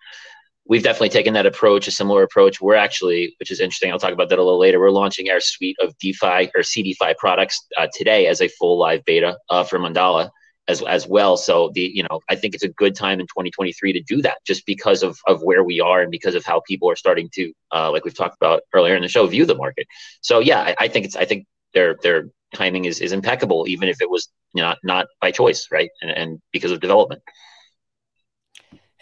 we've 0.68 0.82
definitely 0.82 1.08
taken 1.08 1.34
that 1.34 1.46
approach, 1.46 1.88
a 1.88 1.90
similar 1.90 2.22
approach. 2.22 2.60
We're 2.60 2.76
actually, 2.76 3.34
which 3.40 3.50
is 3.50 3.58
interesting, 3.58 3.90
I'll 3.90 3.98
talk 3.98 4.12
about 4.12 4.28
that 4.28 4.38
a 4.38 4.44
little 4.44 4.60
later. 4.60 4.78
We're 4.78 4.90
launching 4.90 5.30
our 5.30 5.40
suite 5.40 5.76
of 5.80 5.96
DeFi 5.98 6.50
or 6.54 6.62
CeDeFi 6.62 7.16
products 7.16 7.66
uh, 7.76 7.88
today 7.92 8.26
as 8.26 8.40
a 8.40 8.48
full 8.48 8.78
live 8.78 9.04
beta 9.04 9.38
uh, 9.48 9.64
for 9.64 9.78
Mandala 9.78 10.30
as 10.68 10.82
as 10.82 11.06
well. 11.08 11.36
So 11.36 11.70
the 11.74 11.80
you 11.80 12.02
know 12.02 12.20
I 12.28 12.36
think 12.36 12.54
it's 12.54 12.62
a 12.62 12.68
good 12.68 12.94
time 12.94 13.18
in 13.18 13.26
2023 13.26 13.94
to 13.94 14.02
do 14.02 14.22
that, 14.22 14.38
just 14.44 14.66
because 14.66 15.02
of 15.02 15.18
of 15.26 15.42
where 15.42 15.64
we 15.64 15.80
are 15.80 16.02
and 16.02 16.10
because 16.10 16.34
of 16.34 16.44
how 16.44 16.60
people 16.60 16.90
are 16.90 16.96
starting 16.96 17.28
to, 17.34 17.52
uh, 17.72 17.90
like 17.90 18.04
we've 18.04 18.16
talked 18.16 18.36
about 18.36 18.62
earlier 18.72 18.94
in 18.94 19.02
the 19.02 19.08
show, 19.08 19.26
view 19.26 19.46
the 19.46 19.56
market. 19.56 19.86
So 20.20 20.38
yeah, 20.38 20.60
I, 20.60 20.76
I 20.80 20.88
think 20.88 21.06
it's 21.06 21.16
I 21.16 21.24
think 21.24 21.46
their 21.74 21.96
their 22.02 22.28
timing 22.54 22.84
is 22.84 23.00
is 23.00 23.12
impeccable, 23.12 23.66
even 23.68 23.88
if 23.88 24.00
it 24.00 24.10
was 24.10 24.28
not 24.54 24.78
not 24.82 25.06
by 25.20 25.30
choice, 25.30 25.68
right, 25.70 25.90
and, 26.00 26.10
and 26.10 26.42
because 26.52 26.70
of 26.70 26.80
development. 26.80 27.22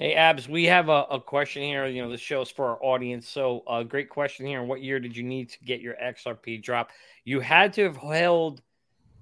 Hey, 0.00 0.14
Abs, 0.14 0.48
we 0.48 0.64
have 0.64 0.88
a, 0.88 1.04
a, 1.11 1.20
question 1.20 1.62
here. 1.62 1.87
You 1.87 2.02
know, 2.02 2.11
the 2.11 2.16
show 2.16 2.40
is 2.40 2.48
for 2.48 2.70
our 2.70 2.83
audience. 2.83 3.28
So, 3.28 3.62
a 3.66 3.70
uh, 3.70 3.83
great 3.83 4.09
question 4.09 4.46
here. 4.46 4.62
What 4.62 4.80
year 4.80 4.98
did 4.98 5.14
you 5.14 5.22
need 5.22 5.50
to 5.50 5.62
get 5.62 5.83
your 5.83 5.94
XRP 6.02 6.62
drop? 6.62 6.90
You 7.26 7.40
had 7.40 7.74
to 7.74 7.83
have 7.83 7.98
held, 7.98 8.62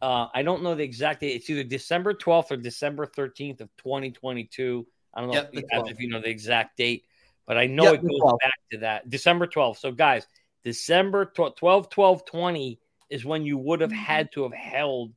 uh, 0.01 0.29
I 0.33 0.43
don't 0.43 0.63
know 0.63 0.77
the 0.77 0.85
exact 0.85 1.19
date. 1.19 1.35
It's 1.35 1.51
either 1.51 1.65
December 1.65 2.15
12th 2.15 2.53
or 2.53 2.57
December 2.59 3.09
13th 3.09 3.61
of 3.61 3.77
2022. 3.77 4.87
I 5.15 5.21
don't 5.21 5.31
know 5.31 5.35
yep, 5.35 5.51
if, 5.53 5.65
Abs, 5.73 5.91
if, 5.91 5.99
you 5.99 6.11
know 6.11 6.21
the 6.21 6.31
exact 6.31 6.77
date, 6.77 7.07
but 7.45 7.59
I 7.59 7.67
know 7.67 7.83
yep, 7.83 7.95
it 7.95 8.03
goes 8.03 8.21
12. 8.21 8.39
back 8.41 8.61
to 8.71 8.79
that. 8.79 9.11
December 9.11 9.49
12th. 9.49 9.79
So, 9.79 9.91
guys, 9.91 10.29
December 10.63 11.25
12, 11.25 11.91
12, 11.91 12.25
20 12.25 12.79
is 13.11 13.25
when 13.25 13.45
you 13.45 13.59
would 13.59 13.81
have 13.81 13.91
mm-hmm. 13.91 13.99
had 13.99 14.33
to 14.33 14.43
have 14.43 14.53
held 14.53 15.13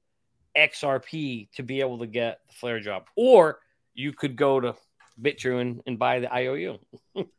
XRP 0.58 1.50
to 1.56 1.64
be 1.64 1.82
able 1.82 2.00
to 2.00 2.08
get 2.08 2.40
the 2.48 2.54
Flare 2.54 2.80
drop. 2.80 3.08
Or 3.16 3.60
you 3.94 4.14
could 4.14 4.36
go 4.36 4.60
to 4.60 4.76
Bitrue 5.22 5.62
and, 5.62 5.82
and 5.86 6.00
buy 6.00 6.20
the 6.20 6.34
IOU. 6.34 6.80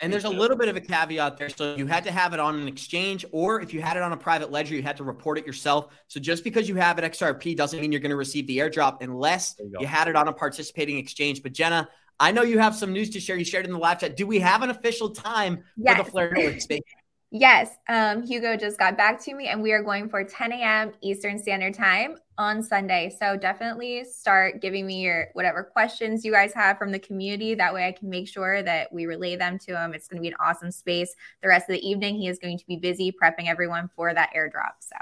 and 0.01 0.13
there's 0.13 0.25
a 0.25 0.29
little 0.31 0.57
bit 0.57 0.69
of 0.69 0.77
a 0.77 0.81
caveat 0.81 1.37
there. 1.37 1.49
So 1.49 1.75
you 1.75 1.87
had 1.87 2.05
to 2.05 2.13
have 2.13 2.33
it 2.35 2.41
on 2.41 2.59
an 2.59 2.69
exchange, 2.69 3.25
or 3.33 3.61
if 3.61 3.75
you 3.75 3.81
had 3.81 3.97
it 3.97 4.03
on 4.03 4.13
a 4.13 4.17
private 4.17 4.51
ledger, 4.51 4.75
you 4.75 4.83
had 4.83 4.97
to 4.99 5.05
report 5.05 5.39
it 5.39 5.47
yourself. 5.47 5.89
So 6.09 6.21
just 6.21 6.45
because 6.45 6.69
you 6.69 6.77
have 6.77 6.99
it 6.99 7.05
XRP 7.05 7.57
doesn't 7.57 7.81
mean 7.81 7.93
you're 7.93 8.01
going 8.01 8.11
to 8.11 8.17
receive 8.17 8.47
the 8.47 8.59
airdrop 8.59 9.03
unless 9.03 9.57
you, 9.59 9.73
you, 9.81 9.87
had 9.87 10.09
it 10.09 10.17
on 10.17 10.29
a 10.29 10.33
participating 10.33 10.99
exchange. 10.99 11.43
But 11.43 11.53
Jenna, 11.53 11.89
I 12.21 12.31
know 12.31 12.43
you 12.43 12.59
have 12.59 12.77
some 12.77 12.93
news 12.93 13.11
to 13.11 13.21
share. 13.21 13.37
You 13.37 13.45
shared 13.45 13.67
in 13.67 13.73
the 13.73 13.79
live 13.79 14.01
chat. 14.01 14.17
Do 14.17 14.27
we 14.27 14.39
have 14.41 14.63
an 14.63 14.71
official 14.71 15.11
time 15.11 15.65
yes. 15.77 15.97
for 15.97 16.05
the 16.05 16.11
Flare 16.11 16.33
Network 16.33 16.61
space? 16.61 16.81
Yes, 17.35 17.79
um, 17.89 18.23
Hugo 18.27 18.59
just 18.59 18.79
got 18.79 18.99
back 18.99 19.19
to 19.23 19.35
me, 19.35 19.49
and 19.49 19.63
we 19.63 19.73
are 19.73 19.83
going 19.83 20.11
for 20.11 20.23
10 20.23 20.53
a.m. 20.53 20.93
Eastern 21.01 21.39
Standard 21.39 21.73
Time 21.73 22.17
on 22.37 22.63
Sunday. 22.63 23.11
So 23.19 23.39
definitely 23.39 24.05
start 24.05 24.61
giving 24.61 24.87
me 24.87 25.01
your 25.01 25.29
whatever 25.33 25.65
questions 25.65 26.27
you 26.27 26.33
guys 26.33 26.53
have 26.53 26.77
from 26.77 26.93
the 26.93 26.99
community. 26.99 27.55
That 27.55 27.73
way, 27.73 27.87
I 27.87 27.93
can 27.93 28.11
make 28.11 28.29
sure 28.29 28.63
that 28.63 28.93
we 28.93 29.07
relay 29.07 29.37
them 29.37 29.59
to 29.61 29.83
him. 29.83 29.95
It's 29.95 30.09
going 30.09 30.19
to 30.19 30.23
be 30.23 30.29
an 30.29 30.37
awesome 30.41 30.71
space. 30.71 31.15
The 31.41 31.49
rest 31.49 31.71
of 31.71 31.73
the 31.73 31.89
evening, 31.89 32.17
he 32.17 32.29
is 32.29 32.39
going 32.39 32.59
to 32.59 32.67
be 32.67 32.77
busy 32.77 33.11
prepping 33.11 33.49
everyone 33.49 33.89
for 33.97 34.13
that 34.13 34.29
airdrop. 34.37 34.73
So 34.81 34.97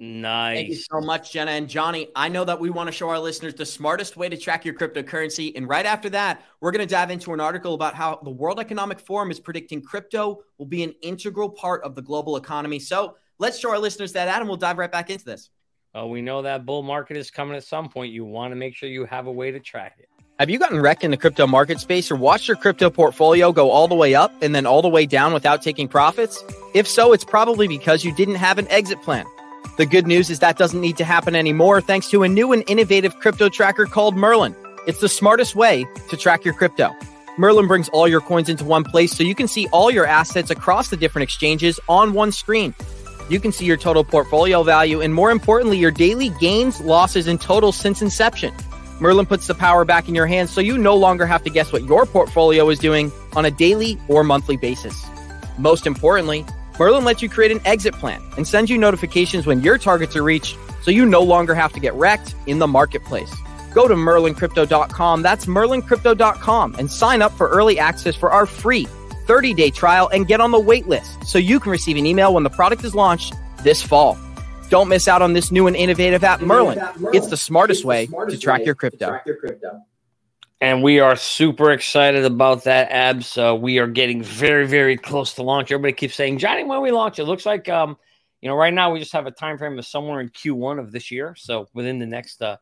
Nice. 0.00 0.56
Thank 0.56 0.68
you 0.70 0.74
so 0.74 1.00
much, 1.00 1.32
Jenna 1.32 1.52
and 1.52 1.68
Johnny. 1.68 2.08
I 2.16 2.28
know 2.28 2.44
that 2.44 2.58
we 2.58 2.68
want 2.68 2.88
to 2.88 2.92
show 2.92 3.08
our 3.08 3.18
listeners 3.18 3.54
the 3.54 3.64
smartest 3.64 4.16
way 4.16 4.28
to 4.28 4.36
track 4.36 4.64
your 4.64 4.74
cryptocurrency. 4.74 5.52
And 5.54 5.68
right 5.68 5.86
after 5.86 6.10
that, 6.10 6.42
we're 6.60 6.72
going 6.72 6.86
to 6.86 6.92
dive 6.92 7.10
into 7.10 7.32
an 7.32 7.40
article 7.40 7.74
about 7.74 7.94
how 7.94 8.18
the 8.24 8.30
World 8.30 8.58
Economic 8.58 8.98
Forum 8.98 9.30
is 9.30 9.38
predicting 9.38 9.82
crypto 9.82 10.40
will 10.58 10.66
be 10.66 10.82
an 10.82 10.94
integral 11.02 11.48
part 11.48 11.82
of 11.84 11.94
the 11.94 12.02
global 12.02 12.36
economy. 12.36 12.80
So 12.80 13.16
let's 13.38 13.58
show 13.58 13.70
our 13.70 13.78
listeners 13.78 14.12
that, 14.14 14.26
Adam. 14.26 14.48
We'll 14.48 14.56
dive 14.56 14.78
right 14.78 14.90
back 14.90 15.10
into 15.10 15.24
this. 15.24 15.50
Well, 15.94 16.10
we 16.10 16.22
know 16.22 16.42
that 16.42 16.66
bull 16.66 16.82
market 16.82 17.16
is 17.16 17.30
coming 17.30 17.56
at 17.56 17.62
some 17.62 17.88
point. 17.88 18.12
You 18.12 18.24
want 18.24 18.50
to 18.50 18.56
make 18.56 18.74
sure 18.74 18.88
you 18.88 19.04
have 19.04 19.28
a 19.28 19.32
way 19.32 19.52
to 19.52 19.60
track 19.60 19.94
it. 20.00 20.08
Have 20.40 20.50
you 20.50 20.58
gotten 20.58 20.80
wrecked 20.80 21.04
in 21.04 21.12
the 21.12 21.16
crypto 21.16 21.46
market 21.46 21.78
space 21.78 22.10
or 22.10 22.16
watched 22.16 22.48
your 22.48 22.56
crypto 22.56 22.90
portfolio 22.90 23.52
go 23.52 23.70
all 23.70 23.86
the 23.86 23.94
way 23.94 24.16
up 24.16 24.32
and 24.42 24.52
then 24.52 24.66
all 24.66 24.82
the 24.82 24.88
way 24.88 25.06
down 25.06 25.32
without 25.32 25.62
taking 25.62 25.86
profits? 25.86 26.42
If 26.74 26.88
so, 26.88 27.12
it's 27.12 27.24
probably 27.24 27.68
because 27.68 28.04
you 28.04 28.12
didn't 28.12 28.34
have 28.34 28.58
an 28.58 28.66
exit 28.68 29.00
plan. 29.02 29.24
The 29.76 29.86
good 29.86 30.06
news 30.06 30.30
is 30.30 30.38
that 30.38 30.56
doesn't 30.56 30.80
need 30.80 30.96
to 30.98 31.04
happen 31.04 31.34
anymore 31.34 31.80
thanks 31.80 32.08
to 32.10 32.22
a 32.22 32.28
new 32.28 32.52
and 32.52 32.62
innovative 32.68 33.18
crypto 33.18 33.48
tracker 33.48 33.86
called 33.86 34.14
Merlin. 34.14 34.54
It's 34.86 35.00
the 35.00 35.08
smartest 35.08 35.56
way 35.56 35.84
to 36.10 36.16
track 36.16 36.44
your 36.44 36.54
crypto. 36.54 36.94
Merlin 37.38 37.66
brings 37.66 37.88
all 37.88 38.06
your 38.06 38.20
coins 38.20 38.48
into 38.48 38.64
one 38.64 38.84
place 38.84 39.10
so 39.10 39.24
you 39.24 39.34
can 39.34 39.48
see 39.48 39.66
all 39.72 39.90
your 39.90 40.06
assets 40.06 40.48
across 40.48 40.90
the 40.90 40.96
different 40.96 41.24
exchanges 41.24 41.80
on 41.88 42.12
one 42.12 42.30
screen. 42.30 42.72
You 43.28 43.40
can 43.40 43.50
see 43.50 43.64
your 43.64 43.76
total 43.76 44.04
portfolio 44.04 44.62
value 44.62 45.00
and 45.00 45.12
more 45.12 45.32
importantly, 45.32 45.78
your 45.78 45.90
daily 45.90 46.28
gains, 46.38 46.80
losses, 46.80 47.26
and 47.26 47.40
totals 47.40 47.76
since 47.76 48.00
inception. 48.00 48.54
Merlin 49.00 49.26
puts 49.26 49.48
the 49.48 49.56
power 49.56 49.84
back 49.84 50.08
in 50.08 50.14
your 50.14 50.28
hands 50.28 50.52
so 50.52 50.60
you 50.60 50.78
no 50.78 50.94
longer 50.94 51.26
have 51.26 51.42
to 51.42 51.50
guess 51.50 51.72
what 51.72 51.82
your 51.82 52.06
portfolio 52.06 52.68
is 52.68 52.78
doing 52.78 53.10
on 53.34 53.44
a 53.44 53.50
daily 53.50 53.98
or 54.06 54.22
monthly 54.22 54.56
basis. 54.56 55.04
Most 55.58 55.84
importantly, 55.84 56.46
Merlin 56.78 57.04
lets 57.04 57.22
you 57.22 57.28
create 57.28 57.52
an 57.52 57.60
exit 57.64 57.94
plan 57.94 58.22
and 58.36 58.46
sends 58.46 58.70
you 58.70 58.78
notifications 58.78 59.46
when 59.46 59.60
your 59.60 59.78
targets 59.78 60.16
are 60.16 60.22
reached 60.22 60.56
so 60.82 60.90
you 60.90 61.06
no 61.06 61.20
longer 61.20 61.54
have 61.54 61.72
to 61.72 61.80
get 61.80 61.94
wrecked 61.94 62.34
in 62.46 62.58
the 62.58 62.66
marketplace. 62.66 63.34
Go 63.72 63.88
to 63.88 63.94
merlincrypto.com, 63.94 65.22
that's 65.22 65.46
merlincrypto.com, 65.46 66.76
and 66.78 66.90
sign 66.90 67.22
up 67.22 67.32
for 67.32 67.48
early 67.48 67.78
access 67.78 68.14
for 68.14 68.30
our 68.30 68.46
free 68.46 68.86
30 69.26 69.54
day 69.54 69.70
trial 69.70 70.08
and 70.12 70.26
get 70.26 70.40
on 70.40 70.50
the 70.50 70.60
wait 70.60 70.86
list 70.86 71.24
so 71.24 71.38
you 71.38 71.58
can 71.58 71.72
receive 71.72 71.96
an 71.96 72.06
email 72.06 72.34
when 72.34 72.42
the 72.42 72.50
product 72.50 72.84
is 72.84 72.94
launched 72.94 73.34
this 73.62 73.82
fall. 73.82 74.18
Don't 74.68 74.88
miss 74.88 75.08
out 75.08 75.22
on 75.22 75.32
this 75.32 75.50
new 75.50 75.66
and 75.66 75.76
innovative 75.76 76.24
app, 76.24 76.40
Merlin. 76.40 76.80
It's 77.12 77.28
the 77.28 77.36
smartest 77.36 77.84
way 77.84 78.06
to 78.06 78.38
track 78.38 78.64
your 78.64 78.74
crypto. 78.74 79.20
And 80.64 80.82
we 80.82 80.98
are 80.98 81.14
super 81.14 81.72
excited 81.72 82.24
about 82.24 82.64
that, 82.64 82.90
Abs. 82.90 83.36
Uh, 83.36 83.54
we 83.54 83.78
are 83.78 83.86
getting 83.86 84.22
very, 84.22 84.66
very 84.66 84.96
close 84.96 85.34
to 85.34 85.42
launch. 85.42 85.70
Everybody 85.70 85.92
keeps 85.92 86.14
saying, 86.14 86.38
Johnny, 86.38 86.64
when 86.64 86.80
we 86.80 86.90
launch, 86.90 87.18
it 87.18 87.26
looks 87.26 87.44
like, 87.44 87.68
um, 87.68 87.98
you 88.40 88.48
know, 88.48 88.56
right 88.56 88.72
now 88.72 88.90
we 88.90 88.98
just 88.98 89.12
have 89.12 89.26
a 89.26 89.30
time 89.30 89.58
frame 89.58 89.78
of 89.78 89.84
somewhere 89.84 90.22
in 90.22 90.30
Q1 90.30 90.80
of 90.80 90.90
this 90.90 91.10
year. 91.10 91.34
So 91.36 91.68
within 91.74 91.98
the 91.98 92.06
next 92.06 92.40
uh, 92.40 92.56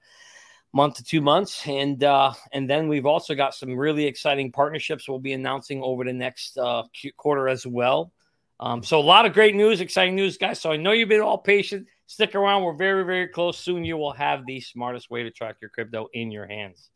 month 0.73 0.97
to 0.97 1.05
two 1.05 1.21
months, 1.21 1.65
and 1.69 2.03
uh, 2.03 2.33
and 2.51 2.69
then 2.69 2.89
we've 2.89 3.07
also 3.07 3.37
got 3.37 3.55
some 3.55 3.77
really 3.77 4.05
exciting 4.07 4.51
partnerships 4.51 5.09
we'll 5.09 5.21
be 5.21 5.35
announcing 5.35 5.81
over 5.81 6.03
the 6.03 6.13
next 6.13 6.59
uh, 6.59 6.83
quarter 7.17 7.49
as 7.49 7.69
well. 7.69 8.13
Um, 8.59 8.83
so 8.83 8.99
a 8.99 9.01
lot 9.01 9.27
of 9.27 9.33
great 9.33 9.55
news, 9.55 9.81
exciting 9.81 10.17
news, 10.17 10.37
guys. 10.37 10.59
So 10.59 10.73
I 10.73 10.77
know 10.77 10.91
you've 10.91 11.09
been 11.09 11.21
all 11.21 11.39
patient. 11.39 11.87
Stick 12.09 12.35
around. 12.35 12.65
We're 12.65 12.75
very, 12.75 13.05
very 13.05 13.29
close. 13.29 13.61
Soon 13.61 13.85
you 13.85 13.97
will 13.97 14.13
have 14.13 14.45
the 14.45 14.61
smartest 14.61 15.09
way 15.09 15.23
to 15.23 15.31
track 15.31 15.59
your 15.61 15.71
crypto 15.71 16.09
in 16.15 16.33
your 16.33 16.49
hands. 16.49 16.91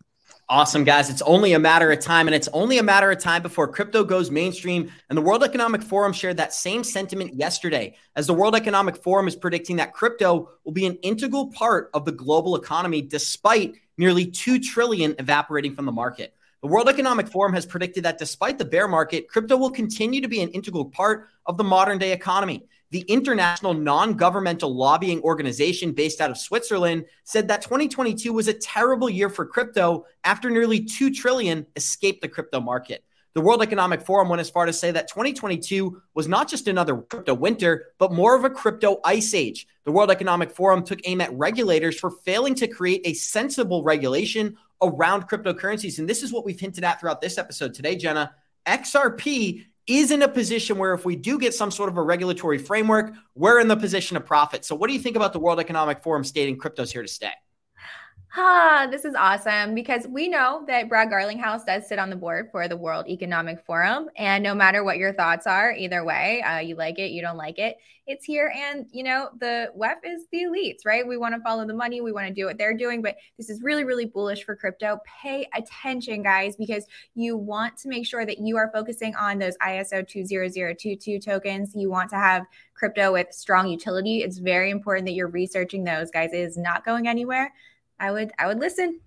Awesome, 0.49 0.85
guys. 0.85 1.11
It's 1.11 1.23
only 1.23 1.55
a 1.55 1.59
matter 1.59 1.91
of 1.91 1.99
time, 1.99 2.29
and 2.29 2.35
it's 2.35 2.49
only 2.53 2.79
a 2.79 2.83
matter 2.83 3.11
of 3.11 3.19
time 3.19 3.43
before 3.43 3.67
crypto 3.67 4.05
goes 4.05 4.31
mainstream. 4.31 4.93
And 5.11 5.17
the 5.17 5.23
World 5.23 5.43
Economic 5.43 5.83
Forum 5.83 6.13
shared 6.13 6.37
that 6.37 6.55
same 6.55 6.85
sentiment 6.85 7.35
yesterday, 7.35 7.97
as 8.15 8.29
the 8.29 8.35
World 8.35 8.55
Economic 8.55 9.03
Forum 9.03 9.27
is 9.27 9.35
predicting 9.35 9.77
that 9.77 9.93
crypto 9.93 10.51
will 10.65 10.73
be 10.73 10.87
an 10.87 10.99
integral 11.03 11.49
part 11.51 11.91
of 11.95 12.05
the 12.05 12.13
global 12.13 12.55
economy, 12.55 13.03
despite 13.03 13.75
nearly 13.99 14.25
2 14.25 14.61
trillion 14.61 15.17
evaporating 15.19 15.75
from 15.75 15.85
the 15.85 15.91
market. 15.91 16.33
The 16.63 16.69
World 16.69 16.89
Economic 16.89 17.27
Forum 17.29 17.53
has 17.55 17.67
predicted 17.67 18.05
that 18.05 18.19
despite 18.19 18.57
the 18.57 18.65
bear 18.65 18.87
market, 18.87 19.29
crypto 19.29 19.57
will 19.57 19.71
continue 19.71 20.21
to 20.21 20.29
be 20.29 20.43
an 20.43 20.51
integral 20.51 20.85
part 20.85 21.29
of 21.47 21.57
the 21.57 21.65
modern 21.65 21.99
day 21.99 22.13
economy. 22.13 22.67
The 22.97 23.03
international 23.09 23.75
non 23.75 24.15
governmental 24.15 24.75
lobbying 24.75 25.21
organization 25.21 25.93
based 25.93 26.23
out 26.23 26.31
of 26.31 26.39
Switzerland 26.39 27.05
said 27.25 27.47
that 27.49 27.61
2022 27.61 28.33
was 28.33 28.49
a 28.49 28.55
terrible 28.55 29.11
year 29.11 29.29
for 29.29 29.45
crypto 29.45 30.07
after 30.25 30.49
nearly 30.49 30.83
2 30.83 31.13
trillion 31.13 31.67
escaped 31.77 32.23
the 32.23 32.29
crypto 32.29 32.59
market. 32.59 33.05
the 33.35 33.43
World 33.43 33.61
Economic 33.63 34.01
Forum 34.01 34.31
went 34.31 34.41
as 34.41 34.49
far 34.49 34.65
to 34.65 34.73
say 34.73 34.93
that 34.93 35.09
2022 35.09 36.01
was 36.15 36.27
not 36.27 36.49
just 36.49 36.69
another 36.69 36.97
crypto 36.97 37.35
winter, 37.35 37.89
but 37.99 38.15
more 38.15 38.35
of 38.35 38.45
a 38.45 38.49
crypto 38.49 38.99
ice 39.05 39.35
age. 39.35 39.67
The 39.85 39.93
World 39.93 40.11
Economic 40.11 40.51
Forum 40.51 40.83
took 40.83 41.01
aim 41.05 41.21
at 41.21 41.31
regulators 41.35 42.01
for 42.01 42.11
failing 42.11 42.55
to 42.55 42.67
create 42.67 43.03
a 43.05 43.13
sensible 43.13 43.83
regulation 43.83 44.57
around 44.81 45.29
cryptocurrencies. 45.29 45.99
And 45.99 46.09
this 46.09 46.23
is 46.23 46.33
what 46.33 46.47
we've 46.47 46.59
hinted 46.59 46.83
at 46.83 46.99
throughout 46.99 47.21
this 47.21 47.37
episode 47.37 47.75
today, 47.75 47.95
Jenna. 47.95 48.35
XRP 48.67 49.67
is 49.87 50.11
in 50.11 50.23
a 50.23 50.29
position 50.29 50.79
where 50.79 50.95
if 50.95 51.05
we 51.05 51.17
do 51.17 51.39
get 51.39 51.55
some 51.55 51.71
sort 51.71 51.89
of 51.89 51.97
a 51.97 52.03
regulatory 52.03 52.59
framework, 52.59 53.15
we're 53.35 53.61
in 53.61 53.69
the 53.69 53.77
position 53.77 54.17
of 54.17 54.25
profit. 54.25 54.65
So, 54.65 54.75
what 54.75 54.89
do 54.89 54.95
you 54.95 55.01
think 55.01 55.17
about 55.17 55.33
the 55.33 55.39
World 55.39 55.61
Economic 55.61 56.03
Forum 56.03 56.25
stating 56.25 56.59
crypto's 56.59 56.93
here 56.93 57.03
to 57.03 57.09
stay? 57.09 57.33
Ah, 58.39 58.87
this 58.91 59.07
is 59.07 59.15
awesome 59.15 59.75
because 59.75 60.07
we 60.07 60.29
know 60.29 60.63
that 60.67 60.91
Brad 60.91 61.09
Garlinghouse 61.09 61.65
does 61.65 61.89
sit 61.89 61.99
on 61.99 62.11
the 62.11 62.17
board 62.17 62.51
for 62.53 62.69
the 62.69 62.77
World 62.77 63.09
Economic 63.09 63.65
Forum. 63.65 64.11
And 64.15 64.45
no 64.45 64.55
matter 64.55 64.85
what 64.85 64.99
your 64.99 65.15
thoughts 65.15 65.47
are, 65.47 65.73
either 65.73 66.05
way, 66.05 66.43
uh, 66.43 66.59
you 66.59 66.75
like 66.75 66.99
it, 66.99 67.13
you 67.13 67.23
don't 67.23 67.39
like 67.39 67.59
it, 67.59 67.79
it's 68.07 68.27
here. 68.27 68.53
And, 68.55 68.85
you 68.93 69.05
know, 69.05 69.31
the 69.41 69.73
WEF 69.75 69.97
is 70.05 70.27
the 70.31 70.43
elites, 70.43 70.85
right? 70.85 71.07
We 71.07 71.17
want 71.17 71.35
to 71.35 71.41
follow 71.41 71.67
the 71.67 71.73
money, 71.73 72.03
we 72.03 72.13
want 72.13 72.29
to 72.29 72.35
do 72.35 72.45
what 72.45 72.59
they're 72.59 72.77
doing. 72.77 73.01
But 73.01 73.17
this 73.39 73.49
is 73.49 73.63
really, 73.63 73.85
really 73.85 74.05
bullish 74.05 74.45
for 74.45 74.55
crypto. 74.55 74.99
Pay 75.23 75.49
attention, 75.55 76.23
guys, 76.23 76.57
because 76.57 76.85
you 77.15 77.39
want 77.39 77.79
to 77.79 77.89
make 77.89 78.07
sure 78.07 78.27
that 78.27 78.39
you 78.39 78.59
are 78.59 78.71
focusing 78.71 79.17
on 79.17 79.39
those 79.39 79.57
ISO 79.67 80.07
20022 80.07 81.21
tokens. 81.21 81.73
You 81.75 81.89
want 81.89 82.11
to 82.11 82.17
have 82.17 82.45
crypto 82.75 83.15
with 83.15 83.33
strong 83.33 83.67
utility. 83.69 84.19
It's 84.19 84.37
very 84.37 84.71
important 84.71 85.07
that 85.07 85.13
you're 85.13 85.29
researching 85.29 85.85
those, 85.85 86.11
guys. 86.11 86.35
It 86.35 86.41
is 86.41 86.59
not 86.59 86.85
going 86.85 87.09
anywhere. 87.09 87.51
I 87.99 88.11
would 88.11 88.33
I 88.39 88.47
would 88.47 88.59
listen. 88.59 89.01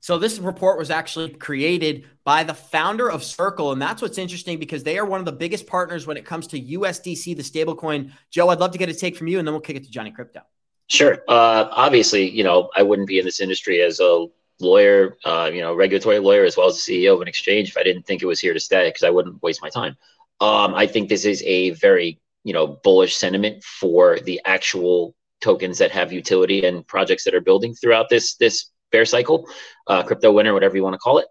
So 0.00 0.18
this 0.18 0.38
report 0.38 0.78
was 0.78 0.90
actually 0.90 1.30
created 1.30 2.06
by 2.22 2.44
the 2.44 2.54
founder 2.54 3.10
of 3.10 3.24
Circle, 3.24 3.72
and 3.72 3.82
that's 3.82 4.00
what's 4.00 4.18
interesting 4.18 4.58
because 4.60 4.84
they 4.84 4.98
are 4.98 5.04
one 5.04 5.18
of 5.18 5.26
the 5.26 5.32
biggest 5.32 5.66
partners 5.66 6.06
when 6.06 6.16
it 6.16 6.24
comes 6.24 6.46
to 6.48 6.60
USDC, 6.60 7.36
the 7.36 7.42
stablecoin. 7.42 8.12
Joe, 8.30 8.50
I'd 8.50 8.60
love 8.60 8.70
to 8.70 8.78
get 8.78 8.88
a 8.88 8.94
take 8.94 9.16
from 9.16 9.26
you, 9.26 9.40
and 9.40 9.48
then 9.48 9.52
we'll 9.52 9.62
kick 9.62 9.74
it 9.74 9.82
to 9.82 9.90
Johnny 9.90 10.12
Krypto. 10.12 10.42
Sure. 10.88 11.14
Uh, 11.26 11.66
obviously, 11.72 12.30
you 12.30 12.44
know, 12.44 12.70
I 12.76 12.84
wouldn't 12.84 13.08
be 13.08 13.18
in 13.18 13.24
this 13.24 13.40
industry 13.40 13.82
as 13.82 13.98
a 13.98 14.26
lawyer, 14.60 15.16
uh, 15.24 15.50
you 15.52 15.60
know, 15.60 15.74
regulatory 15.74 16.20
lawyer, 16.20 16.44
as 16.44 16.56
well 16.56 16.68
as 16.68 16.84
the 16.84 16.92
CEO 17.08 17.14
of 17.14 17.20
an 17.20 17.26
exchange 17.26 17.70
if 17.70 17.76
I 17.76 17.82
didn't 17.82 18.06
think 18.06 18.22
it 18.22 18.26
was 18.26 18.38
here 18.38 18.54
to 18.54 18.60
stay 18.60 18.88
because 18.88 19.02
I 19.02 19.10
wouldn't 19.10 19.42
waste 19.42 19.60
my 19.60 19.70
time. 19.70 19.96
Um, 20.40 20.72
I 20.72 20.86
think 20.86 21.08
this 21.08 21.24
is 21.24 21.42
a 21.42 21.70
very, 21.70 22.20
you 22.44 22.52
know, 22.52 22.78
bullish 22.84 23.16
sentiment 23.16 23.64
for 23.64 24.20
the 24.20 24.40
actual 24.44 25.15
tokens 25.40 25.78
that 25.78 25.90
have 25.90 26.12
utility 26.12 26.64
and 26.64 26.86
projects 26.86 27.24
that 27.24 27.34
are 27.34 27.40
building 27.40 27.74
throughout 27.74 28.08
this 28.08 28.36
this 28.36 28.70
bear 28.92 29.04
cycle, 29.04 29.48
uh, 29.88 30.02
crypto 30.02 30.32
winter, 30.32 30.54
whatever 30.54 30.76
you 30.76 30.82
want 30.82 30.94
to 30.94 30.98
call 30.98 31.18
it. 31.18 31.26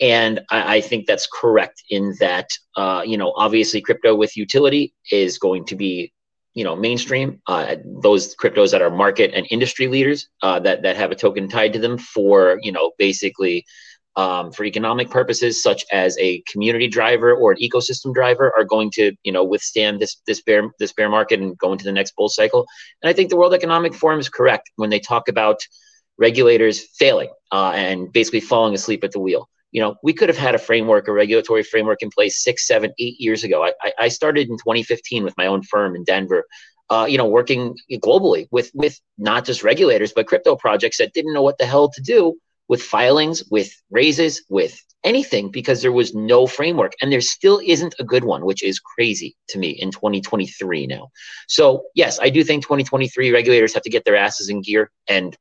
And 0.00 0.40
I, 0.50 0.76
I 0.76 0.80
think 0.80 1.06
that's 1.06 1.26
correct 1.32 1.82
in 1.90 2.14
that, 2.20 2.50
uh, 2.76 3.02
you 3.04 3.16
know, 3.16 3.32
obviously 3.36 3.80
crypto 3.80 4.14
with 4.14 4.36
utility 4.36 4.94
is 5.10 5.38
going 5.38 5.64
to 5.66 5.76
be, 5.76 6.12
you 6.54 6.64
know, 6.64 6.76
mainstream. 6.76 7.40
Uh, 7.46 7.76
those 8.02 8.36
cryptos 8.36 8.70
that 8.70 8.82
are 8.82 8.90
market 8.90 9.32
and 9.34 9.46
industry 9.50 9.88
leaders 9.88 10.28
uh, 10.42 10.58
that 10.60 10.82
that 10.82 10.96
have 10.96 11.10
a 11.10 11.16
token 11.16 11.48
tied 11.48 11.72
to 11.72 11.78
them 11.78 11.98
for, 11.98 12.58
you 12.62 12.72
know, 12.72 12.92
basically 12.98 13.64
um, 14.18 14.50
for 14.50 14.64
economic 14.64 15.10
purposes, 15.10 15.62
such 15.62 15.84
as 15.92 16.18
a 16.18 16.42
community 16.50 16.88
driver 16.88 17.32
or 17.32 17.52
an 17.52 17.58
ecosystem 17.58 18.12
driver, 18.12 18.52
are 18.58 18.64
going 18.64 18.90
to 18.90 19.12
you 19.22 19.30
know 19.30 19.44
withstand 19.44 20.00
this 20.00 20.20
this 20.26 20.42
bear 20.42 20.64
this 20.80 20.92
bear 20.92 21.08
market 21.08 21.38
and 21.40 21.56
go 21.56 21.72
into 21.72 21.84
the 21.84 21.92
next 21.92 22.16
bull 22.16 22.28
cycle. 22.28 22.66
And 23.00 23.08
I 23.08 23.12
think 23.12 23.30
the 23.30 23.36
World 23.36 23.54
Economic 23.54 23.94
Forum 23.94 24.18
is 24.18 24.28
correct 24.28 24.70
when 24.74 24.90
they 24.90 24.98
talk 24.98 25.28
about 25.28 25.60
regulators 26.18 26.84
failing 26.98 27.30
uh, 27.52 27.72
and 27.76 28.12
basically 28.12 28.40
falling 28.40 28.74
asleep 28.74 29.04
at 29.04 29.12
the 29.12 29.20
wheel. 29.20 29.48
You 29.70 29.82
know, 29.82 29.94
we 30.02 30.12
could 30.12 30.28
have 30.28 30.38
had 30.38 30.56
a 30.56 30.58
framework, 30.58 31.06
a 31.06 31.12
regulatory 31.12 31.62
framework 31.62 32.02
in 32.02 32.10
place 32.10 32.42
six, 32.42 32.66
seven, 32.66 32.92
eight 32.98 33.20
years 33.20 33.44
ago. 33.44 33.70
I, 33.84 33.92
I 34.00 34.08
started 34.08 34.48
in 34.48 34.56
2015 34.56 35.22
with 35.22 35.34
my 35.36 35.46
own 35.46 35.62
firm 35.62 35.94
in 35.94 36.02
Denver. 36.02 36.44
Uh, 36.90 37.06
you 37.08 37.18
know, 37.18 37.28
working 37.28 37.76
globally 37.92 38.48
with 38.50 38.72
with 38.74 38.98
not 39.16 39.44
just 39.44 39.62
regulators 39.62 40.12
but 40.12 40.26
crypto 40.26 40.56
projects 40.56 40.98
that 40.98 41.12
didn't 41.12 41.34
know 41.34 41.42
what 41.42 41.58
the 41.58 41.66
hell 41.66 41.88
to 41.90 42.02
do 42.02 42.34
with 42.68 42.82
filings, 42.82 43.44
with 43.50 43.72
raises, 43.90 44.44
with 44.48 44.78
anything 45.04 45.50
because 45.50 45.80
there 45.80 45.92
was 45.92 46.14
no 46.14 46.46
framework 46.46 46.92
and 47.00 47.10
there 47.10 47.20
still 47.20 47.60
isn't 47.64 47.94
a 47.98 48.04
good 48.04 48.24
one, 48.24 48.44
which 48.44 48.62
is 48.62 48.78
crazy 48.78 49.36
to 49.48 49.58
me 49.58 49.70
in 49.70 49.90
2023 49.90 50.86
now. 50.86 51.08
So, 51.46 51.84
yes, 51.94 52.18
I 52.20 52.30
do 52.30 52.42
think 52.44 52.62
2023 52.62 53.32
regulators 53.32 53.74
have 53.74 53.84
to 53.84 53.90
get 53.90 54.04
their 54.04 54.16
asses 54.16 54.48
in 54.48 54.62
gear 54.62 54.90
and 55.08 55.36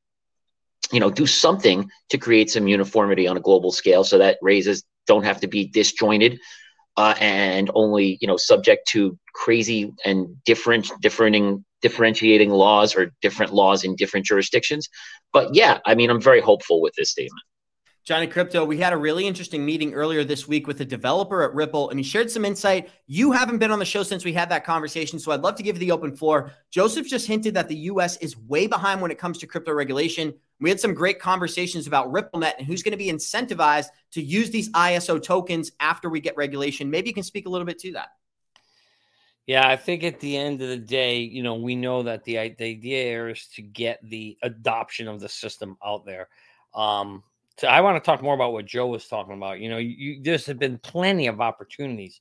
you 0.91 0.99
know 0.99 1.09
do 1.09 1.25
something 1.25 1.89
to 2.09 2.17
create 2.17 2.49
some 2.49 2.67
uniformity 2.67 3.27
on 3.27 3.37
a 3.37 3.41
global 3.41 3.71
scale 3.71 4.03
so 4.03 4.17
that 4.17 4.37
raises 4.41 4.83
don't 5.05 5.25
have 5.25 5.41
to 5.41 5.47
be 5.47 5.67
disjointed 5.67 6.39
uh, 6.95 7.13
and 7.19 7.69
only 7.73 8.17
you 8.21 8.27
know 8.27 8.37
subject 8.37 8.87
to 8.87 9.17
crazy 9.33 9.93
and 10.05 10.41
different 10.45 10.89
differing 11.01 11.65
differentiating 11.81 12.49
laws 12.49 12.95
or 12.95 13.11
different 13.21 13.53
laws 13.53 13.83
in 13.83 13.95
different 13.95 14.25
jurisdictions. 14.25 14.89
But 15.33 15.53
yeah, 15.53 15.79
I 15.85 15.95
mean, 15.95 16.09
I'm 16.09 16.21
very 16.21 16.41
hopeful 16.41 16.81
with 16.81 16.93
this 16.97 17.11
statement. 17.11 17.43
Johnny 18.07 18.25
Krypto, 18.25 18.65
we 18.65 18.77
had 18.77 18.93
a 18.93 18.97
really 18.97 19.27
interesting 19.27 19.65
meeting 19.65 19.93
earlier 19.93 20.23
this 20.23 20.47
week 20.47 20.65
with 20.65 20.79
a 20.79 20.85
developer 20.85 21.43
at 21.43 21.53
Ripple, 21.53 21.89
and 21.89 21.99
he 21.99 22.05
shared 22.05 22.31
some 22.31 22.45
insight. 22.45 22.89
You 23.05 23.33
haven't 23.33 23.57
been 23.57 23.69
on 23.69 23.79
the 23.79 23.85
show 23.85 24.01
since 24.01 24.23
we 24.23 24.31
had 24.31 24.47
that 24.47 24.63
conversation, 24.63 25.19
so 25.19 25.33
I'd 25.33 25.41
love 25.41 25.55
to 25.55 25.63
give 25.63 25.75
you 25.75 25.81
the 25.81 25.91
open 25.91 26.15
floor. 26.15 26.53
Joseph 26.71 27.05
just 27.05 27.27
hinted 27.27 27.53
that 27.55 27.67
the 27.67 27.75
US 27.75 28.15
is 28.17 28.37
way 28.37 28.65
behind 28.65 29.01
when 29.01 29.11
it 29.11 29.17
comes 29.17 29.37
to 29.39 29.45
crypto 29.45 29.73
regulation. 29.73 30.33
We 30.61 30.69
had 30.69 30.79
some 30.79 30.93
great 30.93 31.19
conversations 31.19 31.85
about 31.85 32.09
RippleNet 32.13 32.53
and 32.57 32.65
who's 32.65 32.81
going 32.81 32.93
to 32.93 32.97
be 32.97 33.11
incentivized 33.11 33.87
to 34.13 34.21
use 34.21 34.51
these 34.51 34.69
ISO 34.69 35.21
tokens 35.21 35.73
after 35.81 36.07
we 36.07 36.21
get 36.21 36.37
regulation. 36.37 36.89
Maybe 36.89 37.09
you 37.09 37.13
can 37.13 37.23
speak 37.23 37.45
a 37.45 37.49
little 37.49 37.67
bit 37.67 37.79
to 37.79 37.91
that. 37.91 38.07
Yeah, 39.47 39.65
I 39.65 39.77
think 39.77 40.03
at 40.03 40.19
the 40.19 40.35
end 40.35 40.61
of 40.61 40.67
the 40.67 40.77
day, 40.77 41.19
you 41.19 41.41
know, 41.41 41.55
we 41.55 41.73
know 41.73 42.03
that 42.03 42.25
the, 42.25 42.33
the 42.33 42.65
idea 42.65 43.27
is 43.29 43.47
to 43.55 43.61
get 43.61 43.99
the 44.03 44.37
adoption 44.43 45.07
of 45.07 45.21
the 45.21 45.29
system 45.29 45.77
out 45.83 46.05
there. 46.05 46.27
Um, 46.75 47.23
so 47.57 47.69
I 47.69 47.79
want 47.79 48.01
to 48.01 48.05
talk 48.05 48.21
more 48.21 48.35
about 48.35 48.51
what 48.51 48.65
Joe 48.65 48.87
was 48.87 49.07
talking 49.07 49.33
about. 49.33 49.61
You 49.61 49.69
know, 49.69 49.77
you, 49.77 50.21
there's 50.21 50.47
been 50.47 50.77
plenty 50.79 51.27
of 51.27 51.39
opportunities 51.39 52.19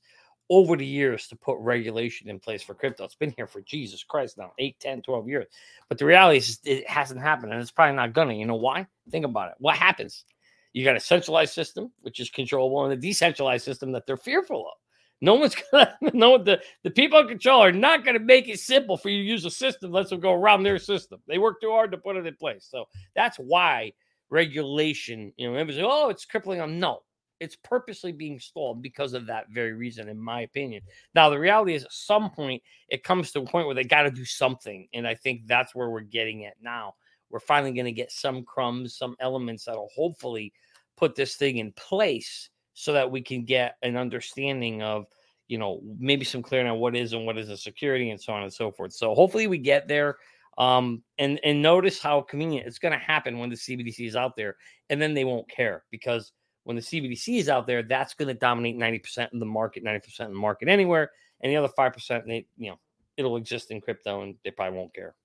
over 0.49 0.77
the 0.77 0.85
years 0.85 1.27
to 1.27 1.35
put 1.35 1.57
regulation 1.59 2.29
in 2.29 2.39
place 2.39 2.63
for 2.63 2.73
crypto. 2.73 3.03
It's 3.03 3.13
been 3.13 3.33
here 3.35 3.45
for 3.45 3.59
Jesus 3.59 4.03
Christ 4.05 4.37
now, 4.37 4.53
8, 4.57 4.79
10, 4.79 5.01
12 5.01 5.27
years. 5.27 5.45
But 5.89 5.97
the 5.97 6.05
reality 6.05 6.37
is 6.37 6.59
it 6.63 6.89
hasn't 6.89 7.19
happened 7.19 7.51
and 7.51 7.61
it's 7.61 7.71
probably 7.71 7.97
not 7.97 8.13
going 8.13 8.29
to. 8.29 8.35
You 8.35 8.45
know 8.45 8.55
why? 8.55 8.87
Think 9.11 9.25
about 9.25 9.49
it. 9.49 9.55
What 9.59 9.75
happens? 9.75 10.23
You 10.71 10.85
got 10.85 10.95
a 10.95 11.01
centralized 11.01 11.53
system, 11.53 11.91
which 12.01 12.21
is 12.21 12.29
controllable, 12.29 12.85
and 12.85 12.93
a 12.93 12.97
decentralized 12.97 13.65
system 13.65 13.91
that 13.91 14.07
they're 14.07 14.15
fearful 14.15 14.65
of. 14.67 14.77
No 15.21 15.35
one's 15.35 15.55
gonna 15.71 15.95
know 16.13 16.37
the, 16.37 16.61
the 16.83 16.91
people 16.91 17.19
in 17.19 17.27
control 17.27 17.63
are 17.63 17.71
not 17.71 18.05
gonna 18.05 18.19
make 18.19 18.47
it 18.47 18.59
simple 18.59 18.97
for 18.97 19.09
you 19.09 19.23
to 19.23 19.29
use 19.29 19.45
a 19.45 19.51
system 19.51 19.91
Let's 19.91 20.09
them 20.09 20.19
go 20.19 20.33
around 20.33 20.63
their 20.63 20.79
system. 20.79 21.19
They 21.27 21.37
work 21.37 21.61
too 21.61 21.71
hard 21.71 21.91
to 21.91 21.97
put 21.97 22.17
it 22.17 22.27
in 22.27 22.35
place. 22.35 22.67
So 22.69 22.85
that's 23.15 23.37
why 23.37 23.93
regulation, 24.29 25.33
you 25.37 25.47
know, 25.47 25.53
everybody's 25.53 25.81
like, 25.81 25.91
oh, 25.91 26.09
it's 26.09 26.25
crippling 26.25 26.59
them. 26.59 26.79
No, 26.79 26.99
it's 27.39 27.55
purposely 27.55 28.11
being 28.11 28.39
stalled 28.39 28.81
because 28.81 29.13
of 29.13 29.27
that 29.27 29.49
very 29.49 29.73
reason, 29.73 30.09
in 30.09 30.19
my 30.19 30.41
opinion. 30.41 30.81
Now, 31.15 31.29
the 31.29 31.39
reality 31.39 31.73
is 31.73 31.85
at 31.85 31.91
some 31.91 32.29
point 32.29 32.61
it 32.89 33.03
comes 33.03 33.31
to 33.31 33.39
a 33.39 33.45
point 33.45 33.67
where 33.67 33.75
they 33.75 33.83
got 33.83 34.03
to 34.03 34.11
do 34.11 34.25
something. 34.25 34.87
And 34.93 35.07
I 35.07 35.15
think 35.15 35.41
that's 35.45 35.75
where 35.75 35.89
we're 35.89 36.01
getting 36.01 36.45
at 36.45 36.55
now. 36.61 36.95
We're 37.29 37.39
finally 37.39 37.73
to 37.85 37.91
get 37.91 38.11
some 38.11 38.43
crumbs, 38.43 38.97
some 38.97 39.15
elements 39.19 39.65
that'll 39.65 39.89
hopefully 39.93 40.53
put 40.95 41.15
this 41.15 41.35
thing 41.35 41.57
in 41.57 41.71
place 41.73 42.49
so 42.79 42.93
that 42.93 43.09
we 43.09 43.21
can 43.21 43.43
get 43.43 43.75
an 43.81 43.97
understanding 43.97 44.83
of 44.83 45.07
you 45.47 45.57
know 45.57 45.81
maybe 45.97 46.23
some 46.23 46.43
clarity 46.43 46.69
on 46.69 46.77
what 46.77 46.95
is 46.95 47.13
and 47.13 47.25
what 47.25 47.37
is 47.37 47.49
a 47.49 47.57
security 47.57 48.11
and 48.11 48.21
so 48.21 48.33
on 48.33 48.43
and 48.43 48.53
so 48.53 48.71
forth. 48.71 48.93
So 48.93 49.15
hopefully 49.15 49.47
we 49.47 49.57
get 49.57 49.87
there 49.87 50.17
um, 50.59 51.01
and 51.17 51.39
and 51.43 51.61
notice 51.61 51.99
how 51.99 52.21
convenient 52.21 52.67
it's 52.67 52.79
going 52.79 52.91
to 52.91 52.99
happen 52.99 53.39
when 53.39 53.49
the 53.49 53.55
cbdc 53.55 54.07
is 54.07 54.15
out 54.15 54.35
there 54.35 54.57
and 54.89 55.01
then 55.01 55.13
they 55.13 55.23
won't 55.23 55.49
care 55.49 55.83
because 55.91 56.33
when 56.65 56.75
the 56.75 56.81
cbdc 56.81 57.39
is 57.39 57.49
out 57.49 57.67
there 57.67 57.83
that's 57.83 58.13
going 58.15 58.27
to 58.27 58.33
dominate 58.33 58.75
90% 58.77 59.33
of 59.33 59.39
the 59.39 59.45
market 59.45 59.83
90% 59.83 60.19
of 60.21 60.29
the 60.29 60.33
market 60.33 60.67
anywhere 60.67 61.11
and 61.41 61.51
the 61.51 61.57
other 61.57 61.71
5% 61.77 62.25
they 62.25 62.47
you 62.57 62.71
know 62.71 62.79
it'll 63.17 63.37
exist 63.37 63.71
in 63.71 63.81
crypto 63.81 64.21
and 64.21 64.35
they 64.43 64.51
probably 64.51 64.77
won't 64.77 64.93
care. 64.93 65.15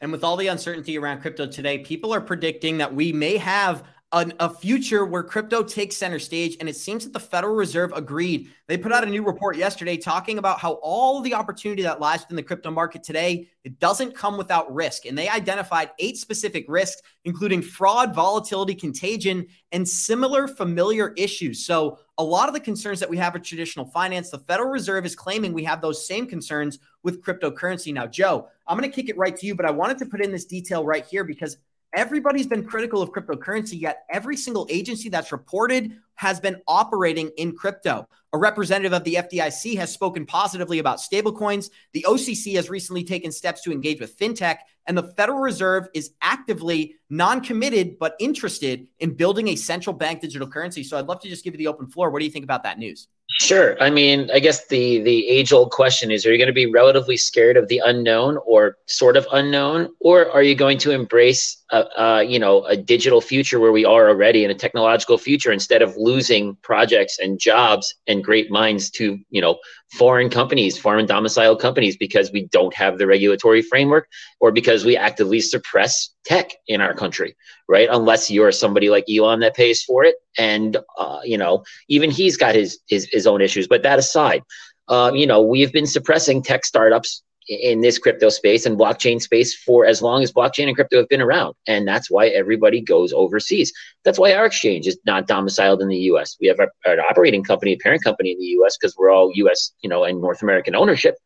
And 0.00 0.10
with 0.12 0.24
all 0.24 0.36
the 0.36 0.46
uncertainty 0.46 0.96
around 0.96 1.20
crypto 1.20 1.46
today, 1.46 1.78
people 1.78 2.14
are 2.14 2.20
predicting 2.20 2.78
that 2.78 2.94
we 2.94 3.12
may 3.12 3.36
have 3.36 3.84
an, 4.12 4.32
a 4.40 4.52
future 4.52 5.06
where 5.06 5.22
crypto 5.22 5.62
takes 5.62 5.96
center 5.96 6.18
stage. 6.18 6.56
And 6.58 6.68
it 6.68 6.74
seems 6.74 7.04
that 7.04 7.12
the 7.12 7.20
Federal 7.20 7.54
Reserve 7.54 7.92
agreed. 7.94 8.50
They 8.66 8.76
put 8.76 8.92
out 8.92 9.04
a 9.04 9.10
new 9.10 9.24
report 9.24 9.56
yesterday 9.56 9.96
talking 9.96 10.38
about 10.38 10.58
how 10.58 10.74
all 10.82 11.20
the 11.20 11.34
opportunity 11.34 11.82
that 11.82 12.00
lies 12.00 12.20
within 12.20 12.36
the 12.36 12.42
crypto 12.42 12.72
market 12.72 13.04
today, 13.04 13.48
it 13.62 13.78
doesn't 13.78 14.14
come 14.14 14.36
without 14.36 14.72
risk. 14.74 15.06
And 15.06 15.16
they 15.16 15.28
identified 15.28 15.90
eight 16.00 16.16
specific 16.16 16.64
risks, 16.66 17.02
including 17.24 17.62
fraud, 17.62 18.12
volatility, 18.14 18.74
contagion, 18.74 19.46
and 19.70 19.88
similar 19.88 20.48
familiar 20.48 21.12
issues. 21.16 21.64
So 21.64 21.98
a 22.18 22.24
lot 22.24 22.48
of 22.48 22.54
the 22.54 22.60
concerns 22.60 22.98
that 23.00 23.08
we 23.08 23.16
have 23.18 23.34
with 23.34 23.44
traditional 23.44 23.86
finance, 23.86 24.30
the 24.30 24.38
Federal 24.38 24.70
Reserve 24.70 25.06
is 25.06 25.14
claiming 25.14 25.52
we 25.52 25.64
have 25.64 25.80
those 25.80 26.06
same 26.06 26.26
concerns 26.26 26.80
with 27.04 27.22
cryptocurrency. 27.22 27.94
Now, 27.94 28.06
Joe, 28.06 28.48
I'm 28.66 28.76
going 28.76 28.90
to 28.90 28.94
kick 28.94 29.08
it 29.08 29.16
right 29.16 29.36
to 29.36 29.46
you, 29.46 29.54
but 29.54 29.66
I 29.66 29.70
wanted 29.70 29.98
to 29.98 30.06
put 30.06 30.20
in 30.20 30.32
this 30.32 30.44
detail 30.44 30.84
right 30.84 31.06
here 31.06 31.24
because 31.24 31.56
Everybody's 31.94 32.46
been 32.46 32.64
critical 32.64 33.02
of 33.02 33.10
cryptocurrency, 33.10 33.80
yet 33.80 34.04
every 34.08 34.36
single 34.36 34.66
agency 34.70 35.08
that's 35.08 35.32
reported 35.32 35.96
has 36.20 36.38
been 36.38 36.60
operating 36.68 37.30
in 37.38 37.56
crypto. 37.56 38.06
A 38.34 38.38
representative 38.38 38.92
of 38.92 39.02
the 39.04 39.14
FDIC 39.14 39.74
has 39.78 39.90
spoken 39.90 40.26
positively 40.26 40.78
about 40.78 40.98
stablecoins. 40.98 41.70
The 41.94 42.04
OCC 42.06 42.56
has 42.56 42.68
recently 42.68 43.02
taken 43.04 43.32
steps 43.32 43.62
to 43.62 43.72
engage 43.72 44.00
with 44.00 44.18
fintech, 44.18 44.58
and 44.86 44.98
the 44.98 45.14
Federal 45.16 45.38
Reserve 45.38 45.88
is 45.94 46.10
actively 46.20 46.96
non 47.08 47.40
committed 47.40 47.98
but 47.98 48.16
interested 48.20 48.86
in 48.98 49.14
building 49.14 49.48
a 49.48 49.56
central 49.56 49.96
bank 49.96 50.20
digital 50.20 50.46
currency. 50.46 50.84
So 50.84 50.98
I'd 50.98 51.06
love 51.06 51.20
to 51.20 51.28
just 51.28 51.42
give 51.42 51.54
you 51.54 51.58
the 51.58 51.68
open 51.68 51.88
floor. 51.88 52.10
What 52.10 52.18
do 52.18 52.26
you 52.26 52.30
think 52.30 52.44
about 52.44 52.64
that 52.64 52.78
news? 52.78 53.08
Sure. 53.38 53.80
I 53.80 53.90
mean, 53.90 54.28
I 54.32 54.40
guess 54.40 54.66
the 54.66 55.00
the 55.00 55.28
age 55.28 55.52
old 55.52 55.70
question 55.70 56.10
is: 56.10 56.26
Are 56.26 56.32
you 56.32 56.38
going 56.38 56.48
to 56.48 56.52
be 56.52 56.66
relatively 56.66 57.16
scared 57.16 57.56
of 57.56 57.68
the 57.68 57.80
unknown, 57.84 58.38
or 58.44 58.76
sort 58.86 59.16
of 59.16 59.26
unknown, 59.32 59.94
or 60.00 60.30
are 60.30 60.42
you 60.42 60.56
going 60.56 60.78
to 60.78 60.90
embrace, 60.90 61.62
a, 61.70 61.84
a, 61.96 62.22
you 62.24 62.38
know, 62.38 62.64
a 62.64 62.76
digital 62.76 63.20
future 63.20 63.60
where 63.60 63.72
we 63.72 63.84
are 63.84 64.08
already 64.08 64.44
in 64.44 64.50
a 64.50 64.54
technological 64.54 65.16
future, 65.16 65.52
instead 65.52 65.80
of 65.80 65.96
losing 66.10 66.56
projects 66.62 67.18
and 67.18 67.38
jobs 67.38 67.94
and 68.06 68.24
great 68.24 68.50
minds 68.50 68.90
to, 68.90 69.18
you 69.30 69.40
know, 69.40 69.58
foreign 69.92 70.28
companies, 70.28 70.78
foreign 70.78 71.06
domiciled 71.06 71.60
companies, 71.60 71.96
because 71.96 72.32
we 72.32 72.46
don't 72.48 72.74
have 72.74 72.98
the 72.98 73.06
regulatory 73.06 73.62
framework, 73.62 74.08
or 74.40 74.52
because 74.52 74.84
we 74.84 74.96
actively 74.96 75.40
suppress 75.40 76.10
tech 76.24 76.50
in 76.66 76.80
our 76.80 76.94
country, 76.94 77.36
right? 77.68 77.88
Unless 77.90 78.30
you're 78.30 78.52
somebody 78.52 78.90
like 78.90 79.04
Elon 79.08 79.40
that 79.40 79.54
pays 79.54 79.82
for 79.82 80.04
it, 80.04 80.16
and 80.38 80.76
uh, 80.98 81.20
you 81.24 81.38
know, 81.38 81.64
even 81.88 82.10
he's 82.10 82.36
got 82.36 82.54
his 82.54 82.78
his 82.88 83.08
his 83.12 83.26
own 83.26 83.40
issues. 83.40 83.68
But 83.68 83.82
that 83.82 83.98
aside, 83.98 84.42
um, 84.88 85.14
you 85.14 85.26
know, 85.26 85.40
we've 85.42 85.72
been 85.72 85.86
suppressing 85.86 86.42
tech 86.42 86.64
startups 86.64 87.22
in 87.50 87.80
this 87.80 87.98
crypto 87.98 88.28
space 88.28 88.64
and 88.64 88.78
blockchain 88.78 89.20
space 89.20 89.54
for 89.54 89.84
as 89.84 90.00
long 90.00 90.22
as 90.22 90.32
blockchain 90.32 90.68
and 90.68 90.76
crypto 90.76 90.98
have 90.98 91.08
been 91.08 91.20
around. 91.20 91.54
And 91.66 91.86
that's 91.86 92.08
why 92.08 92.28
everybody 92.28 92.80
goes 92.80 93.12
overseas. 93.12 93.72
That's 94.04 94.20
why 94.20 94.34
our 94.34 94.46
exchange 94.46 94.86
is 94.86 94.98
not 95.04 95.26
domiciled 95.26 95.82
in 95.82 95.88
the 95.88 95.98
US. 96.12 96.36
We 96.40 96.46
have 96.46 96.60
our, 96.60 96.70
our 96.86 97.00
operating 97.10 97.42
company, 97.42 97.72
a 97.72 97.76
parent 97.78 98.04
company 98.04 98.30
in 98.30 98.38
the 98.38 98.46
US 98.60 98.78
because 98.78 98.96
we're 98.96 99.10
all 99.10 99.32
US, 99.34 99.72
you 99.82 99.90
know, 99.90 100.04
and 100.04 100.20
North 100.20 100.42
American 100.42 100.76
ownership. 100.76 101.16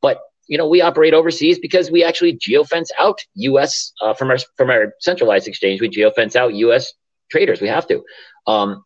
But 0.00 0.20
you 0.46 0.56
know, 0.56 0.68
we 0.68 0.80
operate 0.80 1.12
overseas 1.12 1.58
because 1.58 1.90
we 1.90 2.02
actually 2.02 2.38
geofence 2.38 2.88
out 2.98 3.18
U.S. 3.34 3.92
Uh, 4.00 4.14
from 4.14 4.30
our 4.30 4.38
from 4.56 4.70
our 4.70 4.94
centralized 5.00 5.48
exchange. 5.48 5.80
We 5.80 5.88
geofence 5.88 6.36
out 6.36 6.54
U.S. 6.54 6.92
traders. 7.30 7.60
We 7.60 7.68
have 7.68 7.86
to. 7.88 8.02
Um, 8.46 8.84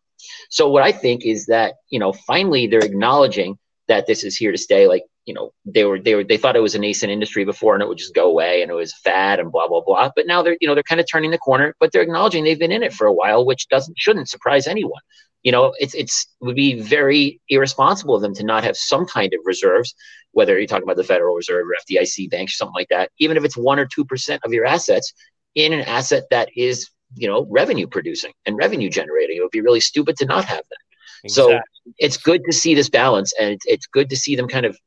so 0.49 0.69
what 0.69 0.83
I 0.83 0.91
think 0.91 1.25
is 1.25 1.45
that 1.47 1.75
you 1.89 1.99
know, 1.99 2.13
finally 2.13 2.67
they're 2.67 2.79
acknowledging 2.83 3.57
that 3.87 4.07
this 4.07 4.23
is 4.23 4.37
here 4.37 4.51
to 4.51 4.57
stay. 4.57 4.87
Like 4.87 5.03
you 5.29 5.35
know, 5.35 5.53
they 5.65 5.85
were 5.85 5.99
they 5.99 6.15
were 6.15 6.23
they 6.23 6.37
thought 6.37 6.55
it 6.55 6.67
was 6.67 6.75
a 6.75 6.79
nascent 6.79 7.11
industry 7.11 7.45
before 7.45 7.73
and 7.75 7.83
it 7.83 7.87
would 7.87 7.97
just 7.97 8.15
go 8.15 8.25
away 8.29 8.61
and 8.61 8.71
it 8.71 8.75
was 8.75 8.93
fad 9.03 9.39
and 9.39 9.51
blah 9.51 9.67
blah 9.67 9.81
blah. 9.81 10.09
But 10.15 10.27
now 10.27 10.41
they're 10.41 10.57
you 10.59 10.67
know 10.67 10.73
they're 10.73 10.83
kind 10.83 11.01
of 11.01 11.07
turning 11.09 11.31
the 11.31 11.37
corner, 11.37 11.75
but 11.79 11.91
they're 11.91 12.01
acknowledging 12.01 12.43
they've 12.43 12.59
been 12.65 12.71
in 12.71 12.83
it 12.83 12.93
for 12.93 13.07
a 13.07 13.13
while, 13.13 13.45
which 13.45 13.69
doesn't 13.69 13.97
shouldn't 13.97 14.29
surprise 14.29 14.67
anyone 14.67 15.01
you 15.43 15.51
know, 15.51 15.73
it's 15.79 15.93
it's 15.93 16.27
would 16.41 16.55
be 16.55 16.81
very 16.81 17.39
irresponsible 17.49 18.15
of 18.15 18.21
them 18.21 18.33
to 18.35 18.43
not 18.43 18.63
have 18.63 18.75
some 18.75 19.05
kind 19.05 19.33
of 19.33 19.39
reserves, 19.45 19.95
whether 20.31 20.57
you're 20.57 20.67
talking 20.67 20.83
about 20.83 20.97
the 20.97 21.03
Federal 21.03 21.35
Reserve 21.35 21.65
or 21.67 21.75
FDIC 21.89 22.29
banks 22.29 22.53
or 22.53 22.57
something 22.57 22.75
like 22.75 22.89
that, 22.89 23.09
even 23.19 23.37
if 23.37 23.45
it's 23.45 23.57
one 23.57 23.79
or 23.79 23.85
two 23.85 24.03
percent 24.03 24.41
of 24.43 24.51
your 24.51 24.65
assets 24.65 25.13
in 25.55 25.71
an 25.71 25.81
asset 25.81 26.23
that 26.29 26.49
is, 26.55 26.89
you 27.15 27.27
know, 27.27 27.47
revenue 27.49 27.87
producing 27.87 28.33
and 28.45 28.57
revenue 28.57 28.89
generating. 28.89 29.37
It 29.37 29.41
would 29.41 29.51
be 29.51 29.61
really 29.61 29.79
stupid 29.79 30.17
to 30.17 30.25
not 30.25 30.45
have 30.45 30.63
that. 30.69 30.77
Exactly. 31.23 31.55
So 31.55 31.93
it's 31.97 32.17
good 32.17 32.41
to 32.45 32.53
see 32.53 32.75
this 32.75 32.89
balance, 32.89 33.33
and 33.39 33.51
it's, 33.51 33.65
it's 33.65 33.87
good 33.87 34.09
to 34.09 34.17
see 34.17 34.35
them 34.35 34.47
kind 34.47 34.65
of 34.65 34.77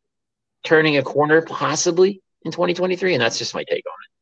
turning 0.64 0.96
a 0.96 1.02
corner, 1.02 1.42
possibly 1.42 2.22
in 2.44 2.52
2023. 2.52 3.14
And 3.14 3.22
that's 3.22 3.38
just 3.38 3.54
my 3.54 3.64
take 3.64 3.84
on 3.86 3.92
it. 4.04 4.12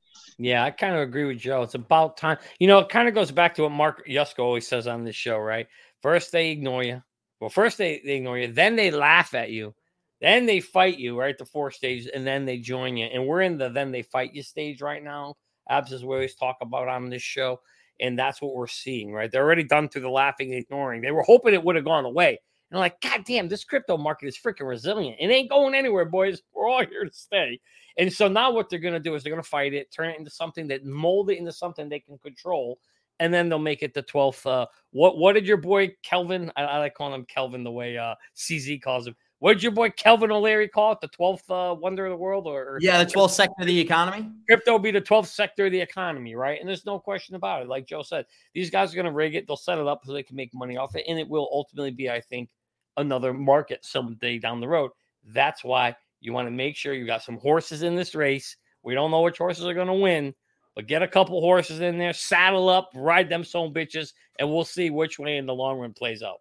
Yeah, 0.46 0.64
I 0.64 0.70
kind 0.70 0.94
of 0.94 1.02
agree 1.02 1.24
with 1.24 1.38
Joe. 1.38 1.62
It's 1.62 1.74
about 1.74 2.16
time. 2.16 2.38
You 2.58 2.66
know, 2.66 2.78
it 2.78 2.88
kind 2.88 3.08
of 3.08 3.14
goes 3.14 3.30
back 3.30 3.54
to 3.56 3.62
what 3.62 3.72
Mark 3.72 4.06
Yusko 4.08 4.38
always 4.38 4.66
says 4.66 4.86
on 4.86 5.04
this 5.04 5.16
show, 5.16 5.38
right? 5.38 5.66
First, 6.00 6.32
they 6.32 6.50
ignore 6.50 6.82
you. 6.82 7.02
Well, 7.40 7.50
first 7.50 7.78
they, 7.78 8.00
they 8.04 8.16
ignore 8.16 8.38
you, 8.38 8.52
then 8.52 8.76
they 8.76 8.90
laugh 8.90 9.34
at 9.34 9.50
you, 9.50 9.74
then 10.20 10.46
they 10.46 10.60
fight 10.60 10.98
you, 10.98 11.18
right? 11.18 11.36
The 11.36 11.46
four 11.46 11.70
stages, 11.70 12.06
and 12.06 12.26
then 12.26 12.44
they 12.44 12.58
join 12.58 12.96
you. 12.96 13.06
And 13.06 13.26
we're 13.26 13.40
in 13.40 13.58
the 13.58 13.70
then 13.70 13.92
they 13.92 14.02
fight 14.02 14.34
you 14.34 14.42
stage 14.42 14.82
right 14.82 15.02
now. 15.02 15.36
Abs 15.68 15.92
is 15.92 16.04
we 16.04 16.14
always 16.14 16.34
talk 16.34 16.58
about 16.60 16.88
on 16.88 17.08
this 17.08 17.22
show. 17.22 17.60
And 18.00 18.18
that's 18.18 18.40
what 18.40 18.54
we're 18.54 18.66
seeing, 18.66 19.12
right? 19.12 19.30
They're 19.30 19.44
already 19.44 19.64
done 19.64 19.88
through 19.88 20.02
the 20.02 20.10
laughing 20.10 20.52
and 20.52 20.62
ignoring. 20.62 21.02
They 21.02 21.10
were 21.10 21.22
hoping 21.22 21.52
it 21.52 21.62
would 21.62 21.76
have 21.76 21.84
gone 21.84 22.06
away. 22.06 22.40
And 22.70 22.78
like, 22.78 23.00
God 23.00 23.24
damn, 23.24 23.48
this 23.48 23.64
crypto 23.64 23.96
market 23.96 24.28
is 24.28 24.38
freaking 24.38 24.68
resilient. 24.68 25.16
It 25.18 25.30
ain't 25.30 25.50
going 25.50 25.74
anywhere, 25.74 26.04
boys. 26.04 26.42
We're 26.52 26.68
all 26.68 26.84
here 26.86 27.04
to 27.04 27.12
stay. 27.12 27.60
And 27.96 28.12
so 28.12 28.28
now 28.28 28.52
what 28.52 28.70
they're 28.70 28.78
going 28.78 28.94
to 28.94 29.00
do 29.00 29.14
is 29.14 29.22
they're 29.22 29.32
going 29.32 29.42
to 29.42 29.48
fight 29.48 29.74
it, 29.74 29.90
turn 29.90 30.10
it 30.10 30.18
into 30.18 30.30
something 30.30 30.68
that 30.68 30.84
mold 30.84 31.30
it 31.30 31.38
into 31.38 31.52
something 31.52 31.88
they 31.88 32.00
can 32.00 32.18
control 32.18 32.78
and 33.20 33.32
then 33.32 33.48
they'll 33.48 33.58
make 33.58 33.82
it 33.82 33.94
the 33.94 34.02
12th. 34.02 34.46
Uh, 34.46 34.66
what 34.90 35.18
what 35.18 35.34
did 35.34 35.46
your 35.46 35.58
boy 35.58 35.94
Kelvin? 36.02 36.50
I, 36.56 36.62
I, 36.62 36.78
like 36.78 36.94
calling 36.94 37.14
him 37.14 37.26
Kelvin 37.26 37.62
the 37.62 37.70
way 37.70 37.96
uh, 37.96 38.14
CZ 38.34 38.82
calls 38.82 39.06
him. 39.06 39.14
What 39.38 39.54
did 39.54 39.62
your 39.62 39.72
boy 39.72 39.90
Kelvin 39.90 40.30
O'Leary 40.30 40.68
call 40.68 40.92
it? 40.92 41.00
The 41.00 41.08
12th 41.08 41.72
uh, 41.72 41.74
wonder 41.74 42.04
of 42.04 42.10
the 42.10 42.16
world? 42.16 42.46
Or, 42.46 42.74
or 42.74 42.78
yeah, 42.80 43.02
the 43.02 43.10
12th 43.10 43.30
sector 43.30 43.54
of 43.60 43.66
the 43.66 43.78
economy? 43.78 44.28
Crypto 44.46 44.72
will 44.72 44.78
be 44.78 44.90
the 44.90 45.00
12th 45.00 45.28
sector 45.28 45.66
of 45.66 45.72
the 45.72 45.80
economy, 45.80 46.34
right? 46.34 46.60
And 46.60 46.68
there's 46.68 46.84
no 46.84 46.98
question 46.98 47.34
about 47.34 47.62
it. 47.62 47.68
Like 47.68 47.86
Joe 47.86 48.02
said, 48.02 48.26
these 48.52 48.68
guys 48.68 48.92
are 48.92 48.96
going 48.96 49.06
to 49.06 49.12
rig 49.12 49.34
it. 49.34 49.46
They'll 49.46 49.56
set 49.56 49.78
it 49.78 49.86
up 49.86 50.02
so 50.04 50.12
they 50.12 50.22
can 50.22 50.36
make 50.36 50.52
money 50.52 50.76
off 50.76 50.94
it. 50.94 51.04
And 51.08 51.18
it 51.18 51.26
will 51.26 51.48
ultimately 51.52 51.90
be, 51.90 52.10
I 52.10 52.20
think, 52.20 52.50
another 52.96 53.32
market 53.32 53.84
someday 53.84 54.38
down 54.38 54.60
the 54.60 54.68
road. 54.68 54.90
That's 55.24 55.64
why 55.64 55.96
you 56.20 56.32
want 56.32 56.46
to 56.46 56.52
make 56.52 56.76
sure 56.76 56.94
you 56.94 57.06
got 57.06 57.22
some 57.22 57.38
horses 57.38 57.82
in 57.82 57.96
this 57.96 58.14
race. 58.14 58.56
We 58.82 58.94
don't 58.94 59.10
know 59.10 59.22
which 59.22 59.38
horses 59.38 59.66
are 59.66 59.74
going 59.74 59.86
to 59.86 59.94
win, 59.94 60.34
but 60.74 60.86
get 60.86 61.02
a 61.02 61.08
couple 61.08 61.40
horses 61.40 61.80
in 61.80 61.98
there, 61.98 62.12
saddle 62.12 62.68
up, 62.68 62.90
ride 62.94 63.28
them 63.28 63.44
some 63.44 63.72
bitches, 63.72 64.12
and 64.38 64.48
we'll 64.48 64.64
see 64.64 64.90
which 64.90 65.18
way 65.18 65.36
in 65.36 65.46
the 65.46 65.54
long 65.54 65.78
run 65.78 65.92
plays 65.92 66.22
out. 66.22 66.40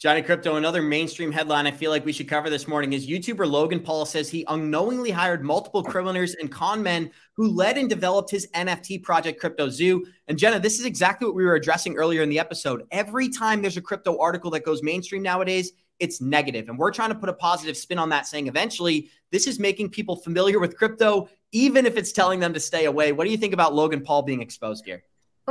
Johnny 0.00 0.22
Krypto, 0.22 0.56
another 0.56 0.80
mainstream 0.80 1.30
headline 1.30 1.66
I 1.66 1.72
feel 1.72 1.90
like 1.90 2.06
we 2.06 2.12
should 2.14 2.26
cover 2.26 2.48
this 2.48 2.66
morning 2.66 2.94
is 2.94 3.06
YouTuber 3.06 3.46
Logan 3.46 3.80
Paul 3.80 4.06
says 4.06 4.30
he 4.30 4.46
unknowingly 4.48 5.10
hired 5.10 5.44
multiple 5.44 5.82
criminals 5.82 6.34
and 6.40 6.50
con 6.50 6.82
men 6.82 7.10
who 7.36 7.50
led 7.50 7.76
and 7.76 7.86
developed 7.86 8.30
his 8.30 8.48
NFT 8.54 9.02
project 9.02 9.38
Crypto 9.38 9.68
Zoo. 9.68 10.06
And 10.26 10.38
Jenna, 10.38 10.58
this 10.58 10.80
is 10.80 10.86
exactly 10.86 11.26
what 11.26 11.34
we 11.34 11.44
were 11.44 11.54
addressing 11.54 11.96
earlier 11.96 12.22
in 12.22 12.30
the 12.30 12.38
episode. 12.38 12.84
Every 12.90 13.28
time 13.28 13.60
there's 13.60 13.76
a 13.76 13.82
crypto 13.82 14.18
article 14.18 14.50
that 14.52 14.64
goes 14.64 14.82
mainstream 14.82 15.22
nowadays, 15.22 15.72
it's 15.98 16.22
negative. 16.22 16.70
And 16.70 16.78
we're 16.78 16.92
trying 16.92 17.10
to 17.10 17.14
put 17.14 17.28
a 17.28 17.34
positive 17.34 17.76
spin 17.76 17.98
on 17.98 18.08
that, 18.08 18.26
saying 18.26 18.46
eventually 18.46 19.10
this 19.30 19.46
is 19.46 19.58
making 19.58 19.90
people 19.90 20.16
familiar 20.16 20.60
with 20.60 20.78
crypto, 20.78 21.28
even 21.52 21.84
if 21.84 21.98
it's 21.98 22.12
telling 22.12 22.40
them 22.40 22.54
to 22.54 22.60
stay 22.60 22.86
away. 22.86 23.12
What 23.12 23.26
do 23.26 23.30
you 23.30 23.36
think 23.36 23.52
about 23.52 23.74
Logan 23.74 24.00
Paul 24.00 24.22
being 24.22 24.40
exposed 24.40 24.86
here? 24.86 25.02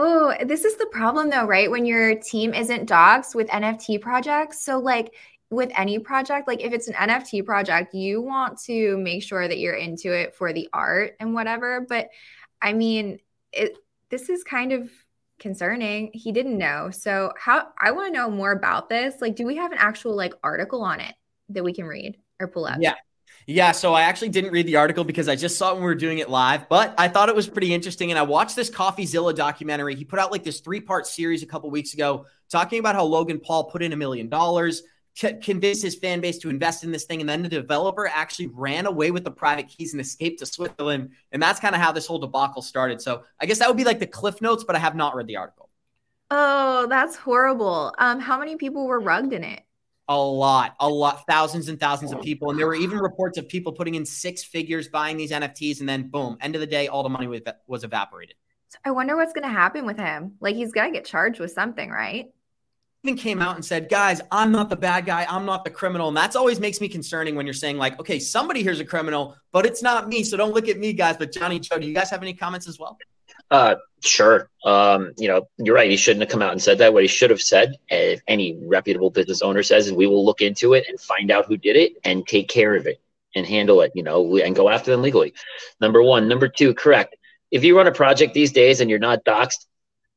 Oh, 0.01 0.33
this 0.45 0.63
is 0.63 0.77
the 0.77 0.85
problem 0.85 1.29
though, 1.29 1.45
right? 1.45 1.69
When 1.69 1.85
your 1.85 2.15
team 2.15 2.53
isn't 2.53 2.85
dogs 2.85 3.35
with 3.35 3.49
NFT 3.49 3.99
projects. 3.99 4.63
So, 4.63 4.79
like, 4.79 5.13
with 5.49 5.71
any 5.75 5.99
project, 5.99 6.47
like 6.47 6.61
if 6.61 6.71
it's 6.71 6.87
an 6.87 6.93
NFT 6.93 7.43
project, 7.45 7.93
you 7.93 8.21
want 8.21 8.61
to 8.61 8.97
make 8.97 9.23
sure 9.23 9.45
that 9.45 9.57
you're 9.57 9.75
into 9.75 10.13
it 10.13 10.35
for 10.35 10.53
the 10.53 10.69
art 10.71 11.17
and 11.19 11.33
whatever. 11.33 11.81
But 11.81 12.09
I 12.61 12.71
mean, 12.71 13.19
it, 13.51 13.77
this 14.09 14.29
is 14.29 14.43
kind 14.45 14.71
of 14.71 14.89
concerning. 15.37 16.11
He 16.13 16.31
didn't 16.31 16.57
know. 16.57 16.91
So 16.91 17.33
how 17.37 17.67
I 17.77 17.91
want 17.91 18.13
to 18.13 18.17
know 18.17 18.29
more 18.29 18.53
about 18.53 18.87
this. 18.87 19.15
Like, 19.19 19.35
do 19.35 19.45
we 19.45 19.57
have 19.57 19.73
an 19.73 19.79
actual 19.79 20.15
like 20.15 20.33
article 20.43 20.81
on 20.81 21.01
it 21.01 21.15
that 21.49 21.63
we 21.63 21.73
can 21.73 21.85
read 21.85 22.17
or 22.39 22.47
pull 22.47 22.65
up? 22.65 22.77
Yeah. 22.79 22.95
Yeah, 23.51 23.71
so 23.71 23.95
I 23.95 24.03
actually 24.03 24.29
didn't 24.29 24.51
read 24.51 24.67
the 24.67 24.75
article 24.75 25.03
because 25.03 25.27
I 25.27 25.35
just 25.35 25.57
saw 25.57 25.71
it 25.71 25.73
when 25.73 25.81
we 25.81 25.87
were 25.87 25.95
doing 25.95 26.19
it 26.19 26.29
live, 26.29 26.69
but 26.69 26.93
I 26.99 27.07
thought 27.07 27.29
it 27.29 27.35
was 27.35 27.49
pretty 27.49 27.73
interesting. 27.73 28.11
And 28.11 28.19
I 28.19 28.21
watched 28.21 28.55
this 28.55 28.69
Coffeezilla 28.69 29.33
documentary. 29.35 29.95
He 29.95 30.05
put 30.05 30.19
out 30.19 30.31
like 30.31 30.43
this 30.43 30.59
three 30.59 30.79
part 30.79 31.07
series 31.07 31.41
a 31.41 31.47
couple 31.47 31.71
weeks 31.71 31.95
ago 31.95 32.27
talking 32.51 32.77
about 32.77 32.93
how 32.93 33.05
Logan 33.05 33.39
Paul 33.39 33.63
put 33.63 33.81
in 33.81 33.91
a 33.91 33.95
million 33.95 34.29
dollars, 34.29 34.83
convinced 35.41 35.81
his 35.81 35.95
fan 35.95 36.21
base 36.21 36.37
to 36.37 36.51
invest 36.51 36.83
in 36.83 36.91
this 36.91 37.05
thing. 37.05 37.21
And 37.21 37.27
then 37.27 37.41
the 37.41 37.49
developer 37.49 38.05
actually 38.05 38.51
ran 38.53 38.85
away 38.85 39.09
with 39.09 39.23
the 39.23 39.31
private 39.31 39.67
keys 39.67 39.93
and 39.93 40.01
escaped 40.01 40.37
to 40.41 40.45
Switzerland. 40.45 41.09
And 41.31 41.41
that's 41.41 41.59
kind 41.59 41.73
of 41.73 41.81
how 41.81 41.91
this 41.91 42.05
whole 42.05 42.19
debacle 42.19 42.61
started. 42.61 43.01
So 43.01 43.23
I 43.41 43.47
guess 43.47 43.57
that 43.57 43.67
would 43.67 43.77
be 43.77 43.83
like 43.83 43.97
the 43.97 44.05
cliff 44.05 44.43
notes, 44.43 44.63
but 44.63 44.75
I 44.75 44.79
have 44.79 44.95
not 44.95 45.15
read 45.15 45.25
the 45.25 45.37
article. 45.37 45.71
Oh, 46.29 46.85
that's 46.87 47.15
horrible. 47.15 47.95
Um, 47.97 48.19
how 48.19 48.37
many 48.37 48.57
people 48.57 48.85
were 48.85 48.99
rugged 48.99 49.33
in 49.33 49.43
it? 49.43 49.63
A 50.09 50.17
lot, 50.17 50.75
a 50.79 50.89
lot, 50.89 51.23
thousands 51.27 51.69
and 51.69 51.79
thousands 51.79 52.11
of 52.11 52.21
people. 52.21 52.49
And 52.49 52.59
there 52.59 52.67
were 52.67 52.75
even 52.75 52.97
reports 52.97 53.37
of 53.37 53.47
people 53.47 53.71
putting 53.71 53.95
in 53.95 54.05
six 54.05 54.43
figures 54.43 54.89
buying 54.89 55.15
these 55.15 55.31
NFTs. 55.31 55.79
And 55.79 55.87
then 55.87 56.09
boom, 56.09 56.37
end 56.41 56.55
of 56.55 56.61
the 56.61 56.67
day, 56.67 56.87
all 56.87 57.03
the 57.03 57.09
money 57.09 57.27
was 57.67 57.83
evaporated. 57.83 58.35
So 58.69 58.79
I 58.83 58.91
wonder 58.91 59.15
what's 59.15 59.33
going 59.33 59.43
to 59.43 59.49
happen 59.49 59.85
with 59.85 59.97
him. 59.97 60.33
Like 60.41 60.55
he's 60.55 60.73
got 60.73 60.85
to 60.85 60.91
get 60.91 61.05
charged 61.05 61.39
with 61.39 61.51
something, 61.51 61.89
right? 61.89 62.31
even 63.03 63.17
came 63.17 63.41
out 63.41 63.55
and 63.55 63.63
said, 63.63 63.89
guys, 63.89 64.21
I'm 64.31 64.51
not 64.51 64.69
the 64.69 64.75
bad 64.75 65.05
guy. 65.05 65.25
I'm 65.29 65.45
not 65.45 65.63
the 65.63 65.69
criminal. 65.69 66.09
And 66.09 66.17
that's 66.17 66.35
always 66.35 66.59
makes 66.59 66.81
me 66.81 66.89
concerning 66.89 67.35
when 67.35 67.45
you're 67.45 67.53
saying, 67.53 67.77
like, 67.77 67.97
okay, 67.99 68.19
somebody 68.19 68.61
here's 68.61 68.79
a 68.81 68.85
criminal, 68.85 69.37
but 69.51 69.65
it's 69.65 69.81
not 69.81 70.09
me. 70.09 70.23
So 70.23 70.35
don't 70.35 70.53
look 70.53 70.67
at 70.67 70.77
me, 70.77 70.91
guys. 70.91 71.15
But 71.15 71.31
Johnny 71.31 71.59
Joe, 71.59 71.79
do 71.79 71.87
you 71.87 71.93
guys 71.93 72.09
have 72.09 72.21
any 72.21 72.33
comments 72.33 72.67
as 72.67 72.77
well? 72.77 72.97
Uh, 73.51 73.75
sure. 74.03 74.49
Um, 74.63 75.13
you 75.17 75.27
know, 75.27 75.47
you're 75.57 75.75
right. 75.75 75.89
He 75.89 75.97
shouldn't 75.97 76.21
have 76.21 76.29
come 76.29 76.41
out 76.41 76.51
and 76.51 76.61
said 76.61 76.77
that. 76.79 76.93
What 76.93 77.03
he 77.03 77.07
should 77.07 77.29
have 77.29 77.41
said, 77.41 77.75
if 77.89 78.21
any 78.27 78.59
reputable 78.61 79.09
business 79.09 79.41
owner 79.41 79.63
says, 79.63 79.87
is 79.87 79.93
we 79.93 80.07
will 80.07 80.25
look 80.25 80.41
into 80.41 80.73
it 80.73 80.85
and 80.87 80.99
find 80.99 81.31
out 81.31 81.45
who 81.45 81.57
did 81.57 81.75
it 81.75 81.93
and 82.03 82.27
take 82.27 82.47
care 82.47 82.75
of 82.75 82.87
it 82.87 83.01
and 83.35 83.45
handle 83.45 83.81
it, 83.81 83.91
you 83.95 84.03
know, 84.03 84.37
and 84.37 84.55
go 84.55 84.69
after 84.69 84.91
them 84.91 85.01
legally. 85.01 85.33
Number 85.79 86.01
one. 86.03 86.27
Number 86.27 86.47
two, 86.47 86.73
correct. 86.73 87.15
If 87.51 87.63
you 87.63 87.77
run 87.77 87.87
a 87.87 87.91
project 87.91 88.33
these 88.33 88.51
days 88.51 88.81
and 88.81 88.89
you're 88.89 88.99
not 88.99 89.23
doxxed, 89.25 89.65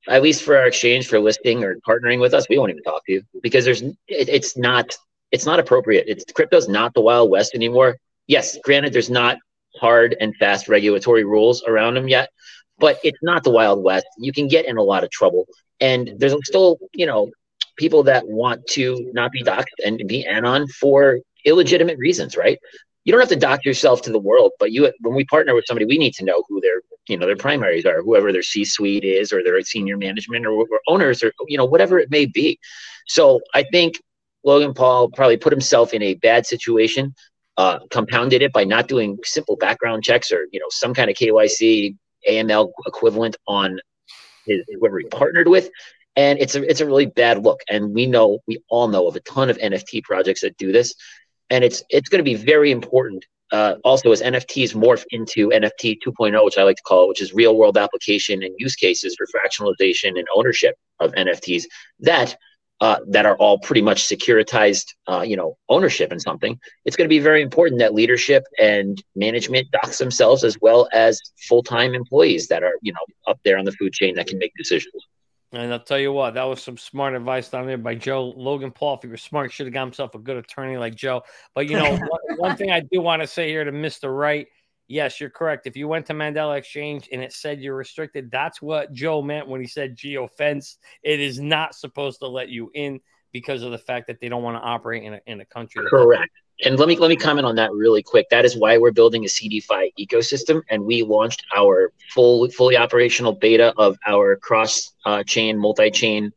at 0.08 0.22
least 0.22 0.42
for 0.42 0.56
our 0.56 0.66
exchange 0.66 1.08
for 1.08 1.20
listing 1.20 1.62
or 1.64 1.76
partnering 1.76 2.20
with 2.20 2.34
us, 2.34 2.48
we 2.48 2.58
won't 2.58 2.70
even 2.70 2.82
talk 2.82 3.04
to 3.06 3.12
you 3.12 3.22
because 3.42 3.64
there's 3.64 3.82
it, 3.82 3.96
it's 4.08 4.56
not 4.56 4.96
it's 5.30 5.46
not 5.46 5.60
appropriate. 5.60 6.04
It's 6.08 6.24
crypto's 6.32 6.68
not 6.68 6.92
the 6.92 7.00
wild 7.00 7.30
west 7.30 7.54
anymore. 7.54 7.96
Yes, 8.26 8.58
granted, 8.64 8.92
there's 8.92 9.10
not 9.10 9.38
hard 9.76 10.16
and 10.20 10.36
fast 10.36 10.68
regulatory 10.68 11.24
rules 11.24 11.62
around 11.64 11.94
them 11.94 12.08
yet, 12.08 12.30
but 12.82 12.98
it's 13.04 13.22
not 13.22 13.44
the 13.44 13.50
wild 13.50 13.82
west. 13.82 14.06
You 14.18 14.32
can 14.32 14.48
get 14.48 14.66
in 14.66 14.76
a 14.76 14.82
lot 14.82 15.04
of 15.04 15.10
trouble, 15.10 15.46
and 15.80 16.10
there's 16.18 16.34
still 16.42 16.78
you 16.92 17.06
know 17.06 17.30
people 17.76 18.02
that 18.02 18.26
want 18.26 18.66
to 18.66 19.10
not 19.14 19.30
be 19.30 19.42
docked 19.42 19.80
and 19.82 20.02
be 20.06 20.26
anon 20.26 20.66
for 20.66 21.20
illegitimate 21.46 21.96
reasons, 21.96 22.36
right? 22.36 22.58
You 23.04 23.12
don't 23.12 23.20
have 23.20 23.30
to 23.30 23.36
dock 23.36 23.64
yourself 23.64 24.02
to 24.02 24.12
the 24.12 24.18
world, 24.18 24.50
but 24.58 24.72
you 24.72 24.92
when 25.00 25.14
we 25.14 25.24
partner 25.24 25.54
with 25.54 25.64
somebody, 25.66 25.86
we 25.86 25.96
need 25.96 26.12
to 26.14 26.24
know 26.24 26.42
who 26.48 26.60
their 26.60 26.80
you 27.06 27.16
know 27.16 27.26
their 27.26 27.36
primaries 27.36 27.86
are, 27.86 28.02
whoever 28.02 28.32
their 28.32 28.42
C-suite 28.42 29.04
is, 29.04 29.32
or 29.32 29.44
their 29.44 29.60
senior 29.62 29.96
management, 29.96 30.44
or, 30.44 30.52
or 30.52 30.80
owners, 30.88 31.22
or 31.22 31.32
you 31.46 31.56
know 31.56 31.64
whatever 31.64 32.00
it 32.00 32.10
may 32.10 32.26
be. 32.26 32.58
So 33.06 33.40
I 33.54 33.62
think 33.62 34.02
Logan 34.44 34.74
Paul 34.74 35.08
probably 35.10 35.36
put 35.36 35.52
himself 35.52 35.94
in 35.94 36.02
a 36.02 36.14
bad 36.14 36.46
situation, 36.46 37.14
uh, 37.56 37.78
compounded 37.90 38.42
it 38.42 38.52
by 38.52 38.64
not 38.64 38.88
doing 38.88 39.18
simple 39.22 39.54
background 39.56 40.02
checks 40.02 40.32
or 40.32 40.48
you 40.50 40.58
know 40.58 40.66
some 40.70 40.94
kind 40.94 41.08
of 41.08 41.16
KYC 41.16 41.96
AML 42.28 42.70
equivalent 42.86 43.36
on 43.46 43.80
his, 44.46 44.62
whoever 44.68 44.98
he 44.98 45.06
partnered 45.06 45.48
with, 45.48 45.70
and 46.16 46.38
it's 46.38 46.54
a 46.54 46.62
it's 46.68 46.80
a 46.80 46.86
really 46.86 47.06
bad 47.06 47.42
look. 47.42 47.60
And 47.68 47.94
we 47.94 48.06
know 48.06 48.40
we 48.46 48.62
all 48.68 48.88
know 48.88 49.06
of 49.08 49.16
a 49.16 49.20
ton 49.20 49.50
of 49.50 49.58
NFT 49.58 50.02
projects 50.02 50.42
that 50.42 50.56
do 50.56 50.72
this, 50.72 50.94
and 51.50 51.64
it's 51.64 51.82
it's 51.88 52.08
going 52.08 52.18
to 52.18 52.24
be 52.24 52.34
very 52.34 52.70
important. 52.70 53.24
Uh, 53.50 53.76
also, 53.84 54.10
as 54.12 54.22
NFTs 54.22 54.74
morph 54.74 55.04
into 55.10 55.50
NFT 55.50 55.98
2.0, 56.06 56.42
which 56.42 56.56
I 56.56 56.62
like 56.62 56.76
to 56.76 56.82
call 56.84 57.04
it, 57.04 57.08
which 57.08 57.20
is 57.20 57.34
real 57.34 57.54
world 57.54 57.76
application 57.76 58.42
and 58.42 58.54
use 58.56 58.74
cases 58.74 59.14
for 59.14 59.26
fractionalization 59.26 60.18
and 60.18 60.26
ownership 60.34 60.74
of 61.00 61.12
NFTs, 61.12 61.64
that 62.00 62.34
uh, 62.82 62.98
that 63.06 63.24
are 63.24 63.36
all 63.36 63.60
pretty 63.60 63.80
much 63.80 64.02
securitized, 64.02 64.86
uh, 65.06 65.20
you 65.20 65.36
know, 65.36 65.56
ownership 65.68 66.10
in 66.10 66.18
something. 66.18 66.58
It's 66.84 66.96
going 66.96 67.04
to 67.04 67.08
be 67.08 67.20
very 67.20 67.40
important 67.40 67.78
that 67.78 67.94
leadership 67.94 68.42
and 68.60 69.00
management 69.14 69.70
dox 69.70 69.98
themselves 69.98 70.42
as 70.42 70.58
well 70.60 70.88
as 70.92 71.20
full 71.48 71.62
time 71.62 71.94
employees 71.94 72.48
that 72.48 72.64
are, 72.64 72.74
you 72.82 72.92
know, 72.92 72.98
up 73.28 73.38
there 73.44 73.56
on 73.56 73.64
the 73.64 73.70
food 73.70 73.92
chain 73.92 74.16
that 74.16 74.26
can 74.26 74.36
make 74.40 74.52
decisions. 74.58 75.06
And 75.52 75.72
I'll 75.72 75.78
tell 75.78 75.98
you 75.98 76.12
what, 76.12 76.34
that 76.34 76.42
was 76.42 76.60
some 76.60 76.76
smart 76.76 77.14
advice 77.14 77.50
down 77.50 77.68
there 77.68 77.78
by 77.78 77.94
Joe 77.94 78.32
Logan 78.36 78.72
Paul. 78.72 78.94
If 78.94 79.02
he 79.02 79.08
was 79.08 79.22
smart, 79.22 79.52
should 79.52 79.66
have 79.66 79.74
got 79.74 79.84
himself 79.84 80.16
a 80.16 80.18
good 80.18 80.38
attorney 80.38 80.76
like 80.76 80.96
Joe. 80.96 81.22
But 81.54 81.68
you 81.68 81.76
know, 81.76 81.88
one, 81.96 82.38
one, 82.38 82.56
thing 82.56 82.72
I 82.72 82.80
do 82.80 83.00
want 83.00 83.22
to 83.22 83.28
say 83.28 83.48
here 83.48 83.62
to 83.62 83.70
Mr. 83.70 84.12
Wright, 84.12 84.48
yes, 84.92 85.20
you're 85.20 85.30
correct. 85.30 85.66
If 85.66 85.76
you 85.76 85.88
went 85.88 86.06
to 86.06 86.12
Mandala 86.12 86.58
Exchange 86.58 87.08
and 87.10 87.22
it 87.22 87.32
said 87.32 87.60
you're 87.60 87.76
restricted, 87.76 88.30
that's 88.30 88.60
what 88.60 88.92
Joe 88.92 89.22
meant 89.22 89.48
when 89.48 89.60
he 89.60 89.66
said 89.66 89.96
geo 89.96 90.28
fence. 90.28 90.78
It 91.02 91.18
is 91.18 91.40
not 91.40 91.74
supposed 91.74 92.20
to 92.20 92.28
let 92.28 92.50
you 92.50 92.70
in 92.74 93.00
because 93.32 93.62
of 93.62 93.72
the 93.72 93.78
fact 93.78 94.06
that 94.08 94.20
they 94.20 94.28
don't 94.28 94.42
want 94.42 94.56
to 94.56 94.62
operate 94.62 95.02
in 95.02 95.14
a, 95.14 95.20
in 95.26 95.40
a 95.40 95.44
country. 95.46 95.84
Correct 95.88 96.30
and 96.64 96.78
let 96.78 96.88
me 96.88 96.96
let 96.96 97.08
me 97.08 97.16
comment 97.16 97.46
on 97.46 97.56
that 97.56 97.72
really 97.72 98.02
quick. 98.02 98.28
That 98.30 98.44
is 98.44 98.56
why 98.56 98.78
we're 98.78 98.92
building 98.92 99.24
a 99.24 99.28
CeDeFi 99.28 99.92
ecosystem, 99.98 100.62
and 100.70 100.84
we 100.84 101.02
launched 101.02 101.44
our 101.54 101.92
full 102.10 102.48
fully 102.50 102.76
operational 102.76 103.32
beta 103.32 103.74
of 103.76 103.98
our 104.06 104.36
cross 104.36 104.92
uh, 105.04 105.22
chain, 105.24 105.58
multi 105.58 105.90
chain, 105.90 106.32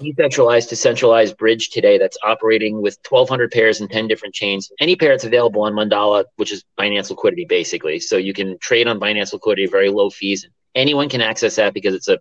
decentralized 0.00 0.68
to 0.70 0.76
centralized 0.76 1.36
bridge 1.36 1.70
today. 1.70 1.98
That's 1.98 2.18
operating 2.22 2.82
with 2.82 2.98
1,200 3.08 3.50
pairs 3.50 3.80
and 3.80 3.90
10 3.90 4.08
different 4.08 4.34
chains. 4.34 4.70
Any 4.80 4.96
pair 4.96 5.10
that's 5.10 5.24
available 5.24 5.62
on 5.62 5.72
Mandala, 5.72 6.24
which 6.36 6.52
is 6.52 6.64
Binance 6.78 7.10
Liquidity, 7.10 7.44
basically. 7.44 8.00
So 8.00 8.16
you 8.16 8.32
can 8.32 8.58
trade 8.58 8.86
on 8.86 9.00
Binance 9.00 9.32
Liquidity, 9.32 9.66
very 9.66 9.88
low 9.90 10.10
fees. 10.10 10.46
Anyone 10.74 11.08
can 11.08 11.20
access 11.20 11.56
that 11.56 11.74
because 11.74 11.94
it's 11.94 12.08
a, 12.08 12.18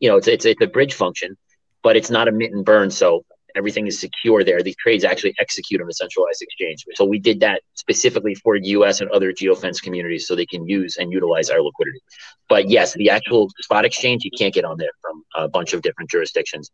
you 0.00 0.08
know, 0.08 0.16
it's 0.16 0.28
it's, 0.28 0.44
it's 0.44 0.60
a 0.60 0.66
bridge 0.66 0.94
function, 0.94 1.36
but 1.82 1.96
it's 1.96 2.10
not 2.10 2.28
a 2.28 2.32
mint 2.32 2.54
and 2.54 2.64
burn. 2.64 2.90
So 2.90 3.24
everything 3.54 3.86
is 3.86 3.98
secure 3.98 4.44
there. 4.44 4.62
These 4.62 4.76
trades 4.76 5.04
actually 5.04 5.34
execute 5.38 5.80
on 5.80 5.88
a 5.88 5.92
centralized 5.92 6.42
exchange. 6.42 6.84
So 6.94 7.04
we 7.04 7.18
did 7.18 7.40
that 7.40 7.62
specifically 7.74 8.34
for 8.34 8.56
U.S. 8.56 9.00
and 9.00 9.10
other 9.10 9.32
geofence 9.32 9.80
communities, 9.80 10.26
so 10.26 10.34
they 10.34 10.46
can 10.46 10.66
use 10.66 10.96
and 10.96 11.12
utilize 11.12 11.50
our 11.50 11.62
liquidity. 11.62 12.00
But 12.48 12.68
yes, 12.68 12.94
the 12.94 13.10
actual 13.10 13.50
spot 13.60 13.84
exchange 13.84 14.24
you 14.24 14.30
can't 14.36 14.54
get 14.54 14.64
on 14.64 14.78
there 14.78 14.90
from 15.00 15.24
a 15.36 15.48
bunch 15.48 15.72
of 15.72 15.82
different 15.82 16.10
jurisdictions. 16.10 16.70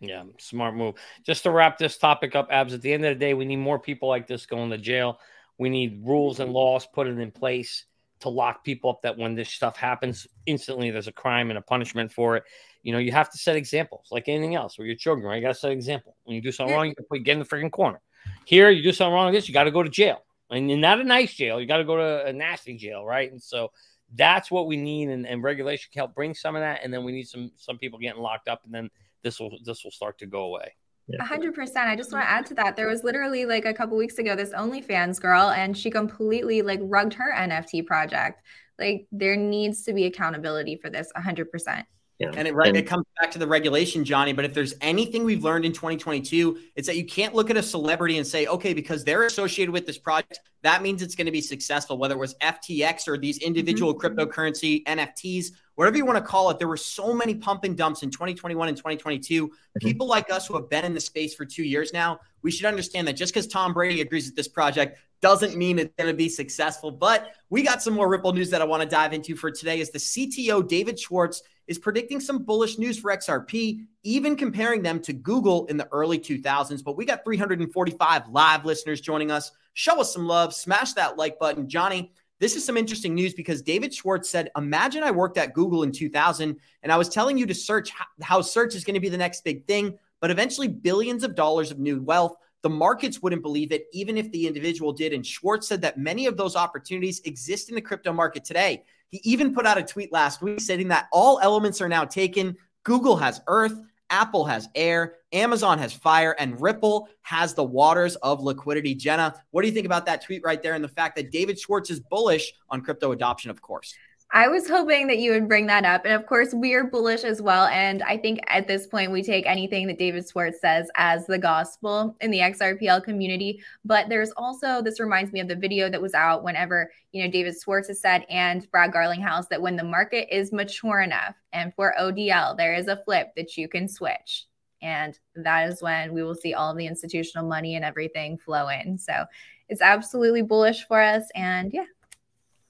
Yeah, 0.00 0.24
smart 0.38 0.74
move. 0.74 0.96
Just 1.24 1.44
to 1.44 1.50
wrap 1.50 1.78
this 1.78 1.96
topic 1.96 2.34
up, 2.34 2.48
Abs. 2.50 2.74
At 2.74 2.82
the 2.82 2.92
end 2.92 3.04
of 3.04 3.14
the 3.14 3.20
day, 3.20 3.34
we 3.34 3.44
need 3.44 3.56
more 3.56 3.78
people 3.78 4.08
like 4.08 4.26
this 4.26 4.46
going 4.46 4.70
to 4.70 4.78
jail. 4.78 5.20
We 5.58 5.68
need 5.70 6.02
rules 6.04 6.40
and 6.40 6.52
laws 6.52 6.86
put 6.92 7.06
in 7.06 7.30
place 7.30 7.84
to 8.20 8.28
lock 8.28 8.64
people 8.64 8.90
up. 8.90 9.02
That 9.02 9.16
when 9.16 9.36
this 9.36 9.50
stuff 9.50 9.76
happens, 9.76 10.26
instantly 10.44 10.90
there's 10.90 11.06
a 11.06 11.12
crime 11.12 11.50
and 11.50 11.58
a 11.58 11.62
punishment 11.62 12.12
for 12.12 12.36
it 12.36 12.44
you 12.82 12.92
know, 12.92 12.98
you 12.98 13.12
have 13.12 13.30
to 13.30 13.38
set 13.38 13.56
examples 13.56 14.08
like 14.10 14.28
anything 14.28 14.54
else 14.54 14.78
with 14.78 14.86
your 14.86 14.96
children, 14.96 15.26
right? 15.26 15.36
You 15.36 15.42
got 15.42 15.48
to 15.48 15.54
set 15.54 15.70
an 15.70 15.76
example. 15.76 16.16
When 16.24 16.34
you 16.34 16.42
do 16.42 16.52
something 16.52 16.74
wrong, 16.74 16.88
you 16.88 16.94
can 16.94 17.04
put, 17.04 17.22
get 17.22 17.34
in 17.34 17.38
the 17.38 17.44
freaking 17.44 17.70
corner. 17.70 18.00
Here, 18.44 18.70
you 18.70 18.82
do 18.82 18.92
something 18.92 19.12
wrong 19.12 19.26
like 19.26 19.34
this, 19.34 19.48
you 19.48 19.54
got 19.54 19.64
to 19.64 19.70
go 19.70 19.82
to 19.82 19.88
jail. 19.88 20.24
And 20.50 20.68
not 20.80 21.00
a 21.00 21.04
nice 21.04 21.32
jail, 21.32 21.60
you 21.60 21.66
got 21.66 21.78
to 21.78 21.84
go 21.84 21.96
to 21.96 22.26
a 22.26 22.32
nasty 22.32 22.76
jail, 22.76 23.04
right? 23.04 23.30
And 23.30 23.42
so 23.42 23.70
that's 24.14 24.50
what 24.50 24.66
we 24.66 24.76
need, 24.76 25.08
and, 25.08 25.26
and 25.26 25.42
regulation 25.42 25.88
can 25.92 26.00
help 26.00 26.14
bring 26.14 26.34
some 26.34 26.56
of 26.56 26.60
that. 26.60 26.80
And 26.84 26.92
then 26.92 27.04
we 27.04 27.12
need 27.12 27.26
some 27.26 27.50
some 27.56 27.78
people 27.78 27.98
getting 27.98 28.20
locked 28.20 28.48
up, 28.48 28.62
and 28.64 28.74
then 28.74 28.90
this 29.22 29.40
will 29.40 29.58
this 29.64 29.84
will 29.84 29.90
start 29.90 30.18
to 30.18 30.26
go 30.26 30.44
away. 30.44 30.74
A 31.18 31.24
hundred 31.24 31.54
percent. 31.54 31.88
I 31.88 31.96
just 31.96 32.12
want 32.12 32.24
to 32.24 32.30
add 32.30 32.46
to 32.46 32.54
that. 32.54 32.76
There 32.76 32.88
was 32.88 33.04
literally 33.04 33.44
like 33.44 33.64
a 33.64 33.74
couple 33.74 33.96
weeks 33.96 34.18
ago 34.18 34.36
this 34.36 34.50
OnlyFans 34.50 35.20
girl, 35.20 35.50
and 35.50 35.76
she 35.76 35.90
completely 35.90 36.62
like 36.62 36.80
rugged 36.82 37.14
her 37.14 37.32
NFT 37.34 37.86
project. 37.86 38.42
Like 38.78 39.06
there 39.10 39.36
needs 39.36 39.82
to 39.84 39.92
be 39.92 40.04
accountability 40.04 40.76
for 40.76 40.90
this. 40.90 41.10
A 41.16 41.20
hundred 41.20 41.50
percent. 41.50 41.86
And 42.20 42.46
it, 42.46 42.54
right, 42.54 42.74
it 42.74 42.86
comes 42.86 43.04
back 43.20 43.30
to 43.32 43.38
the 43.38 43.46
regulation, 43.46 44.04
Johnny. 44.04 44.32
But 44.32 44.44
if 44.44 44.54
there's 44.54 44.74
anything 44.80 45.24
we've 45.24 45.42
learned 45.42 45.64
in 45.64 45.72
2022, 45.72 46.58
it's 46.76 46.86
that 46.86 46.96
you 46.96 47.04
can't 47.04 47.34
look 47.34 47.50
at 47.50 47.56
a 47.56 47.62
celebrity 47.62 48.18
and 48.18 48.26
say, 48.26 48.46
okay, 48.46 48.74
because 48.74 49.04
they're 49.04 49.24
associated 49.24 49.72
with 49.72 49.86
this 49.86 49.98
project, 49.98 50.40
that 50.62 50.82
means 50.82 51.02
it's 51.02 51.14
going 51.14 51.26
to 51.26 51.32
be 51.32 51.40
successful. 51.40 51.98
Whether 51.98 52.14
it 52.14 52.18
was 52.18 52.34
FTX 52.34 53.08
or 53.08 53.18
these 53.18 53.38
individual 53.38 53.94
mm-hmm. 53.94 54.18
cryptocurrency 54.18 54.84
NFTs, 54.84 55.46
whatever 55.74 55.96
you 55.96 56.06
want 56.06 56.18
to 56.18 56.24
call 56.24 56.50
it, 56.50 56.58
there 56.58 56.68
were 56.68 56.76
so 56.76 57.12
many 57.12 57.34
pump 57.34 57.64
and 57.64 57.76
dumps 57.76 58.02
in 58.02 58.10
2021 58.10 58.68
and 58.68 58.76
2022. 58.76 59.48
Mm-hmm. 59.48 59.86
People 59.86 60.06
like 60.06 60.30
us 60.30 60.46
who 60.46 60.54
have 60.54 60.68
been 60.68 60.84
in 60.84 60.94
the 60.94 61.00
space 61.00 61.34
for 61.34 61.44
two 61.44 61.64
years 61.64 61.92
now, 61.92 62.20
we 62.42 62.50
should 62.50 62.66
understand 62.66 63.08
that 63.08 63.14
just 63.14 63.32
because 63.32 63.46
Tom 63.46 63.72
Brady 63.72 64.00
agrees 64.00 64.26
with 64.26 64.36
this 64.36 64.48
project 64.48 64.98
doesn't 65.20 65.56
mean 65.56 65.78
it's 65.78 65.94
going 65.96 66.10
to 66.10 66.16
be 66.16 66.28
successful. 66.28 66.90
But 66.90 67.32
we 67.48 67.62
got 67.62 67.82
some 67.82 67.94
more 67.94 68.08
Ripple 68.08 68.32
news 68.32 68.50
that 68.50 68.60
I 68.60 68.64
want 68.64 68.82
to 68.82 68.88
dive 68.88 69.12
into 69.12 69.36
for 69.36 69.50
today. 69.50 69.80
Is 69.80 69.90
the 69.90 69.98
CTO 69.98 70.66
David 70.66 70.98
Schwartz 70.98 71.42
is 71.72 71.78
predicting 71.78 72.20
some 72.20 72.44
bullish 72.44 72.78
news 72.78 72.98
for 72.98 73.10
XRP, 73.10 73.86
even 74.02 74.36
comparing 74.36 74.82
them 74.82 75.00
to 75.00 75.14
Google 75.14 75.64
in 75.66 75.78
the 75.78 75.88
early 75.90 76.18
2000s. 76.18 76.84
But 76.84 76.98
we 76.98 77.06
got 77.06 77.24
345 77.24 78.28
live 78.28 78.66
listeners 78.66 79.00
joining 79.00 79.30
us. 79.30 79.50
Show 79.72 80.02
us 80.02 80.12
some 80.12 80.26
love, 80.26 80.52
smash 80.52 80.92
that 80.92 81.16
like 81.16 81.38
button. 81.38 81.66
Johnny, 81.66 82.12
this 82.40 82.56
is 82.56 82.64
some 82.64 82.76
interesting 82.76 83.14
news 83.14 83.32
because 83.32 83.62
David 83.62 83.94
Schwartz 83.94 84.28
said, 84.28 84.50
Imagine 84.54 85.02
I 85.02 85.12
worked 85.12 85.38
at 85.38 85.54
Google 85.54 85.82
in 85.82 85.92
2000 85.92 86.56
and 86.82 86.92
I 86.92 86.98
was 86.98 87.08
telling 87.08 87.38
you 87.38 87.46
to 87.46 87.54
search 87.54 87.90
how 88.20 88.42
search 88.42 88.74
is 88.74 88.84
going 88.84 88.94
to 88.94 89.00
be 89.00 89.08
the 89.08 89.16
next 89.16 89.42
big 89.42 89.66
thing, 89.66 89.98
but 90.20 90.30
eventually 90.30 90.68
billions 90.68 91.24
of 91.24 91.34
dollars 91.34 91.70
of 91.70 91.78
new 91.78 92.02
wealth. 92.02 92.36
The 92.60 92.68
markets 92.68 93.22
wouldn't 93.22 93.42
believe 93.42 93.72
it, 93.72 93.86
even 93.94 94.18
if 94.18 94.30
the 94.30 94.46
individual 94.46 94.92
did. 94.92 95.14
And 95.14 95.26
Schwartz 95.26 95.66
said 95.66 95.80
that 95.82 95.96
many 95.96 96.26
of 96.26 96.36
those 96.36 96.54
opportunities 96.54 97.20
exist 97.20 97.70
in 97.70 97.74
the 97.74 97.80
crypto 97.80 98.12
market 98.12 98.44
today. 98.44 98.84
He 99.12 99.20
even 99.24 99.54
put 99.54 99.66
out 99.66 99.78
a 99.78 99.82
tweet 99.82 100.10
last 100.10 100.40
week 100.40 100.58
stating 100.58 100.88
that 100.88 101.06
all 101.12 101.38
elements 101.40 101.80
are 101.82 101.88
now 101.88 102.04
taken. 102.04 102.56
Google 102.82 103.16
has 103.16 103.42
Earth, 103.46 103.78
Apple 104.08 104.46
has 104.46 104.68
air, 104.74 105.16
Amazon 105.32 105.78
has 105.78 105.92
fire, 105.92 106.34
and 106.38 106.60
Ripple 106.60 107.08
has 107.20 107.52
the 107.52 107.62
waters 107.62 108.16
of 108.16 108.42
liquidity. 108.42 108.94
Jenna, 108.94 109.34
what 109.50 109.62
do 109.62 109.68
you 109.68 109.74
think 109.74 109.86
about 109.86 110.06
that 110.06 110.24
tweet 110.24 110.42
right 110.42 110.62
there 110.62 110.74
and 110.74 110.82
the 110.82 110.88
fact 110.88 111.16
that 111.16 111.30
David 111.30 111.60
Schwartz 111.60 111.90
is 111.90 112.00
bullish 112.00 112.54
on 112.70 112.80
crypto 112.80 113.12
adoption, 113.12 113.50
of 113.50 113.60
course? 113.60 113.94
I 114.34 114.48
was 114.48 114.66
hoping 114.66 115.08
that 115.08 115.18
you 115.18 115.30
would 115.32 115.46
bring 115.46 115.66
that 115.66 115.84
up. 115.84 116.06
And 116.06 116.14
of 116.14 116.24
course, 116.24 116.54
we're 116.54 116.84
bullish 116.84 117.22
as 117.22 117.42
well. 117.42 117.66
And 117.66 118.02
I 118.02 118.16
think 118.16 118.40
at 118.46 118.66
this 118.66 118.86
point, 118.86 119.12
we 119.12 119.22
take 119.22 119.44
anything 119.46 119.86
that 119.88 119.98
David 119.98 120.26
Schwartz 120.26 120.58
says 120.58 120.88
as 120.96 121.26
the 121.26 121.36
gospel 121.36 122.16
in 122.22 122.30
the 122.30 122.38
XRPL 122.38 123.04
community. 123.04 123.62
But 123.84 124.08
there's 124.08 124.32
also, 124.38 124.80
this 124.80 125.00
reminds 125.00 125.32
me 125.32 125.40
of 125.40 125.48
the 125.48 125.56
video 125.56 125.90
that 125.90 126.00
was 126.00 126.14
out 126.14 126.44
whenever, 126.44 126.90
you 127.12 127.22
know, 127.22 127.30
David 127.30 127.54
Schwartz 127.62 127.88
has 127.88 128.00
said 128.00 128.24
and 128.30 128.70
Brad 128.70 128.90
Garlinghouse 128.90 129.48
that 129.50 129.60
when 129.60 129.76
the 129.76 129.84
market 129.84 130.34
is 130.34 130.50
mature 130.50 131.02
enough 131.02 131.34
and 131.52 131.74
for 131.74 131.94
ODL, 132.00 132.56
there 132.56 132.74
is 132.74 132.88
a 132.88 133.02
flip 133.04 133.32
that 133.36 133.58
you 133.58 133.68
can 133.68 133.86
switch. 133.86 134.46
And 134.80 135.18
that 135.36 135.68
is 135.68 135.82
when 135.82 136.14
we 136.14 136.22
will 136.22 136.34
see 136.34 136.54
all 136.54 136.74
the 136.74 136.86
institutional 136.86 137.46
money 137.46 137.76
and 137.76 137.84
everything 137.84 138.38
flow 138.38 138.68
in. 138.68 138.96
So 138.96 139.26
it's 139.68 139.82
absolutely 139.82 140.42
bullish 140.42 140.86
for 140.86 141.00
us. 141.00 141.24
And 141.34 141.70
yeah, 141.72 141.84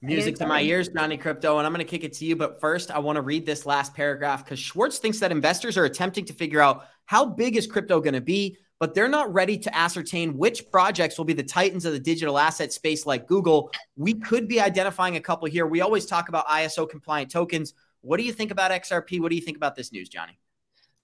Music 0.03 0.35
to 0.35 0.45
my 0.45 0.61
ears, 0.61 0.89
Johnny 0.89 1.17
Krypto, 1.17 1.57
and 1.57 1.65
I'm 1.65 1.71
going 1.71 1.85
to 1.85 1.89
kick 1.89 2.03
it 2.03 2.11
to 2.13 2.25
you. 2.25 2.35
But 2.35 2.59
first, 2.59 2.91
I 2.91 2.99
want 2.99 3.15
to 3.15 3.21
read 3.21 3.45
this 3.45 3.65
last 3.65 3.93
paragraph 3.93 4.43
because 4.43 4.59
Schwartz 4.59 4.97
thinks 4.97 5.17
that 5.19 5.31
investors 5.31 5.77
are 5.77 5.85
attempting 5.85 6.25
to 6.25 6.33
figure 6.33 6.59
out 6.59 6.87
how 7.05 7.23
big 7.23 7.55
is 7.55 7.65
crypto 7.65 8.01
going 8.01 8.13
to 8.13 8.19
be, 8.19 8.57
but 8.81 8.93
they're 8.93 9.07
not 9.07 9.33
ready 9.33 9.57
to 9.57 9.73
ascertain 9.73 10.37
which 10.37 10.69
projects 10.69 11.17
will 11.17 11.23
be 11.23 11.31
the 11.31 11.41
titans 11.41 11.85
of 11.85 11.93
the 11.93 11.99
digital 11.99 12.37
asset 12.37 12.73
space 12.73 13.05
like 13.05 13.27
Google. 13.27 13.71
We 13.95 14.15
could 14.15 14.49
be 14.49 14.59
identifying 14.59 15.15
a 15.15 15.21
couple 15.21 15.47
here. 15.47 15.65
We 15.65 15.79
always 15.79 16.05
talk 16.05 16.27
about 16.27 16.47
ISO 16.47 16.87
compliant 16.89 17.31
tokens. 17.31 17.73
What 18.01 18.17
do 18.17 18.23
you 18.23 18.33
think 18.33 18.51
about 18.51 18.71
XRP? 18.71 19.21
What 19.21 19.29
do 19.29 19.37
you 19.37 19.41
think 19.41 19.55
about 19.55 19.73
this 19.73 19.93
news, 19.93 20.09
Johnny? 20.09 20.37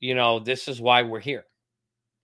You 0.02 0.14
know, 0.14 0.39
this 0.39 0.68
is 0.68 0.82
why 0.82 1.04
we're 1.04 1.22
here. 1.22 1.45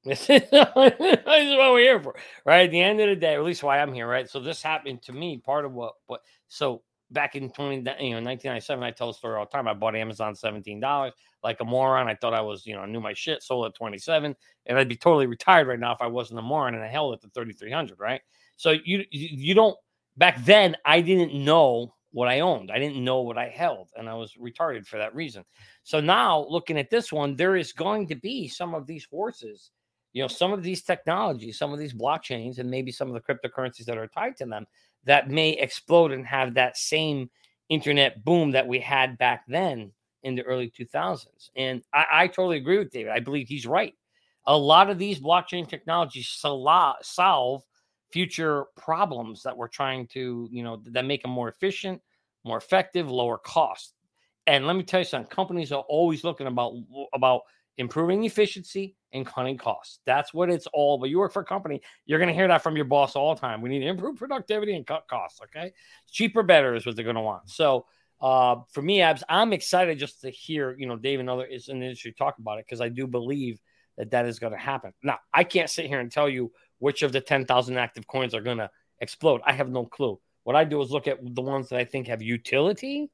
This 0.05 0.30
is, 0.30 0.41
what 0.51 0.99
we're 0.99 1.80
here 1.80 1.99
for, 1.99 2.13
right? 2.45 2.65
At 2.65 2.71
the 2.71 2.80
end 2.80 2.99
of 2.99 3.09
the 3.09 3.15
day, 3.15 3.34
at 3.34 3.43
least 3.43 3.63
why 3.63 3.80
I'm 3.80 3.91
here, 3.91 4.07
right? 4.07 4.30
So 4.30 4.39
this 4.39 4.61
happened 4.61 5.01
to 5.03 5.11
me. 5.11 5.39
Part 5.39 5.65
of 5.65 5.73
what, 5.73 5.95
what? 6.05 6.21
So 6.48 6.82
back 7.12 7.36
in 7.36 7.50
20, 7.50 7.76
you 7.76 7.82
know, 7.82 8.22
1997, 8.22 8.84
I 8.84 8.91
tell 8.91 9.08
the 9.08 9.14
story 9.14 9.38
all 9.38 9.46
the 9.46 9.52
time. 9.52 9.68
I 9.68 9.74
bought 9.74 9.96
Amazon 9.96 10.34
$17 10.34 11.12
like 11.43 11.60
a 11.62 11.66
moron. 11.66 12.08
I 12.08 12.16
thought 12.16 12.34
I 12.34 12.41
was, 12.41 12.66
you 12.66 12.74
know, 12.74 12.82
I 12.82 12.86
knew 12.88 13.00
my 13.00 13.14
shit. 13.14 13.43
Sold 13.43 13.66
at 13.68 13.76
27, 13.76 14.36
and 14.66 14.78
I'd 14.78 14.89
be 14.89 14.96
totally 14.96 15.28
retired 15.28 15.68
right 15.68 15.80
now 15.80 15.93
if 15.93 16.02
I 16.02 16.08
wasn't 16.08 16.39
a 16.39 16.43
moron 16.43 16.76
and 16.76 16.84
I 16.84 16.88
held 16.88 17.14
it 17.14 17.22
to 17.22 17.30
3,300, 17.30 18.00
right? 18.00 18.22
So 18.58 18.76
you 18.84 19.04
you 19.12 19.54
don't. 19.54 19.78
Back 20.18 20.43
then, 20.46 20.78
I 20.86 21.02
didn't 21.02 21.34
know 21.34 21.93
what 22.12 22.30
I 22.30 22.39
owned. 22.39 22.72
I 22.72 22.80
didn't 22.80 23.04
know 23.04 23.20
what 23.20 23.38
I 23.38 23.50
held, 23.50 23.89
and 23.98 24.08
I 24.08 24.14
was 24.14 24.34
retarded 24.39 24.88
for 24.88 24.98
that 24.98 25.14
reason. 25.14 25.43
So 25.84 26.00
now, 26.00 26.46
looking 26.48 26.78
at 26.78 26.89
this 26.89 27.12
one, 27.12 27.36
there 27.36 27.58
is 27.58 27.74
going 27.74 28.08
to 28.08 28.16
be 28.16 28.48
some 28.48 28.74
of 28.74 28.88
these 28.88 29.06
horses 29.12 29.72
you 30.16 30.22
know, 30.22 30.30
some 30.30 30.54
of 30.54 30.64
these 30.64 30.82
technologies, 30.82 31.58
some 31.58 31.74
of 31.74 31.78
these 31.78 31.93
blockchains, 31.93 32.58
and 32.58 32.72
maybe 32.72 32.89
some 32.89 33.14
of 33.14 33.14
the 33.14 33.20
cryptocurrencies 33.20 33.84
that 33.84 33.98
are 33.98 34.08
tied 34.08 34.38
to 34.38 34.46
them 34.46 34.66
that 35.06 35.30
may 35.30 35.51
explode 35.51 36.12
and 36.12 36.26
have 36.26 36.53
that 36.56 36.78
same 36.78 37.30
internet 37.70 38.24
boom 38.24 38.51
that 38.51 38.68
we 38.68 38.80
had 38.80 39.18
back 39.18 39.43
then 39.47 39.91
in 40.24 40.36
the 40.36 40.43
early 40.43 40.72
2000s. 40.72 41.49
And 41.56 41.84
I, 41.93 42.06
I 42.12 42.28
totally 42.28 42.58
agree 42.58 42.80
with 42.80 42.91
David. 42.91 43.12
I 43.12 43.20
believe 43.20 43.47
he's 43.47 43.66
right. 43.66 43.93
A 44.47 44.58
lot 44.58 44.89
of 44.89 44.97
these 44.97 45.20
blockchain 45.20 45.68
technologies 45.68 46.28
solve 46.30 47.64
future 48.12 48.66
problems 48.76 49.43
that 49.43 49.58
we're 49.58 49.68
trying 49.68 50.08
to, 50.08 50.47
you 50.51 50.64
know, 50.64 50.82
that 50.86 51.06
make 51.06 51.22
them 51.22 51.32
more 51.32 51.49
efficient, 51.49 52.01
more 52.43 52.58
effective, 52.58 53.10
lower 53.10 53.38
cost. 53.38 53.93
And 54.47 54.68
let 54.68 54.76
me 54.76 54.84
tell 54.84 54.99
you 54.99 55.06
something: 55.06 55.30
companies 55.30 55.72
are 55.72 55.84
always 55.89 56.24
looking 56.24 56.47
about 56.47 56.74
about 57.14 57.41
improving 57.78 58.23
efficiency 58.23 58.95
and 59.11 59.26
cutting 59.26 59.57
costs. 59.57 59.99
That's 60.05 60.34
what 60.34 60.49
it's 60.49 60.67
all. 60.73 60.97
But 60.97 61.09
you 61.09 61.19
work 61.19 61.34
for 61.34 61.41
a 61.41 61.45
company, 61.45 61.82
you're 62.05 62.19
going 62.19 62.30
to 62.30 62.34
hear 62.34 62.47
that 62.47 62.63
from 62.63 62.76
your 62.76 62.86
boss 62.86 63.15
all 63.15 63.36
the 63.36 63.41
time. 63.41 63.61
We 63.61 63.69
need 63.69 63.80
to 63.80 63.88
improve 63.88 64.17
productivity 64.17 64.76
and 64.76 64.86
cut 64.86 65.05
costs. 65.09 65.39
Okay, 65.43 65.73
cheaper, 66.09 66.43
better 66.43 66.76
is 66.76 66.86
what 66.86 66.95
they're 66.95 67.03
going 67.03 67.15
to 67.15 67.21
want. 67.21 67.49
So 67.49 67.86
uh, 68.21 68.57
for 68.71 68.82
me, 68.82 69.01
Abs, 69.01 69.23
I'm 69.28 69.53
excited 69.53 69.99
just 69.99 70.21
to 70.21 70.30
hear 70.30 70.76
you 70.78 70.88
know 70.88 70.95
Dave 70.95 71.19
and 71.19 71.30
other 71.30 71.45
is 71.45 71.67
in 71.67 71.80
the 71.80 71.86
industry 71.86 72.13
talk 72.17 72.38
about 72.39 72.59
it 72.59 72.65
because 72.65 72.82
I 72.82 72.89
do 72.89 73.07
believe 73.07 73.59
that 73.97 74.11
that 74.11 74.26
is 74.26 74.39
going 74.39 74.53
to 74.53 74.59
happen. 74.59 74.93
Now, 75.03 75.19
I 75.34 75.43
can't 75.43 75.69
sit 75.69 75.86
here 75.86 75.99
and 75.99 76.11
tell 76.11 76.28
you 76.28 76.51
which 76.80 77.01
of 77.01 77.13
the 77.13 77.21
10,000 77.21 77.78
active 77.78 78.05
coins 78.07 78.34
are 78.34 78.41
going 78.41 78.57
to 78.57 78.69
explode. 78.99 79.39
I 79.45 79.53
have 79.53 79.69
no 79.69 79.86
clue. 79.86 80.19
What 80.43 80.57
I 80.57 80.65
do 80.65 80.82
is 80.82 80.91
look 80.91 81.07
at 81.07 81.19
the 81.21 81.41
ones 81.41 81.69
that 81.69 81.80
I 81.80 81.86
think 81.86 82.07
have 82.07 82.21
utility, 82.21 83.09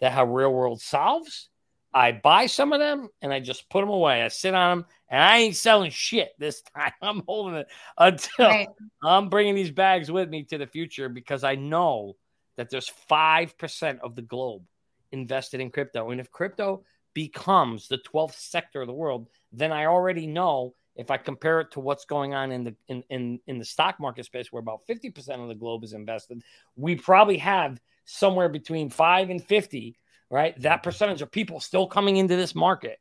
that 0.00 0.12
have 0.12 0.28
real 0.28 0.52
world 0.52 0.82
solves 0.82 1.48
I 1.96 2.12
buy 2.12 2.44
some 2.44 2.74
of 2.74 2.78
them 2.78 3.08
and 3.22 3.32
I 3.32 3.40
just 3.40 3.70
put 3.70 3.80
them 3.80 3.88
away. 3.88 4.22
I 4.22 4.28
sit 4.28 4.52
on 4.52 4.78
them 4.78 4.86
and 5.08 5.22
I 5.22 5.38
ain't 5.38 5.56
selling 5.56 5.90
shit 5.90 6.32
this 6.38 6.60
time. 6.76 6.92
I'm 7.00 7.22
holding 7.26 7.54
it 7.54 7.68
until 7.96 8.48
right. 8.48 8.68
I'm 9.02 9.30
bringing 9.30 9.54
these 9.54 9.70
bags 9.70 10.12
with 10.12 10.28
me 10.28 10.42
to 10.44 10.58
the 10.58 10.66
future 10.66 11.08
because 11.08 11.42
I 11.42 11.54
know 11.54 12.16
that 12.58 12.68
there's 12.68 12.92
5% 13.10 14.00
of 14.00 14.14
the 14.14 14.20
globe 14.20 14.62
invested 15.10 15.62
in 15.62 15.70
crypto. 15.70 16.10
And 16.10 16.20
if 16.20 16.30
crypto 16.30 16.84
becomes 17.14 17.88
the 17.88 17.98
12th 17.98 18.34
sector 18.34 18.82
of 18.82 18.88
the 18.88 18.92
world, 18.92 19.28
then 19.50 19.72
I 19.72 19.86
already 19.86 20.26
know 20.26 20.74
if 20.96 21.10
I 21.10 21.16
compare 21.16 21.60
it 21.60 21.70
to 21.72 21.80
what's 21.80 22.04
going 22.04 22.34
on 22.34 22.52
in 22.52 22.64
the 22.64 22.74
in, 22.88 23.04
in, 23.08 23.40
in 23.46 23.58
the 23.58 23.64
stock 23.64 23.98
market 23.98 24.26
space 24.26 24.52
where 24.52 24.60
about 24.60 24.86
50% 24.86 25.16
of 25.40 25.48
the 25.48 25.54
globe 25.54 25.82
is 25.82 25.94
invested, 25.94 26.42
we 26.76 26.94
probably 26.94 27.38
have 27.38 27.80
somewhere 28.04 28.50
between 28.50 28.90
5 28.90 29.30
and 29.30 29.42
50 29.42 29.96
right? 30.30 30.60
That 30.62 30.82
percentage 30.82 31.22
of 31.22 31.30
people 31.30 31.60
still 31.60 31.86
coming 31.86 32.16
into 32.16 32.36
this 32.36 32.54
market, 32.54 32.98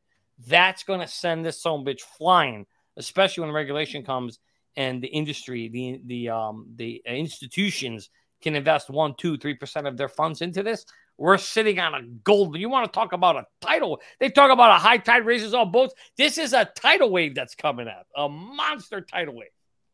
that's 0.47 0.83
going 0.83 0.99
to 0.99 1.07
send 1.07 1.45
this 1.45 1.61
son 1.61 1.85
bitch 1.85 2.01
flying, 2.01 2.65
especially 2.97 3.45
when 3.45 3.53
regulation 3.53 4.03
comes 4.03 4.39
and 4.77 5.01
the 5.01 5.07
industry, 5.07 5.69
the 5.69 6.01
the 6.05 6.29
um 6.29 6.67
the 6.75 7.01
institutions 7.05 8.09
can 8.41 8.55
invest 8.55 8.89
one, 8.89 9.15
two, 9.17 9.37
three 9.37 9.55
percent 9.55 9.87
of 9.87 9.97
their 9.97 10.09
funds 10.09 10.41
into 10.41 10.63
this. 10.63 10.85
We're 11.17 11.37
sitting 11.37 11.79
on 11.79 11.93
a 11.93 12.01
gold. 12.01 12.57
You 12.57 12.67
want 12.67 12.91
to 12.91 12.91
talk 12.91 13.13
about 13.13 13.37
a 13.37 13.45
tidal? 13.61 14.01
They 14.19 14.29
talk 14.29 14.51
about 14.51 14.71
a 14.71 14.79
high 14.79 14.97
tide 14.97 15.25
raises 15.25 15.53
all 15.53 15.65
boats. 15.65 15.93
This 16.17 16.37
is 16.37 16.51
a 16.51 16.65
tidal 16.65 17.09
wave 17.09 17.35
that's 17.35 17.55
coming 17.55 17.87
up, 17.87 18.05
a 18.15 18.27
monster 18.27 18.99
tidal 18.99 19.35
wave. 19.35 19.47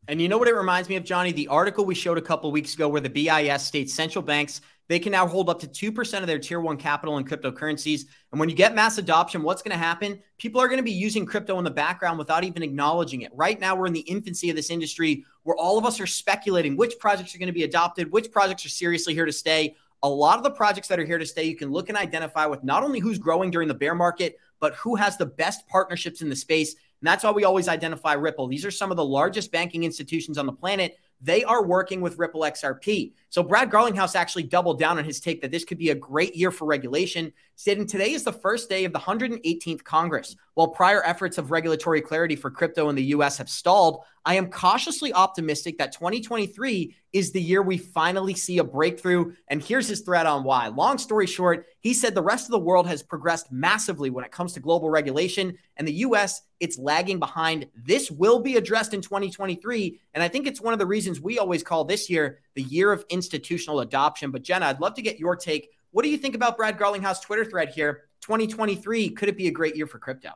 And 0.08 0.20
you 0.20 0.28
know 0.28 0.36
what 0.36 0.48
it 0.48 0.54
reminds 0.56 0.88
me 0.88 0.96
of, 0.96 1.04
Johnny? 1.04 1.30
The 1.30 1.46
article 1.46 1.84
we 1.84 1.94
showed 1.94 2.18
a 2.18 2.22
couple 2.22 2.50
weeks 2.50 2.74
ago 2.74 2.88
where 2.88 3.00
the 3.00 3.08
BIS 3.08 3.62
states 3.62 3.94
central 3.94 4.22
banks 4.22 4.60
they 4.92 4.98
can 4.98 5.12
now 5.12 5.26
hold 5.26 5.48
up 5.48 5.58
to 5.60 5.66
2% 5.66 6.20
of 6.20 6.26
their 6.26 6.38
tier 6.38 6.60
one 6.60 6.76
capital 6.76 7.16
in 7.16 7.24
cryptocurrencies. 7.24 8.02
And 8.30 8.38
when 8.38 8.48
you 8.48 8.54
get 8.54 8.74
mass 8.74 8.98
adoption, 8.98 9.42
what's 9.42 9.62
going 9.62 9.72
to 9.72 9.82
happen? 9.82 10.20
People 10.38 10.60
are 10.60 10.68
going 10.68 10.78
to 10.78 10.84
be 10.84 10.92
using 10.92 11.24
crypto 11.24 11.56
in 11.58 11.64
the 11.64 11.70
background 11.70 12.18
without 12.18 12.44
even 12.44 12.62
acknowledging 12.62 13.22
it. 13.22 13.32
Right 13.34 13.58
now, 13.58 13.74
we're 13.74 13.86
in 13.86 13.94
the 13.94 14.00
infancy 14.00 14.50
of 14.50 14.56
this 14.56 14.70
industry 14.70 15.24
where 15.44 15.56
all 15.56 15.78
of 15.78 15.86
us 15.86 15.98
are 15.98 16.06
speculating 16.06 16.76
which 16.76 16.98
projects 16.98 17.34
are 17.34 17.38
going 17.38 17.46
to 17.46 17.52
be 17.52 17.62
adopted, 17.62 18.12
which 18.12 18.30
projects 18.30 18.66
are 18.66 18.70
seriously 18.70 19.14
here 19.14 19.24
to 19.24 19.32
stay. 19.32 19.76
A 20.02 20.08
lot 20.08 20.36
of 20.36 20.42
the 20.42 20.50
projects 20.50 20.88
that 20.88 20.98
are 20.98 21.06
here 21.06 21.18
to 21.18 21.24
stay, 21.24 21.44
you 21.44 21.56
can 21.56 21.70
look 21.70 21.88
and 21.88 21.96
identify 21.96 22.44
with 22.44 22.62
not 22.62 22.82
only 22.82 22.98
who's 22.98 23.18
growing 23.18 23.50
during 23.50 23.68
the 23.68 23.74
bear 23.74 23.94
market, 23.94 24.38
but 24.60 24.74
who 24.74 24.94
has 24.96 25.16
the 25.16 25.26
best 25.26 25.66
partnerships 25.68 26.20
in 26.22 26.28
the 26.28 26.36
space. 26.36 26.74
And 26.74 27.08
that's 27.08 27.24
why 27.24 27.30
we 27.30 27.44
always 27.44 27.68
identify 27.68 28.12
Ripple. 28.12 28.46
These 28.46 28.66
are 28.66 28.70
some 28.70 28.90
of 28.90 28.96
the 28.96 29.04
largest 29.04 29.52
banking 29.52 29.84
institutions 29.84 30.38
on 30.38 30.46
the 30.46 30.52
planet 30.52 30.98
they 31.22 31.44
are 31.44 31.64
working 31.64 32.00
with 32.00 32.18
Ripple 32.18 32.40
XRP. 32.40 33.12
So 33.30 33.42
Brad 33.42 33.70
Garlinghouse 33.70 34.16
actually 34.16 34.42
doubled 34.42 34.78
down 34.78 34.98
on 34.98 35.04
his 35.04 35.20
take 35.20 35.40
that 35.40 35.52
this 35.52 35.64
could 35.64 35.78
be 35.78 35.90
a 35.90 35.94
great 35.94 36.34
year 36.34 36.50
for 36.50 36.64
regulation, 36.64 37.32
stating 37.54 37.86
today 37.86 38.12
is 38.12 38.24
the 38.24 38.32
first 38.32 38.68
day 38.68 38.84
of 38.84 38.92
the 38.92 38.98
118th 38.98 39.84
Congress. 39.84 40.36
While 40.54 40.68
prior 40.68 41.02
efforts 41.06 41.38
of 41.38 41.50
regulatory 41.50 42.00
clarity 42.00 42.34
for 42.34 42.50
crypto 42.50 42.88
in 42.88 42.96
the 42.96 43.04
US 43.04 43.38
have 43.38 43.48
stalled, 43.48 44.00
I 44.24 44.36
am 44.36 44.50
cautiously 44.50 45.12
optimistic 45.12 45.78
that 45.78 45.92
2023 45.92 46.94
is 47.12 47.32
the 47.32 47.42
year 47.42 47.60
we 47.60 47.76
finally 47.76 48.34
see 48.34 48.58
a 48.58 48.64
breakthrough. 48.64 49.32
And 49.48 49.62
here's 49.62 49.88
his 49.88 50.00
thread 50.00 50.26
on 50.26 50.44
why. 50.44 50.68
Long 50.68 50.98
story 50.98 51.26
short, 51.26 51.66
he 51.80 51.92
said 51.92 52.14
the 52.14 52.22
rest 52.22 52.46
of 52.46 52.52
the 52.52 52.58
world 52.58 52.86
has 52.86 53.02
progressed 53.02 53.50
massively 53.50 54.10
when 54.10 54.24
it 54.24 54.30
comes 54.30 54.52
to 54.52 54.60
global 54.60 54.90
regulation, 54.90 55.58
and 55.76 55.86
the 55.86 55.92
US, 55.94 56.42
it's 56.60 56.78
lagging 56.78 57.18
behind. 57.18 57.66
This 57.74 58.10
will 58.10 58.38
be 58.38 58.56
addressed 58.56 58.94
in 58.94 59.00
2023. 59.00 60.00
And 60.14 60.22
I 60.22 60.28
think 60.28 60.46
it's 60.46 60.60
one 60.60 60.72
of 60.72 60.78
the 60.78 60.86
reasons 60.86 61.20
we 61.20 61.38
always 61.38 61.62
call 61.62 61.84
this 61.84 62.08
year 62.08 62.38
the 62.54 62.62
year 62.62 62.92
of 62.92 63.04
institutional 63.08 63.80
adoption. 63.80 64.30
But 64.30 64.42
Jenna, 64.42 64.66
I'd 64.66 64.80
love 64.80 64.94
to 64.94 65.02
get 65.02 65.18
your 65.18 65.34
take. 65.34 65.70
What 65.90 66.04
do 66.04 66.10
you 66.10 66.18
think 66.18 66.34
about 66.34 66.56
Brad 66.56 66.78
Garlinghouse 66.78 67.20
Twitter 67.20 67.44
thread 67.44 67.70
here? 67.70 68.04
2023, 68.20 69.10
could 69.10 69.28
it 69.28 69.36
be 69.36 69.48
a 69.48 69.50
great 69.50 69.74
year 69.74 69.86
for 69.86 69.98
crypto? 69.98 70.30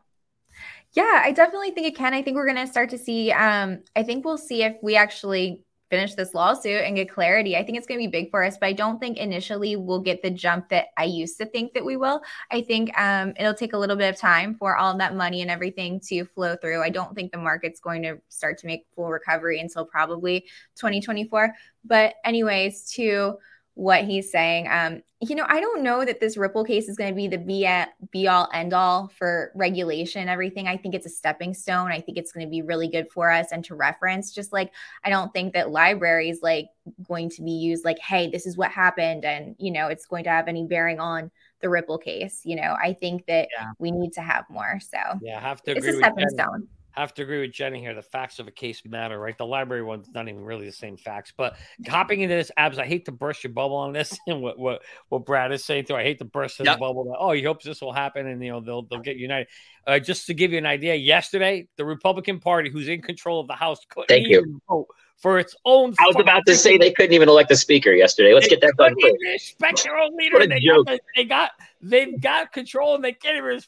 Yeah, 0.97 1.21
I 1.23 1.31
definitely 1.31 1.73
think 1.73 1.87
it 1.87 1.95
can. 1.95 2.15
I 2.15 2.23
think 2.23 2.37
we're 2.37 2.47
going 2.47 2.57
to 2.57 2.67
start 2.67 2.89
to 2.91 2.99
see. 2.99 3.31
Um, 3.31 3.83
I 3.95 4.03
think 4.03 4.25
we'll 4.25 4.39
see 4.39 4.63
if 4.63 4.77
we 4.83 4.97
actually 4.97 5.61
finish 5.91 6.15
this 6.15 6.33
lawsuit 6.33 6.83
and 6.83 6.97
get 6.97 7.11
clarity. 7.11 7.55
I 7.55 7.63
think 7.63 7.77
it's 7.77 7.87
going 7.87 8.01
to 8.01 8.07
be 8.09 8.11
big 8.11 8.31
for 8.31 8.43
us, 8.43 8.57
but 8.59 8.67
I 8.67 8.73
don't 8.73 8.99
think 8.99 9.19
initially 9.19 9.77
we'll 9.77 10.01
get 10.01 10.23
the 10.23 10.31
jump 10.31 10.71
that 10.71 10.87
I 10.97 11.05
used 11.05 11.37
to 11.39 11.47
think 11.47 11.75
that 11.75 11.85
we 11.85 11.99
will. 11.99 12.23
I 12.51 12.63
think 12.63 12.99
um, 12.99 13.35
it'll 13.39 13.55
take 13.55 13.75
a 13.75 13.79
little 13.79 13.95
bit 13.95 14.09
of 14.09 14.19
time 14.19 14.55
for 14.55 14.77
all 14.77 14.97
that 14.97 15.15
money 15.15 15.43
and 15.43 15.51
everything 15.51 16.01
to 16.09 16.25
flow 16.25 16.57
through. 16.57 16.83
I 16.83 16.89
don't 16.89 17.15
think 17.15 17.31
the 17.31 17.39
market's 17.39 17.79
going 17.79 18.03
to 18.03 18.17
start 18.31 18.59
to 18.59 18.67
make 18.67 18.87
full 18.95 19.11
recovery 19.11 19.61
until 19.61 19.85
probably 19.85 20.41
2024. 20.77 21.53
But, 21.85 22.15
anyways, 22.25 22.91
to 22.93 23.37
what 23.77 24.05
he's 24.05 24.31
saying. 24.33 24.67
Um, 24.71 25.03
you 25.21 25.37
know, 25.37 25.45
I 25.49 25.61
don't 25.61 25.83
know 25.83 26.03
that 26.03 26.19
this 26.19 26.39
Ripple 26.39 26.65
case 26.65 26.89
is 26.89 26.97
going 26.97 27.11
to 27.11 27.15
be 27.15 27.29
the 27.29 27.37
be, 27.37 27.67
at, 27.67 27.91
be 28.11 28.27
all 28.27 28.49
end 28.53 28.73
all 28.73 29.09
for 29.09 29.53
regulation 29.55 30.23
and 30.23 30.31
everything. 30.31 30.67
I 30.67 30.79
think 30.79 30.95
it's 30.95 31.05
a 31.05 31.11
stepping 31.11 31.53
stone. 31.53 31.93
I 31.93 32.01
think 32.01 32.17
it's 32.17 32.33
going 32.33 32.47
to 32.47 32.51
be 32.51 32.63
really 32.63 32.89
good 32.89 33.07
for 33.13 33.31
us 33.31 33.53
and 33.53 33.63
to 33.67 33.75
reference. 33.75 34.33
Just 34.33 34.51
like 34.51 34.73
I 35.05 35.11
don't 35.11 35.31
think 35.33 35.53
that 35.53 35.67
LBRY 35.67 36.31
is 36.31 36.41
like 36.43 36.69
going 37.07 37.29
to 37.31 37.43
be 37.43 37.53
used 37.53 37.85
like, 37.85 37.99
hey, 37.99 38.29
this 38.31 38.47
is 38.47 38.57
what 38.57 38.71
happened, 38.71 39.27
and 39.27 39.57
you 39.59 39.71
know, 39.71 39.89
it's 39.89 40.07
going 40.07 40.25
to 40.25 40.31
have 40.31 40.49
any 40.49 40.65
bearing 40.65 40.99
on 40.99 41.31
the 41.61 41.69
Ripple 41.69 41.99
case. 41.99 42.41
You 42.45 42.57
know, 42.57 42.77
I 42.83 42.95
think 42.95 43.27
that 43.27 43.49
yeah. 43.59 43.73
we 43.79 43.91
need 43.91 44.15
to 44.15 44.23
have 44.23 44.45
more. 44.49 44.81
So 44.81 44.99
yeah, 45.21 45.37
I 45.37 45.41
have 45.41 45.63
to. 45.63 45.77
It's 45.77 45.87
a 45.87 45.93
stepping 45.95 46.29
stone. 46.31 46.69
I 46.97 47.01
have 47.01 47.13
to 47.15 47.23
agree 47.23 47.41
with 47.43 47.53
Jenny 47.53 47.81
here. 47.81 47.95
The 47.95 48.03
facts 48.03 48.39
of 48.39 48.49
a 48.49 48.51
case 48.51 48.83
matter, 48.87 49.19
right? 49.19 49.37
The 49.37 49.45
LBRY 49.45 49.85
one's 49.85 50.09
not 50.15 50.29
even 50.29 50.43
really 50.43 50.65
the 50.65 50.73
same 50.73 50.97
facts. 50.97 51.33
But 51.37 51.57
hopping 51.87 52.23
into 52.23 52.35
this, 52.35 52.51
abs, 52.57 52.79
I 52.79 52.87
hate 52.87 53.05
to 53.05 53.13
burst 53.13 53.45
your 53.45 53.53
bubble 53.53 53.77
on 53.77 53.93
this, 53.93 54.19
and 54.27 54.41
what 54.41 54.59
what, 54.59 54.83
what 55.09 55.27
Brad 55.27 55.53
is 55.53 55.65
saying 55.65 55.85
too. 55.85 55.97
I 55.97 56.03
hate 56.03 56.19
to 56.19 56.25
burst 56.25 56.59
yep. 56.59 56.77
the 56.77 56.81
bubble. 56.81 57.05
That, 57.05 57.19
oh, 57.19 57.33
he 57.33 57.43
hopes 57.43 57.65
this 57.65 57.81
will 57.81 57.93
happen, 57.93 58.27
and 58.27 58.43
you 58.43 58.51
know 58.51 58.61
they'll 58.61 58.83
they'll 58.83 59.01
get 59.01 59.17
united. 59.17 59.49
Uh, 59.87 59.99
just 59.99 60.27
to 60.27 60.35
give 60.35 60.53
you 60.53 60.59
an 60.59 60.67
idea, 60.67 60.95
yesterday 60.95 61.69
the 61.77 61.85
Republican 61.85 62.41
Party, 62.41 62.71
who's 62.71 62.89
in 62.89 63.03
control 63.03 63.41
of 63.41 63.47
the 63.47 63.55
House, 63.55 63.79
couldn't 63.89 64.09
Thank 64.09 64.29
you. 64.29 64.61
vote 64.69 64.89
for 65.17 65.39
its 65.39 65.55
own. 65.65 65.95
I 65.99 66.07
was 66.07 66.17
about 66.17 66.45
to 66.47 66.55
say 66.55 66.77
they 66.79 66.93
couldn't 66.93 67.13
even 67.13 67.29
elect 67.29 67.51
a 67.51 67.57
speaker 67.57 67.93
yesterday. 67.93 68.35
Let's 68.35 68.49
get 68.49 68.61
that 68.61 68.75
done. 68.77 68.95
Respect 69.23 69.85
their 69.85 69.97
own 69.97 70.17
leader. 70.17 70.47
They 70.47 70.61
got, 70.61 71.01
they 71.17 71.25
got 71.25 71.51
they've 71.81 72.21
got 72.21 72.53
control 72.53 72.95
and 72.95 73.05
they 73.05 73.13
can't 73.13 73.37
even 73.39 73.61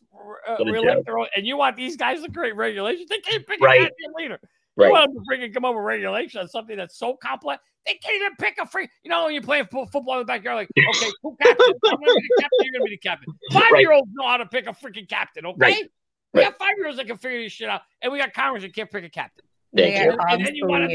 uh, 0.49 0.65
reelect 0.65 1.07
their 1.07 1.19
own. 1.19 1.27
And 1.37 1.47
you 1.47 1.57
want 1.57 1.77
these 1.77 1.97
guys 1.97 2.23
to 2.23 2.31
create 2.31 2.57
regulations? 2.57 3.09
They 3.09 3.21
can't 3.21 3.47
pick 3.47 3.61
right. 3.61 3.83
a 3.83 4.21
leader. 4.21 4.41
Right. 4.77 4.87
You 4.87 4.93
want 4.93 5.13
them 5.13 5.25
to 5.25 5.31
freaking 5.31 5.53
come 5.53 5.65
up 5.65 5.75
with 5.75 5.83
regulation 5.83 6.41
on 6.41 6.47
something 6.49 6.77
that's 6.77 6.97
so 6.97 7.15
complex. 7.15 7.65
They 7.85 7.95
can't 7.95 8.15
even 8.15 8.37
pick 8.37 8.59
a 8.63 8.67
free. 8.67 8.89
You 9.03 9.11
know, 9.11 9.25
when 9.25 9.35
you're 9.35 9.43
playing 9.43 9.67
football 9.67 10.13
in 10.13 10.19
the 10.21 10.25
backyard, 10.25 10.57
like, 10.57 10.69
okay, 10.79 11.11
who 11.23 11.37
captain? 11.43 11.67
I'm 11.87 11.97
going 11.97 12.07
to 12.07 12.15
be 12.15 12.29
the 12.29 12.43
captain. 12.43 12.59
You're 12.61 12.73
going 12.73 12.85
to 12.85 12.91
be 12.91 12.91
the 12.91 12.97
captain. 12.99 13.35
Five 13.53 13.81
year 13.81 13.91
olds 13.91 14.09
know 14.13 14.29
how 14.29 14.37
to 14.37 14.47
pick 14.47 14.69
a 14.69 14.71
freaking 14.71 15.09
captain. 15.09 15.47
Okay. 15.47 15.59
Right. 15.59 15.91
We 16.35 16.43
got 16.43 16.59
five 16.59 16.75
year 16.77 16.87
olds 16.87 16.99
that 16.99 17.07
can 17.07 17.17
figure 17.17 17.43
this 17.43 17.53
shit 17.53 17.69
out, 17.69 17.81
and 18.03 18.13
we 18.13 18.19
got 18.19 18.35
Congress 18.35 18.63
that 18.63 18.75
can't 18.75 18.91
pick 18.91 19.03
a 19.03 19.09
captain. 19.09 19.45
Thank 19.77 19.97
you. 20.03 20.17
You 20.55 20.67
want 20.67 20.91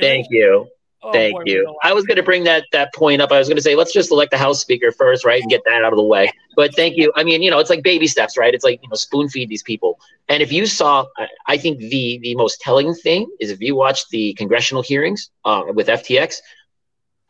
Thank 0.00 0.26
you. 0.30 0.68
Oh, 1.04 1.10
Thank 1.12 1.34
boy, 1.34 1.42
you. 1.46 1.76
I 1.82 1.92
was 1.92 2.04
going 2.04 2.16
to 2.16 2.22
bring 2.22 2.44
that 2.44 2.64
that 2.70 2.94
point 2.94 3.20
up. 3.20 3.32
I 3.32 3.38
was 3.38 3.48
going 3.48 3.56
to 3.56 3.62
say 3.62 3.74
let's 3.74 3.92
just 3.92 4.12
elect 4.12 4.30
the 4.30 4.38
House 4.38 4.60
Speaker 4.60 4.92
first, 4.92 5.24
right, 5.24 5.42
and 5.42 5.50
get 5.50 5.62
that 5.66 5.82
out 5.82 5.92
of 5.92 5.96
the 5.96 6.04
way. 6.04 6.30
But 6.54 6.76
thank 6.76 6.96
you. 6.96 7.12
I 7.16 7.24
mean, 7.24 7.42
you 7.42 7.50
know, 7.50 7.58
it's 7.58 7.70
like 7.70 7.82
baby 7.82 8.06
steps, 8.06 8.38
right? 8.38 8.54
It's 8.54 8.62
like 8.62 8.80
you 8.82 8.88
know, 8.88 8.94
spoon 8.94 9.28
feed 9.28 9.48
these 9.48 9.64
people. 9.64 9.98
And 10.28 10.42
if 10.42 10.52
you 10.52 10.64
saw, 10.64 11.06
I 11.48 11.56
think 11.56 11.78
the 11.78 12.20
the 12.22 12.36
most 12.36 12.60
telling 12.60 12.94
thing 12.94 13.28
is 13.40 13.50
if 13.50 13.60
you 13.60 13.74
watch 13.74 14.08
the 14.10 14.34
congressional 14.34 14.82
hearings 14.82 15.30
uh, 15.44 15.62
with 15.74 15.88
FTX, 15.88 16.36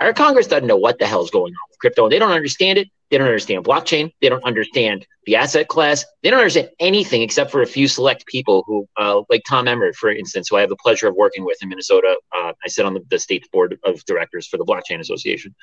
our 0.03 0.13
Congress 0.13 0.47
doesn't 0.47 0.67
know 0.67 0.77
what 0.77 0.99
the 0.99 1.07
hell 1.07 1.23
is 1.23 1.31
going 1.31 1.53
on 1.53 1.69
with 1.71 1.79
crypto. 1.79 2.09
They 2.09 2.19
don't 2.19 2.33
understand 2.33 2.79
it. 2.79 2.89
They 3.11 3.19
don't 3.19 3.27
understand 3.27 3.65
blockchain. 3.65 4.13
They 4.23 4.31
don't 4.31 4.43
understand 4.45 5.07
the 5.27 5.37
asset 5.37 5.69
class. 5.69 6.05
They 6.23 6.31
don't 6.31 6.39
understand 6.39 6.71
anything 6.81 7.21
except 7.21 7.51
for 7.51 7.61
a 7.61 7.67
few 7.67 7.87
select 7.87 8.25
people 8.27 8.65
who, 8.67 8.89
uh, 8.97 9.23
like 9.29 9.43
Tom 9.47 9.69
Emmer, 9.69 9.93
for 9.93 10.11
instance, 10.11 10.49
who 10.49 10.57
I 10.57 10.61
have 10.61 10.71
the 10.71 10.77
pleasure 10.77 11.09
of 11.09 11.15
working 11.15 11.45
with 11.45 11.63
in 11.63 11.69
Minnesota. 11.69 12.17
Uh, 12.35 12.55
I 12.65 12.69
sit 12.69 12.87
on 12.87 12.95
the, 12.95 13.03
the, 13.11 13.19
state 13.19 13.47
board 13.53 13.79
of 13.85 14.03
directors 14.07 14.47
for 14.47 14.57
the 14.57 14.65
Blockchain 14.65 14.99
Association, 14.99 15.55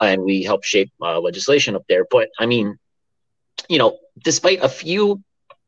and 0.00 0.22
we 0.22 0.44
help 0.44 0.62
shape 0.62 0.92
uh, 1.02 1.18
legislation 1.20 1.74
up 1.74 1.82
there. 1.88 2.06
But 2.08 2.28
I 2.38 2.46
mean, 2.46 2.78
you 3.68 3.78
know, 3.78 3.98
despite 4.22 4.62
a 4.62 4.68
few 4.68 5.20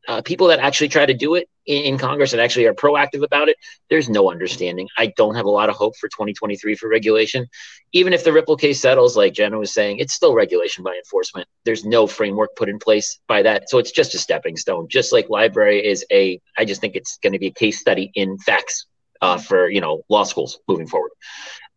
uh, 0.07 0.21
people 0.21 0.47
that 0.47 0.59
actually 0.59 0.87
try 0.87 1.05
to 1.05 1.13
do 1.13 1.35
it 1.35 1.49
in, 1.65 1.83
in, 1.83 1.97
Congress 1.97 2.31
and 2.31 2.41
actually 2.41 2.65
are 2.65 2.73
proactive 2.73 3.23
about 3.23 3.49
it, 3.49 3.57
there's 3.89 4.07
no 4.07 4.31
understanding. 4.31 4.87
I 4.97 5.07
don't 5.17 5.35
have 5.35 5.45
a 5.45 5.49
lot 5.49 5.69
of 5.69 5.75
hope 5.75 5.97
for 5.97 6.07
2023 6.07 6.75
for 6.75 6.89
regulation. 6.89 7.45
Even 7.91 8.13
if 8.13 8.23
the 8.23 8.31
Ripple 8.31 8.55
case 8.55 8.81
settles, 8.81 9.17
like 9.17 9.33
Jenna 9.33 9.59
was 9.59 9.73
saying, 9.73 9.99
it's 9.99 10.13
still 10.13 10.33
regulation 10.33 10.83
by 10.83 10.95
enforcement. 10.95 11.47
There's 11.65 11.85
no 11.85 12.07
framework 12.07 12.55
put 12.55 12.69
in 12.69 12.79
place 12.79 13.19
by 13.27 13.41
that. 13.43 13.69
So 13.69 13.79
it's 13.79 13.91
just 13.91 14.15
a 14.15 14.17
stepping 14.17 14.55
stone. 14.55 14.87
Just 14.89 15.11
like 15.11 15.27
LBRY 15.27 15.83
is 15.83 16.05
a, 16.11 16.39
I 16.57 16.63
just 16.63 16.79
think 16.79 16.95
it's 16.95 17.17
going 17.17 17.33
to 17.33 17.39
be 17.39 17.47
a 17.47 17.51
case 17.51 17.79
study 17.79 18.11
in 18.15 18.37
facts 18.37 18.85
uh, 19.21 19.37
for, 19.37 19.69
you 19.69 19.81
know, 19.81 20.03
law 20.09 20.23
schools 20.23 20.59
moving 20.67 20.87
forward. 20.87 21.11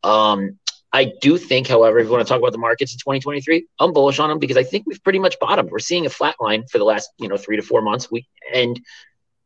Um, 0.05 0.59
I 0.93 1.13
do 1.21 1.39
think, 1.39 1.69
however, 1.69 1.99
if 1.99 2.07
you 2.07 2.13
want 2.13 2.27
to 2.27 2.29
talk 2.29 2.41
about 2.41 2.53
the 2.53 2.59
markets 2.59 2.93
in 2.93 2.99
2023, 2.99 3.67
I'm 3.79 3.93
bullish 3.93 4.19
on 4.19 4.29
them 4.29 4.39
because 4.39 4.57
I 4.57 4.65
think 4.65 4.87
we've 4.87 5.03
pretty 5.03 5.21
much 5.21 5.39
bottomed. 5.39 5.71
We're 5.71 5.79
seeing 5.79 6.05
a 6.07 6.11
flat 6.11 6.35
line 6.41 6.65
for 6.67 6.79
the 6.79 6.85
last, 6.85 7.11
you 7.19 7.29
know, 7.29 7.37
three 7.37 7.57
to 7.57 7.63
four 7.63 7.81
months. 7.81 8.11
We 8.11 8.27
and 8.53 8.81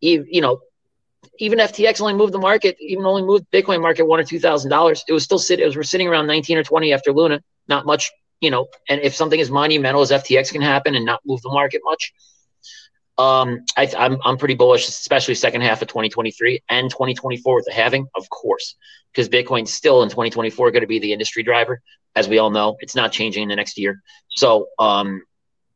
you 0.00 0.40
know, 0.40 0.60
even 1.38 1.58
FTX 1.58 2.00
only 2.00 2.14
moved 2.14 2.32
the 2.32 2.38
market, 2.38 2.76
even 2.80 3.04
only 3.04 3.22
moved 3.22 3.46
Bitcoin 3.50 3.80
market 3.80 4.06
one 4.06 4.20
or 4.20 4.24
two 4.24 4.40
thousand 4.40 4.70
dollars. 4.70 5.04
It 5.08 5.12
was 5.12 5.24
still 5.24 5.38
sitting. 5.38 5.62
It 5.62 5.66
was 5.66 5.76
we're 5.76 5.82
sitting 5.82 6.08
around 6.08 6.26
19 6.26 6.58
or 6.58 6.62
20 6.62 6.92
after 6.92 7.12
Luna. 7.12 7.40
Not 7.68 7.86
much, 7.86 8.12
you 8.40 8.50
know. 8.50 8.66
And 8.88 9.00
if 9.00 9.14
something 9.14 9.40
as 9.40 9.50
monumental 9.50 10.02
as 10.02 10.10
FTX 10.10 10.52
can 10.52 10.62
happen 10.62 10.94
and 10.94 11.04
not 11.04 11.20
move 11.24 11.42
the 11.42 11.50
market 11.50 11.80
much, 11.84 12.12
um, 13.16 13.64
I, 13.76 13.90
I'm, 13.96 14.18
I'm 14.24 14.36
pretty 14.36 14.54
bullish, 14.54 14.88
especially 14.88 15.34
second 15.34 15.60
half 15.60 15.82
of 15.82 15.88
2023 15.88 16.62
and 16.68 16.90
2024 16.90 17.54
with 17.54 17.64
the 17.64 17.72
halving, 17.72 18.08
of 18.16 18.28
course, 18.28 18.74
because 19.12 19.28
Bitcoin's 19.28 19.72
still 19.72 20.02
in 20.02 20.08
2024 20.08 20.72
going 20.72 20.80
to 20.80 20.86
be 20.86 20.98
the 20.98 21.12
industry 21.12 21.42
driver, 21.42 21.80
as 22.16 22.28
we 22.28 22.38
all 22.38 22.50
know. 22.50 22.76
It's 22.80 22.96
not 22.96 23.12
changing 23.12 23.44
in 23.44 23.48
the 23.48 23.56
next 23.56 23.78
year, 23.78 24.02
so 24.30 24.68
um, 24.78 25.22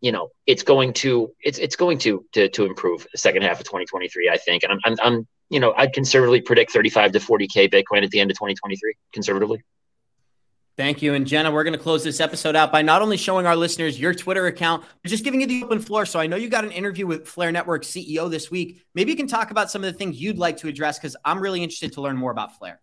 you 0.00 0.12
know, 0.12 0.30
it's 0.46 0.62
going 0.62 0.92
to 0.94 1.32
it's 1.40 1.58
it's 1.58 1.76
going 1.76 1.98
to 1.98 2.24
to 2.32 2.48
to 2.50 2.64
improve 2.64 3.06
the 3.12 3.18
second 3.18 3.42
half 3.42 3.60
of 3.60 3.66
2023, 3.66 4.28
I 4.28 4.36
think, 4.36 4.64
and 4.64 4.72
I'm 4.72 4.80
I'm, 4.84 4.96
I'm 5.02 5.28
you 5.48 5.60
know 5.60 5.72
I'd 5.76 5.92
conservatively 5.92 6.40
predict 6.40 6.72
35 6.72 7.12
to 7.12 7.18
40k 7.20 7.70
Bitcoin 7.72 8.04
at 8.04 8.10
the 8.10 8.20
end 8.20 8.30
of 8.30 8.36
2023, 8.36 8.94
conservatively. 9.12 9.62
Thank 10.78 11.02
you. 11.02 11.14
And 11.14 11.26
Jenna, 11.26 11.50
we're 11.50 11.64
going 11.64 11.76
to 11.76 11.78
close 11.78 12.04
this 12.04 12.20
episode 12.20 12.54
out 12.54 12.70
by 12.70 12.82
not 12.82 13.02
only 13.02 13.16
showing 13.16 13.46
our 13.46 13.56
listeners 13.56 13.98
your 13.98 14.14
Twitter 14.14 14.46
account, 14.46 14.84
but 15.02 15.08
just 15.08 15.24
giving 15.24 15.40
you 15.40 15.46
the 15.48 15.64
open 15.64 15.80
floor. 15.80 16.06
So 16.06 16.20
I 16.20 16.28
know 16.28 16.36
you 16.36 16.48
got 16.48 16.64
an 16.64 16.70
interview 16.70 17.04
with 17.04 17.26
Flare 17.26 17.50
Network 17.50 17.82
CEO 17.82 18.30
this 18.30 18.48
week. 18.48 18.84
Maybe 18.94 19.10
you 19.10 19.16
can 19.16 19.26
talk 19.26 19.50
about 19.50 19.72
some 19.72 19.82
of 19.82 19.92
the 19.92 19.98
things 19.98 20.20
you'd 20.20 20.38
like 20.38 20.58
to 20.58 20.68
address 20.68 20.96
because 20.96 21.16
I'm 21.24 21.40
really 21.40 21.64
interested 21.64 21.94
to 21.94 22.00
learn 22.00 22.16
more 22.16 22.30
about 22.30 22.56
Flare. 22.58 22.80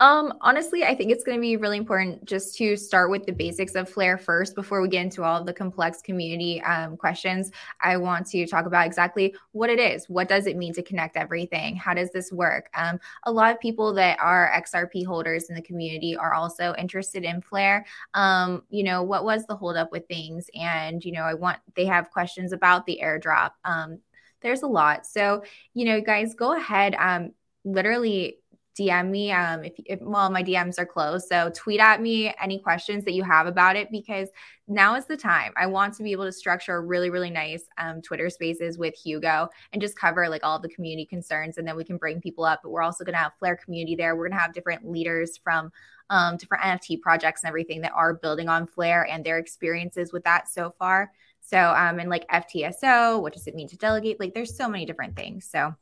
Um, 0.00 0.34
honestly, 0.40 0.84
I 0.84 0.94
think 0.94 1.10
it's 1.10 1.24
going 1.24 1.36
to 1.36 1.40
be 1.40 1.56
really 1.56 1.78
important 1.78 2.24
just 2.24 2.56
to 2.58 2.76
start 2.76 3.10
with 3.10 3.26
the 3.26 3.32
basics 3.32 3.74
of 3.74 3.88
Flare 3.88 4.18
first 4.18 4.54
before 4.54 4.80
we 4.80 4.88
get 4.88 5.02
into 5.02 5.22
all 5.22 5.40
of 5.40 5.46
the 5.46 5.52
complex 5.52 6.02
community 6.02 6.62
um, 6.62 6.96
questions. 6.96 7.50
I 7.80 7.96
want 7.96 8.26
to 8.28 8.46
talk 8.46 8.66
about 8.66 8.86
exactly 8.86 9.34
what 9.52 9.70
it 9.70 9.78
is. 9.78 10.08
What 10.08 10.28
does 10.28 10.46
it 10.46 10.56
mean 10.56 10.72
to 10.74 10.82
connect 10.82 11.16
everything? 11.16 11.76
How 11.76 11.94
does 11.94 12.10
this 12.12 12.32
work? 12.32 12.68
Um, 12.74 12.98
a 13.24 13.32
lot 13.32 13.52
of 13.52 13.60
people 13.60 13.92
that 13.94 14.18
are 14.20 14.52
XRP 14.54 15.06
holders 15.06 15.48
in 15.48 15.54
the 15.54 15.62
community 15.62 16.16
are 16.16 16.34
also 16.34 16.74
interested 16.78 17.24
in 17.24 17.40
Flare. 17.40 17.86
Um, 18.14 18.62
you 18.70 18.84
know, 18.84 19.02
what 19.02 19.24
was 19.24 19.46
the 19.46 19.56
holdup 19.56 19.92
with 19.92 20.06
things? 20.06 20.48
And, 20.54 21.04
you 21.04 21.12
know, 21.12 21.22
I 21.22 21.34
want, 21.34 21.58
they 21.74 21.86
have 21.86 22.10
questions 22.10 22.52
about 22.52 22.86
the 22.86 23.00
airdrop. 23.02 23.52
Um, 23.64 23.98
there's 24.40 24.62
a 24.62 24.66
lot. 24.66 25.06
So, 25.06 25.42
you 25.72 25.86
know, 25.86 26.00
guys, 26.00 26.34
go 26.34 26.56
ahead. 26.56 26.94
Um, 26.98 27.32
literally 27.64 28.38
DM 28.78 29.10
me 29.10 29.30
um, 29.30 29.64
if, 29.64 29.72
if 29.84 30.00
well 30.02 30.30
my 30.30 30.42
DMs 30.42 30.78
are 30.78 30.86
closed. 30.86 31.28
So 31.28 31.50
tweet 31.54 31.80
at 31.80 32.00
me 32.02 32.34
any 32.40 32.58
questions 32.58 33.04
that 33.04 33.12
you 33.12 33.22
have 33.22 33.46
about 33.46 33.76
it 33.76 33.90
because 33.90 34.28
now 34.66 34.94
is 34.96 35.06
the 35.06 35.16
time. 35.16 35.52
I 35.56 35.66
want 35.66 35.94
to 35.94 36.02
be 36.02 36.12
able 36.12 36.24
to 36.24 36.32
structure 36.32 36.82
really 36.82 37.10
really 37.10 37.30
nice 37.30 37.64
um, 37.78 38.02
Twitter 38.02 38.28
Spaces 38.30 38.76
with 38.76 38.94
Hugo 38.94 39.48
and 39.72 39.80
just 39.80 39.96
cover 39.96 40.28
like 40.28 40.42
all 40.44 40.58
the 40.58 40.68
community 40.68 41.06
concerns, 41.06 41.58
and 41.58 41.66
then 41.66 41.76
we 41.76 41.84
can 41.84 41.96
bring 41.96 42.20
people 42.20 42.44
up. 42.44 42.60
But 42.62 42.70
we're 42.70 42.82
also 42.82 43.04
going 43.04 43.14
to 43.14 43.20
have 43.20 43.32
Flare 43.38 43.56
community 43.56 43.94
there. 43.94 44.16
We're 44.16 44.28
going 44.28 44.38
to 44.38 44.42
have 44.42 44.54
different 44.54 44.90
leaders 44.90 45.38
from 45.42 45.70
um, 46.10 46.36
different 46.36 46.64
NFT 46.64 47.00
projects 47.00 47.42
and 47.42 47.48
everything 47.48 47.80
that 47.82 47.92
are 47.92 48.14
building 48.14 48.48
on 48.48 48.66
Flare 48.66 49.06
and 49.06 49.24
their 49.24 49.38
experiences 49.38 50.12
with 50.12 50.24
that 50.24 50.48
so 50.48 50.74
far. 50.78 51.12
So 51.40 51.58
um, 51.58 51.98
and 51.98 52.10
like 52.10 52.26
FTSO, 52.28 53.20
what 53.22 53.34
does 53.34 53.46
it 53.46 53.54
mean 53.54 53.68
to 53.68 53.76
delegate? 53.76 54.18
Like 54.18 54.34
there's 54.34 54.56
so 54.56 54.68
many 54.68 54.84
different 54.84 55.14
things. 55.14 55.46
So. 55.46 55.74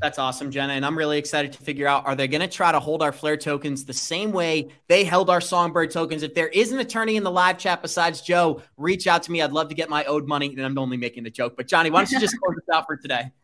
That's 0.00 0.18
awesome, 0.18 0.50
Jenna. 0.50 0.72
And 0.72 0.84
I'm 0.84 0.98
really 0.98 1.18
excited 1.18 1.52
to 1.52 1.58
figure 1.62 1.86
out 1.86 2.06
are 2.06 2.16
they 2.16 2.26
going 2.26 2.40
to 2.40 2.48
try 2.48 2.72
to 2.72 2.80
hold 2.80 3.02
our 3.02 3.12
Flare 3.12 3.36
tokens 3.36 3.84
the 3.84 3.92
same 3.92 4.32
way 4.32 4.68
they 4.88 5.04
held 5.04 5.30
our 5.30 5.40
Songbird 5.40 5.90
tokens? 5.90 6.22
If 6.22 6.34
there 6.34 6.48
is 6.48 6.72
an 6.72 6.80
attorney 6.80 7.16
in 7.16 7.22
the 7.22 7.30
live 7.30 7.58
chat 7.58 7.82
besides 7.82 8.20
Joe, 8.20 8.62
reach 8.76 9.06
out 9.06 9.22
to 9.24 9.32
me. 9.32 9.42
I'd 9.42 9.52
love 9.52 9.68
to 9.68 9.74
get 9.74 9.88
my 9.88 10.04
owed 10.04 10.26
money. 10.26 10.48
And 10.48 10.60
I'm 10.60 10.76
only 10.76 10.96
making 10.96 11.22
the 11.22 11.30
joke. 11.30 11.54
But 11.56 11.68
Johnny, 11.68 11.90
why 11.90 12.00
don't 12.00 12.10
you 12.10 12.18
just 12.18 12.36
close 12.40 12.56
this 12.56 12.74
out 12.74 12.86
for 12.86 12.96
today? 12.96 13.30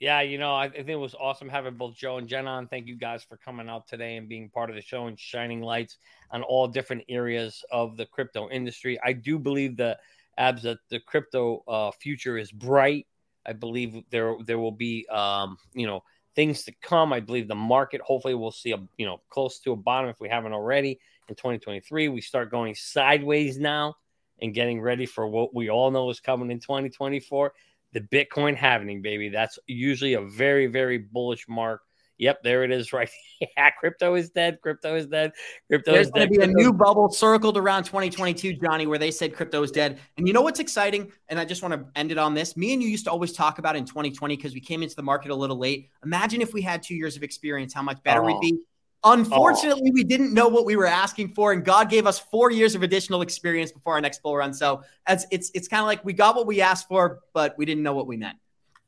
Yeah, 0.00 0.20
you 0.20 0.38
know, 0.38 0.54
I, 0.54 0.68
think 0.68 0.88
it 0.88 0.94
was 0.94 1.16
awesome 1.18 1.48
having 1.48 1.74
both 1.74 1.96
Joe 1.96 2.18
and 2.18 2.28
Jen 2.28 2.46
on. 2.46 2.68
Thank 2.68 2.86
you 2.86 2.94
guys 2.94 3.24
for 3.24 3.36
coming 3.36 3.68
out 3.68 3.88
today 3.88 4.16
and 4.16 4.28
being 4.28 4.48
part 4.48 4.70
of 4.70 4.76
the 4.76 4.82
show 4.82 5.08
and 5.08 5.18
shining 5.18 5.60
lights 5.60 5.96
on 6.30 6.44
all 6.44 6.68
different 6.68 7.02
areas 7.08 7.64
of 7.72 7.96
the 7.96 8.06
crypto 8.06 8.48
industry. 8.48 8.96
I 9.02 9.12
do 9.12 9.40
believe 9.40 9.76
that 9.78 9.98
abs 10.36 10.62
that 10.62 10.78
the 10.88 11.00
crypto 11.00 11.64
uh, 11.66 11.90
future 11.90 12.38
is 12.38 12.52
bright 12.52 13.08
I 13.48 13.54
believe 13.54 14.02
there 14.10 14.36
there 14.44 14.58
will 14.58 14.72
be 14.72 15.06
um, 15.08 15.56
you 15.72 15.86
know 15.86 16.04
things 16.36 16.64
to 16.64 16.72
come. 16.82 17.12
I 17.12 17.20
believe 17.20 17.48
the 17.48 17.54
market 17.54 18.00
hopefully 18.02 18.34
we'll 18.34 18.52
see 18.52 18.72
a 18.72 18.78
you 18.98 19.06
know 19.06 19.20
close 19.30 19.58
to 19.60 19.72
a 19.72 19.76
bottom 19.76 20.10
if 20.10 20.20
we 20.20 20.28
haven't 20.28 20.52
already 20.52 21.00
in 21.28 21.34
2023. 21.34 22.08
We 22.08 22.20
start 22.20 22.50
going 22.50 22.74
sideways 22.74 23.58
now 23.58 23.94
and 24.40 24.54
getting 24.54 24.80
ready 24.80 25.06
for 25.06 25.26
what 25.26 25.54
we 25.54 25.70
all 25.70 25.90
know 25.90 26.10
is 26.10 26.20
coming 26.20 26.50
in 26.50 26.60
2024. 26.60 27.52
The 27.94 28.00
Bitcoin 28.00 28.54
halving, 28.54 29.00
baby. 29.00 29.30
That's 29.30 29.58
usually 29.66 30.14
a 30.14 30.20
very 30.20 30.66
very 30.66 30.98
bullish 30.98 31.48
mark 31.48 31.80
Yep, 32.18 32.42
there 32.42 32.64
it 32.64 32.70
is, 32.70 32.92
right? 32.92 33.08
yeah, 33.40 33.70
crypto 33.70 34.14
is 34.14 34.30
dead. 34.30 34.60
Crypto 34.60 34.96
is 34.96 35.06
dead. 35.06 35.32
Crypto 35.68 35.92
There's 35.92 36.08
is 36.08 36.12
dead. 36.12 36.28
There's 36.28 36.38
going 36.38 36.48
to 36.50 36.54
be 36.54 36.60
a 36.60 36.64
new 36.64 36.72
bubble 36.72 37.10
circled 37.10 37.56
around 37.56 37.84
2022, 37.84 38.54
Johnny, 38.54 38.86
where 38.86 38.98
they 38.98 39.10
said 39.10 39.34
crypto 39.34 39.62
is 39.62 39.70
dead. 39.70 39.98
And 40.16 40.26
you 40.26 40.32
know 40.32 40.42
what's 40.42 40.60
exciting? 40.60 41.12
And 41.28 41.38
I 41.38 41.44
just 41.44 41.62
want 41.62 41.74
to 41.74 41.86
end 41.98 42.12
it 42.12 42.18
on 42.18 42.34
this. 42.34 42.56
Me 42.56 42.72
and 42.72 42.82
you 42.82 42.88
used 42.88 43.04
to 43.04 43.10
always 43.10 43.32
talk 43.32 43.58
about 43.58 43.76
in 43.76 43.84
2020 43.84 44.36
because 44.36 44.54
we 44.54 44.60
came 44.60 44.82
into 44.82 44.96
the 44.96 45.02
market 45.02 45.30
a 45.30 45.34
little 45.34 45.58
late. 45.58 45.90
Imagine 46.04 46.42
if 46.42 46.52
we 46.52 46.62
had 46.62 46.82
two 46.82 46.94
years 46.94 47.16
of 47.16 47.22
experience, 47.22 47.72
how 47.72 47.82
much 47.82 48.02
better 48.02 48.22
oh. 48.22 48.26
we'd 48.26 48.40
be. 48.40 48.58
Unfortunately, 49.04 49.90
oh. 49.90 49.94
we 49.94 50.02
didn't 50.02 50.34
know 50.34 50.48
what 50.48 50.64
we 50.64 50.74
were 50.74 50.86
asking 50.86 51.32
for, 51.32 51.52
and 51.52 51.64
God 51.64 51.88
gave 51.88 52.04
us 52.04 52.18
four 52.18 52.50
years 52.50 52.74
of 52.74 52.82
additional 52.82 53.22
experience 53.22 53.70
before 53.70 53.92
our 53.92 54.00
next 54.00 54.22
bull 54.24 54.36
run. 54.36 54.52
So 54.52 54.82
as 55.06 55.24
it's 55.30 55.52
it's 55.54 55.68
kind 55.68 55.80
of 55.80 55.86
like 55.86 56.04
we 56.04 56.12
got 56.12 56.34
what 56.34 56.48
we 56.48 56.60
asked 56.60 56.88
for, 56.88 57.20
but 57.32 57.56
we 57.56 57.64
didn't 57.64 57.84
know 57.84 57.92
what 57.92 58.08
we 58.08 58.16
meant. 58.16 58.36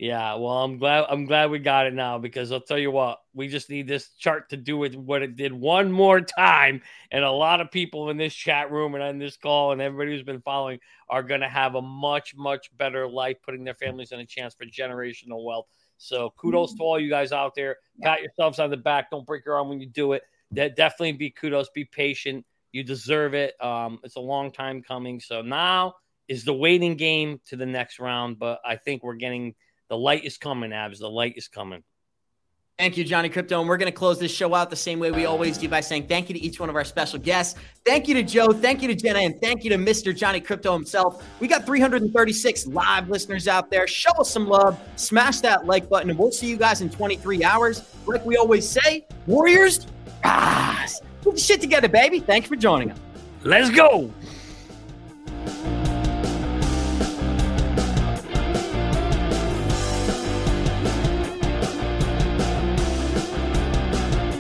Yeah, 0.01 0.37
well, 0.37 0.65
I'm 0.65 0.79
glad 0.79 1.05
I'm 1.11 1.27
glad 1.27 1.51
we 1.51 1.59
got 1.59 1.87
it 1.87 1.93
now 1.93 2.17
because 2.17 2.51
I'll 2.53 2.63
tell 2.63 2.79
you 2.79 2.91
what, 2.91 3.19
we 3.35 3.49
just 3.49 3.69
need 3.69 3.87
this 3.87 4.09
chart 4.19 4.49
to 4.49 4.57
do 4.57 4.79
with 4.79 4.95
what 4.95 5.21
it 5.21 5.37
did 5.37 5.53
one 5.53 5.93
more 5.93 6.23
time, 6.23 6.81
and 7.11 7.23
a 7.23 7.31
lot 7.31 7.61
of 7.61 7.71
people 7.71 8.09
in 8.09 8.17
this 8.17 8.33
chat 8.33 8.73
room 8.73 8.95
and 8.95 9.05
on 9.05 9.19
this 9.19 9.37
call 9.37 9.73
and 9.73 9.83
everybody 9.83 10.13
who's 10.13 10.23
been 10.23 10.41
following 10.41 10.79
are 11.11 11.23
going 11.23 11.43
to 11.43 11.51
have 11.51 11.75
a 11.75 11.83
much 11.83 12.35
much 12.35 12.75
better 12.79 13.07
life, 13.07 13.37
putting 13.45 13.63
their 13.63 13.75
families 13.75 14.11
in 14.11 14.21
a 14.21 14.25
chance 14.25 14.55
for 14.55 14.65
generational 14.65 15.45
wealth. 15.45 15.67
So 15.99 16.33
kudos 16.39 16.73
to 16.77 16.83
all 16.83 16.99
you 16.99 17.11
guys 17.11 17.31
out 17.31 17.55
there. 17.55 17.77
Pat 18.01 18.23
yourselves 18.23 18.59
on 18.59 18.71
the 18.71 18.79
back. 18.79 19.11
Don't 19.11 19.27
break 19.27 19.45
your 19.45 19.57
arm 19.57 19.69
when 19.69 19.83
you 19.83 19.87
do 19.87 20.15
it. 20.15 20.23
That 20.53 20.77
definitely 20.77 21.13
be 21.13 21.29
kudos. 21.29 21.69
Be 21.75 21.85
patient. 21.85 22.47
You 22.73 22.85
deserve 22.85 23.35
it. 23.35 23.63
Um, 23.63 23.99
it's 24.03 24.17
a 24.17 24.21
long 24.21 24.51
time 24.51 24.81
coming. 24.81 25.21
So 25.21 25.43
now 25.43 25.97
is 26.27 26.47
the 26.47 26.55
waiting 26.55 26.97
game 26.97 27.39
to 27.49 27.57
the 27.57 27.67
next 27.67 27.99
round. 27.99 28.39
But 28.39 28.61
I 28.65 28.77
think 28.77 29.03
we're 29.03 29.17
getting 29.17 29.55
the 29.91 29.99
light 29.99 30.24
is 30.24 30.38
coming, 30.38 30.72
Abs. 30.72 31.01
The 31.01 31.11
light 31.11 31.34
is 31.36 31.49
coming. 31.49 31.82
Thank 32.78 32.97
you, 32.97 33.05
Johnny 33.05 33.28
Krypto. 33.28 33.61
And 33.61 33.68
we're 33.68 33.76
going 33.76 33.93
to 33.93 33.99
close 33.99 34.18
this 34.18 34.32
show 34.32 34.55
out 34.55 34.70
the 34.70 34.76
same 34.76 35.01
way 35.01 35.11
we 35.11 35.26
always 35.26 35.59
do 35.59 35.68
by 35.68 35.82
saying 35.82 36.07
thank 36.07 36.30
you 36.30 36.34
to 36.34 36.41
each 36.41 36.59
one 36.59 36.70
of 36.70 36.76
our 36.76 36.84
special 36.84 37.18
guests. 37.18 37.59
Thank 37.84 38.09
you 38.09 38.14
to 38.14 38.22
Joe. 38.22 38.53
Thank 38.53 38.80
you 38.80 38.88
to 38.88 38.95
Jenna. 38.95 39.18
And 39.18 39.38
thank 39.38 39.64
you 39.64 39.70
to 39.70 39.76
Mr. 39.76 40.16
Johnny 40.16 40.41
Krypto 40.41 40.72
himself. 40.72 41.22
We 41.41 41.49
got 41.49 41.66
336 41.66 42.68
live 42.68 43.11
listeners 43.11 43.49
out 43.49 43.70
there. 43.70 43.86
Show 43.86 44.12
us 44.12 44.30
some 44.30 44.49
love. 44.49 44.80
Smash 44.97 45.41
that 45.41 45.66
like 45.66 45.91
button. 45.91 46.09
And 46.09 46.18
we'll 46.18 46.32
see 46.32 46.49
you 46.49 46.57
guys 46.57 46.80
in 46.80 46.88
23 46.88 47.45
hours. 47.45 47.82
Like 48.07 48.24
we 48.24 48.38
always 48.38 48.66
say, 48.66 49.07
Warriors, 49.26 49.86
ah, 50.24 50.86
put 51.20 51.34
the 51.34 51.41
shit 51.41 51.61
together, 51.61 51.88
baby. 51.88 52.20
Thanks 52.20 52.49
for 52.49 52.57
joining 52.57 52.93
us. 52.93 52.99
Let's 53.43 53.68
go. 53.68 54.11